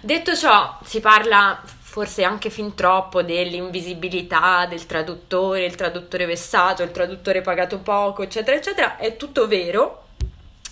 Detto 0.01 0.37
ciò, 0.37 0.79
si 0.85 1.01
parla 1.01 1.61
forse 1.65 2.23
anche 2.23 2.51
fin 2.51 2.77
troppo 2.77 3.23
dell'invisibilità 3.23 4.67
del 4.67 4.87
traduttore, 4.87 5.65
il 5.65 5.75
traduttore 5.75 6.25
vessato, 6.25 6.85
il 6.85 6.93
traduttore 6.93 7.41
pagato 7.41 7.79
poco, 7.79 8.23
eccetera, 8.23 8.57
eccetera. 8.57 8.97
È 8.97 9.17
tutto 9.17 9.49
vero 9.49 10.03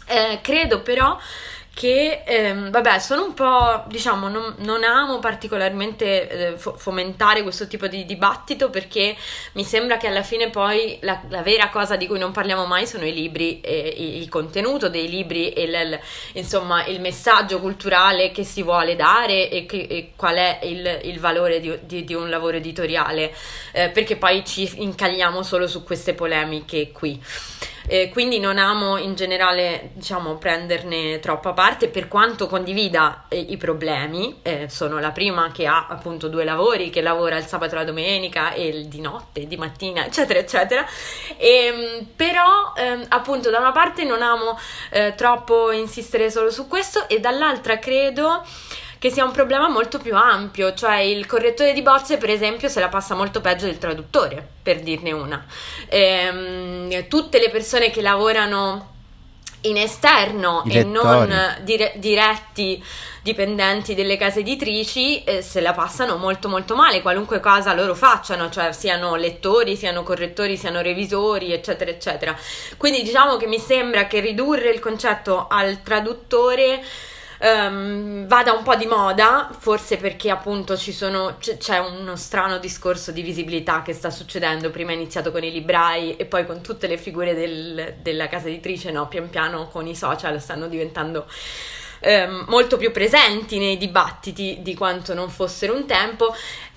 eh, 0.06 0.38
credo 0.42 0.80
però 0.82 1.18
che, 1.74 2.22
ehm, 2.24 2.70
vabbè, 2.70 3.00
sono 3.00 3.24
un 3.24 3.34
po', 3.34 3.82
diciamo, 3.88 4.28
non, 4.28 4.54
non 4.58 4.84
amo 4.84 5.18
particolarmente 5.18 6.52
eh, 6.52 6.56
fo- 6.56 6.74
fomentare 6.76 7.42
questo 7.42 7.66
tipo 7.66 7.88
di 7.88 8.04
dibattito 8.04 8.70
perché 8.70 9.16
mi 9.54 9.64
sembra 9.64 9.96
che 9.96 10.06
alla 10.06 10.22
fine 10.22 10.50
poi 10.50 10.98
la, 11.02 11.20
la, 11.28 11.42
vera 11.42 11.70
cosa 11.70 11.96
di 11.96 12.06
cui 12.06 12.18
non 12.18 12.30
parliamo 12.30 12.64
mai 12.64 12.86
sono 12.86 13.04
i 13.04 13.12
libri, 13.12 13.60
e, 13.60 13.92
il 13.98 14.28
contenuto 14.28 14.88
dei 14.88 15.08
libri 15.08 15.50
e 15.50 15.66
l, 15.66 15.98
insomma 16.34 16.86
il 16.86 17.00
messaggio 17.00 17.58
culturale 17.58 18.30
che 18.30 18.44
si 18.44 18.62
vuole 18.62 18.94
dare 18.94 19.50
e, 19.50 19.66
che, 19.66 19.86
e 19.90 20.12
qual 20.14 20.36
è 20.36 20.60
il, 20.62 21.00
il 21.02 21.18
valore 21.18 21.58
di, 21.58 21.76
di, 21.82 22.04
di, 22.04 22.14
un 22.14 22.30
lavoro 22.30 22.56
editoriale, 22.56 23.34
eh, 23.72 23.88
perché 23.88 24.14
poi 24.14 24.44
ci 24.44 24.70
incagliamo 24.76 25.42
solo 25.42 25.66
su 25.66 25.82
queste 25.82 26.14
polemiche 26.14 26.92
qui. 26.92 27.20
Eh, 27.86 28.08
quindi 28.08 28.38
non 28.38 28.56
amo 28.56 28.96
in 28.96 29.14
generale 29.14 29.90
diciamo 29.92 30.36
prenderne 30.36 31.18
troppa 31.20 31.52
parte 31.52 31.88
per 31.88 32.08
quanto 32.08 32.46
condivida 32.46 33.24
eh, 33.28 33.38
i 33.38 33.58
problemi 33.58 34.38
eh, 34.42 34.70
sono 34.70 34.98
la 35.00 35.10
prima 35.10 35.52
che 35.52 35.66
ha 35.66 35.86
appunto 35.88 36.28
due 36.28 36.44
lavori 36.44 36.88
che 36.88 37.02
lavora 37.02 37.36
il 37.36 37.44
sabato 37.44 37.74
e 37.74 37.78
la 37.78 37.84
domenica 37.84 38.52
e 38.52 38.68
il 38.68 38.86
di 38.86 39.02
notte 39.02 39.46
di 39.46 39.56
mattina 39.58 40.06
eccetera 40.06 40.38
eccetera. 40.38 40.86
E, 41.36 41.48
ehm, 41.48 42.06
però 42.16 42.72
ehm, 42.74 43.04
appunto 43.08 43.50
da 43.50 43.58
una 43.58 43.72
parte 43.72 44.04
non 44.04 44.22
amo 44.22 44.58
eh, 44.90 45.14
troppo 45.14 45.70
insistere 45.70 46.30
solo 46.30 46.50
su 46.50 46.66
questo 46.66 47.06
e 47.08 47.20
dall'altra 47.20 47.78
credo 47.78 48.44
che 49.04 49.10
sia 49.10 49.22
un 49.22 49.32
problema 49.32 49.68
molto 49.68 49.98
più 49.98 50.16
ampio, 50.16 50.72
cioè 50.72 50.96
il 51.00 51.26
correttore 51.26 51.74
di 51.74 51.82
bozze 51.82 52.16
per 52.16 52.30
esempio 52.30 52.70
se 52.70 52.80
la 52.80 52.88
passa 52.88 53.14
molto 53.14 53.42
peggio 53.42 53.66
del 53.66 53.76
traduttore, 53.76 54.42
per 54.62 54.80
dirne 54.80 55.12
una. 55.12 55.44
Ehm, 55.90 57.06
tutte 57.06 57.38
le 57.38 57.50
persone 57.50 57.90
che 57.90 58.00
lavorano 58.00 58.92
in 59.64 59.76
esterno 59.76 60.64
e 60.66 60.84
non 60.84 61.30
dire- 61.64 61.92
diretti 61.96 62.82
dipendenti 63.20 63.94
delle 63.94 64.16
case 64.16 64.40
editrici 64.40 65.22
eh, 65.24 65.42
se 65.42 65.60
la 65.60 65.72
passano 65.72 66.16
molto 66.16 66.48
molto 66.48 66.74
male 66.74 67.00
qualunque 67.00 67.40
cosa 67.40 67.72
loro 67.72 67.94
facciano 67.94 68.50
cioè 68.50 68.72
siano 68.72 69.14
lettori 69.14 69.76
siano 69.76 70.02
correttori 70.02 70.58
siano 70.58 70.82
revisori 70.82 71.54
eccetera 71.54 71.90
eccetera 71.90 72.36
quindi 72.76 73.02
diciamo 73.02 73.38
che 73.38 73.46
mi 73.46 73.58
sembra 73.58 74.06
che 74.06 74.20
ridurre 74.20 74.68
il 74.68 74.80
concetto 74.80 75.46
al 75.48 75.82
traduttore 75.82 76.82
um, 77.44 78.26
vada 78.26 78.52
un 78.52 78.62
po' 78.62 78.74
di 78.74 78.86
moda, 78.86 79.50
forse 79.56 79.98
perché 79.98 80.30
appunto 80.30 80.76
ci 80.76 80.92
sono, 80.92 81.36
c- 81.38 81.58
c'è 81.58 81.78
uno 81.78 82.16
strano 82.16 82.58
discorso 82.58 83.12
di 83.12 83.22
visibilità 83.22 83.82
che 83.82 83.92
sta 83.92 84.10
succedendo, 84.10 84.70
prima 84.70 84.92
è 84.92 84.94
iniziato 84.94 85.30
con 85.30 85.44
i 85.44 85.52
librai 85.52 86.16
e 86.16 86.24
poi 86.24 86.46
con 86.46 86.62
tutte 86.62 86.86
le 86.86 86.96
figure 86.96 87.34
del, 87.34 87.96
della 88.00 88.28
casa 88.28 88.48
editrice, 88.48 88.90
no, 88.90 89.06
pian 89.08 89.28
piano 89.28 89.68
con 89.68 89.86
i 89.86 89.94
social 89.94 90.40
stanno 90.40 90.68
diventando 90.68 91.26
ehm, 92.00 92.44
molto 92.48 92.76
più 92.76 92.90
presenti 92.92 93.58
nei 93.58 93.76
dibattiti 93.76 94.58
di 94.60 94.74
quanto 94.74 95.14
non 95.14 95.30
fossero 95.30 95.74
un 95.74 95.86
tempo 95.86 96.34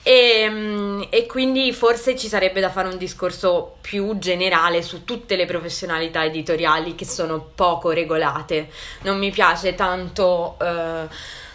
e, 0.08 0.40
ehm, 0.40 1.08
e, 1.10 1.26
quindi 1.26 1.74
forse 1.74 2.16
ci 2.16 2.30
sarebbe 2.30 2.62
da 2.62 2.70
fare 2.70 2.88
un 2.88 2.98
discorso 2.98 3.76
più 3.82 4.18
generale 4.20 4.82
su 4.82 5.04
tutte 5.04 5.36
le 5.36 5.46
professionalità 5.46 6.24
editoriali 6.24 6.96
che 6.96 7.04
sono 7.06 7.52
poco 7.54 7.92
regolate. 7.92 8.70
Non 9.02 9.18
mi 9.18 9.32
piace 9.32 9.76
tanto... 9.76 10.58
Eh, 10.62 11.46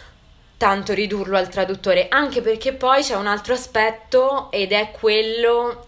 tanto 0.55 0.93
ridurlo 0.93 1.35
al 1.35 1.49
traduttore, 1.49 2.07
anche 2.07 2.39
perché 2.39 2.71
poi 2.71 3.01
c'è 3.01 3.15
un 3.15 3.27
altro 3.27 3.53
aspetto 3.53 4.49
ed 4.49 4.71
è 4.71 4.91
quello 4.91 5.87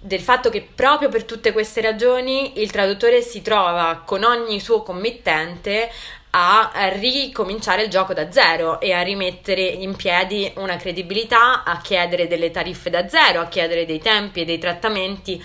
del 0.00 0.20
fatto 0.20 0.48
che 0.48 0.66
proprio 0.74 1.10
per 1.10 1.24
tutte 1.24 1.52
queste 1.52 1.82
ragioni 1.82 2.62
il 2.62 2.70
traduttore 2.70 3.20
si 3.20 3.42
trova 3.42 4.04
con 4.06 4.24
ogni 4.24 4.58
suo 4.58 4.82
committente 4.82 5.90
a 6.38 6.88
ricominciare 6.88 7.82
il 7.82 7.90
gioco 7.90 8.14
da 8.14 8.30
zero 8.30 8.80
e 8.80 8.92
a 8.92 9.02
rimettere 9.02 9.62
in 9.62 9.96
piedi 9.96 10.50
una 10.56 10.76
credibilità, 10.76 11.64
a 11.64 11.80
chiedere 11.80 12.28
delle 12.28 12.50
tariffe 12.50 12.90
da 12.90 13.08
zero, 13.08 13.40
a 13.40 13.48
chiedere 13.48 13.86
dei 13.86 13.98
tempi 13.98 14.42
e 14.42 14.44
dei 14.44 14.58
trattamenti. 14.58 15.42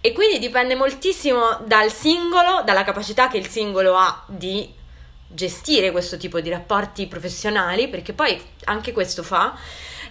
E 0.00 0.12
quindi 0.12 0.38
dipende 0.38 0.74
moltissimo 0.74 1.60
dal 1.64 1.90
singolo, 1.92 2.62
dalla 2.64 2.84
capacità 2.84 3.28
che 3.28 3.38
il 3.38 3.48
singolo 3.48 3.96
ha 3.96 4.24
di 4.26 4.72
gestire 5.26 5.90
questo 5.90 6.16
tipo 6.16 6.40
di 6.40 6.50
rapporti 6.50 7.06
professionali, 7.06 7.88
perché 7.88 8.12
poi 8.12 8.40
anche 8.64 8.92
questo 8.92 9.22
fa, 9.22 9.56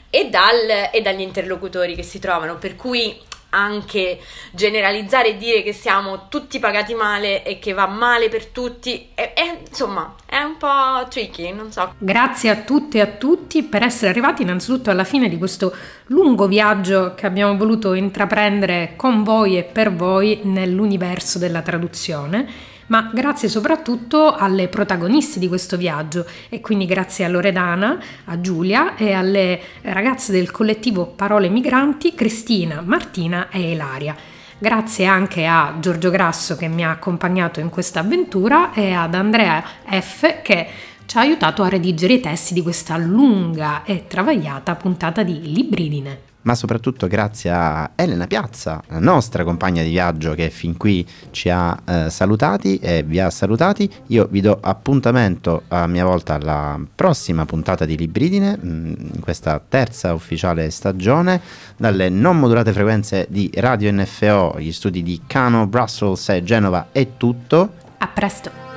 e, 0.10 0.30
dal, 0.30 0.90
e 0.92 1.02
dagli 1.02 1.22
interlocutori 1.22 1.96
che 1.96 2.04
si 2.04 2.20
trovano. 2.20 2.58
Per 2.58 2.76
cui 2.76 3.18
anche 3.52 4.20
generalizzare 4.52 5.30
e 5.30 5.38
dire 5.38 5.64
che 5.64 5.74
siamo 5.74 6.28
tutti 6.28 6.60
pagati 6.60 6.94
male 6.94 7.44
e 7.44 7.60
che 7.60 7.74
va 7.74 7.88
male 7.88 8.30
per 8.30 8.48
tutti, 8.48 9.10
è, 9.14 9.34
è, 9.34 9.60
insomma, 9.68 10.16
è 10.26 10.42
un 10.42 10.58
po' 10.58 11.08
tricky, 11.10 11.54
non 11.54 11.72
so. 11.72 11.94
Grazie 11.98 12.50
a 12.50 12.56
tutte 12.58 12.98
e 12.98 13.02
a 13.02 13.08
tutti 13.08 13.64
per 13.64 13.84
essere 13.84 14.10
arrivati 14.10 14.42
innanzitutto 14.42 14.90
alla 14.90 15.04
fine 15.04 15.30
di 15.30 15.38
questo 15.38 15.76
lungo 16.08 16.48
viaggio 16.48 17.14
che 17.16 17.26
abbiamo 17.26 17.56
voluto 17.58 17.94
intraprendere 17.94 18.94
con 18.96 19.24
voi 19.24 19.58
e 19.58 19.64
per 19.64 19.94
voi 19.94 20.42
nell'universo 20.44 21.40
della 21.40 21.62
traduzione 21.62 22.71
ma 22.92 23.10
grazie 23.14 23.48
soprattutto 23.48 24.36
alle 24.36 24.68
protagoniste 24.68 25.40
di 25.40 25.48
questo 25.48 25.78
viaggio 25.78 26.26
e 26.50 26.60
quindi 26.60 26.86
grazie 26.86 27.24
a 27.24 27.30
Loredana, 27.30 27.98
a 28.26 28.42
Giulia 28.42 28.96
e 28.96 29.14
alle 29.14 29.60
ragazze 29.84 30.34
del 30.34 30.52
collettivo 30.52 31.06
Parole 31.06 31.48
Migranti, 31.48 32.14
Cristina, 32.14 32.82
Martina 32.82 33.48
e 33.50 33.72
Ilaria. 33.72 34.14
Grazie 34.58 35.06
anche 35.06 35.46
a 35.46 35.78
Giorgio 35.80 36.10
Grasso 36.10 36.58
che 36.58 36.68
mi 36.68 36.84
ha 36.84 36.92
accompagnato 36.92 37.62
in 37.62 37.70
questa 37.70 38.02
avventura 38.02 38.74
e 38.74 38.92
ad 38.92 39.16
Andrea 39.16 39.64
F 39.90 40.42
che 40.42 40.68
ci 41.06 41.18
ha 41.18 41.22
aiutato 41.22 41.64
a 41.64 41.70
redigere 41.70 42.14
i 42.14 42.20
testi 42.20 42.54
di 42.54 42.62
questa 42.62 42.98
lunga 42.98 43.84
e 43.86 44.06
travagliata 44.06 44.76
puntata 44.76 45.24
di 45.24 45.54
Libridine. 45.54 46.31
Ma 46.44 46.56
soprattutto 46.56 47.08
grazie 47.08 47.52
a 47.52 47.92
Elena 47.96 48.28
Piazza, 48.28 48.82
la 48.88 49.00
nostra 49.00 49.44
compagna 49.44 49.84
di 49.84 49.90
viaggio 49.90 50.34
che 50.34 50.50
fin 50.50 50.78
qui 50.78 51.06
ci 51.32 51.50
ha 51.50 51.78
eh, 51.86 52.10
salutati 52.10 52.78
e 52.78 53.04
vi 53.04 53.20
ha 53.20 53.30
salutati. 53.30 53.90
Io 54.08 54.28
vi 54.30 54.42
do 54.42 54.58
appuntamento 54.60 55.64
a 55.68 55.88
mia 55.88 56.06
volta 56.06 56.36
alla 56.36 56.80
prossima 56.96 57.46
puntata 57.46 57.86
di 57.86 57.98
Libridine, 57.98 58.58
mm, 58.58 58.94
in 59.14 59.20
questa 59.20 59.62
terza 59.66 60.14
ufficiale 60.14 60.70
stagione, 60.70 61.42
dalle 61.78 62.10
non 62.10 62.40
modulate 62.40 62.74
frequenze 62.74 63.28
di 63.30 63.50
Radio 63.56 63.92
NFO, 63.92 64.56
gli 64.60 64.72
studi 64.72 65.04
di 65.04 65.22
Cano, 65.28 65.68
Brussels 65.68 66.30
e 66.30 66.44
Genova 66.44 66.88
è 66.92 67.18
tutto. 67.18 67.74
A 67.98 68.08
presto! 68.08 68.71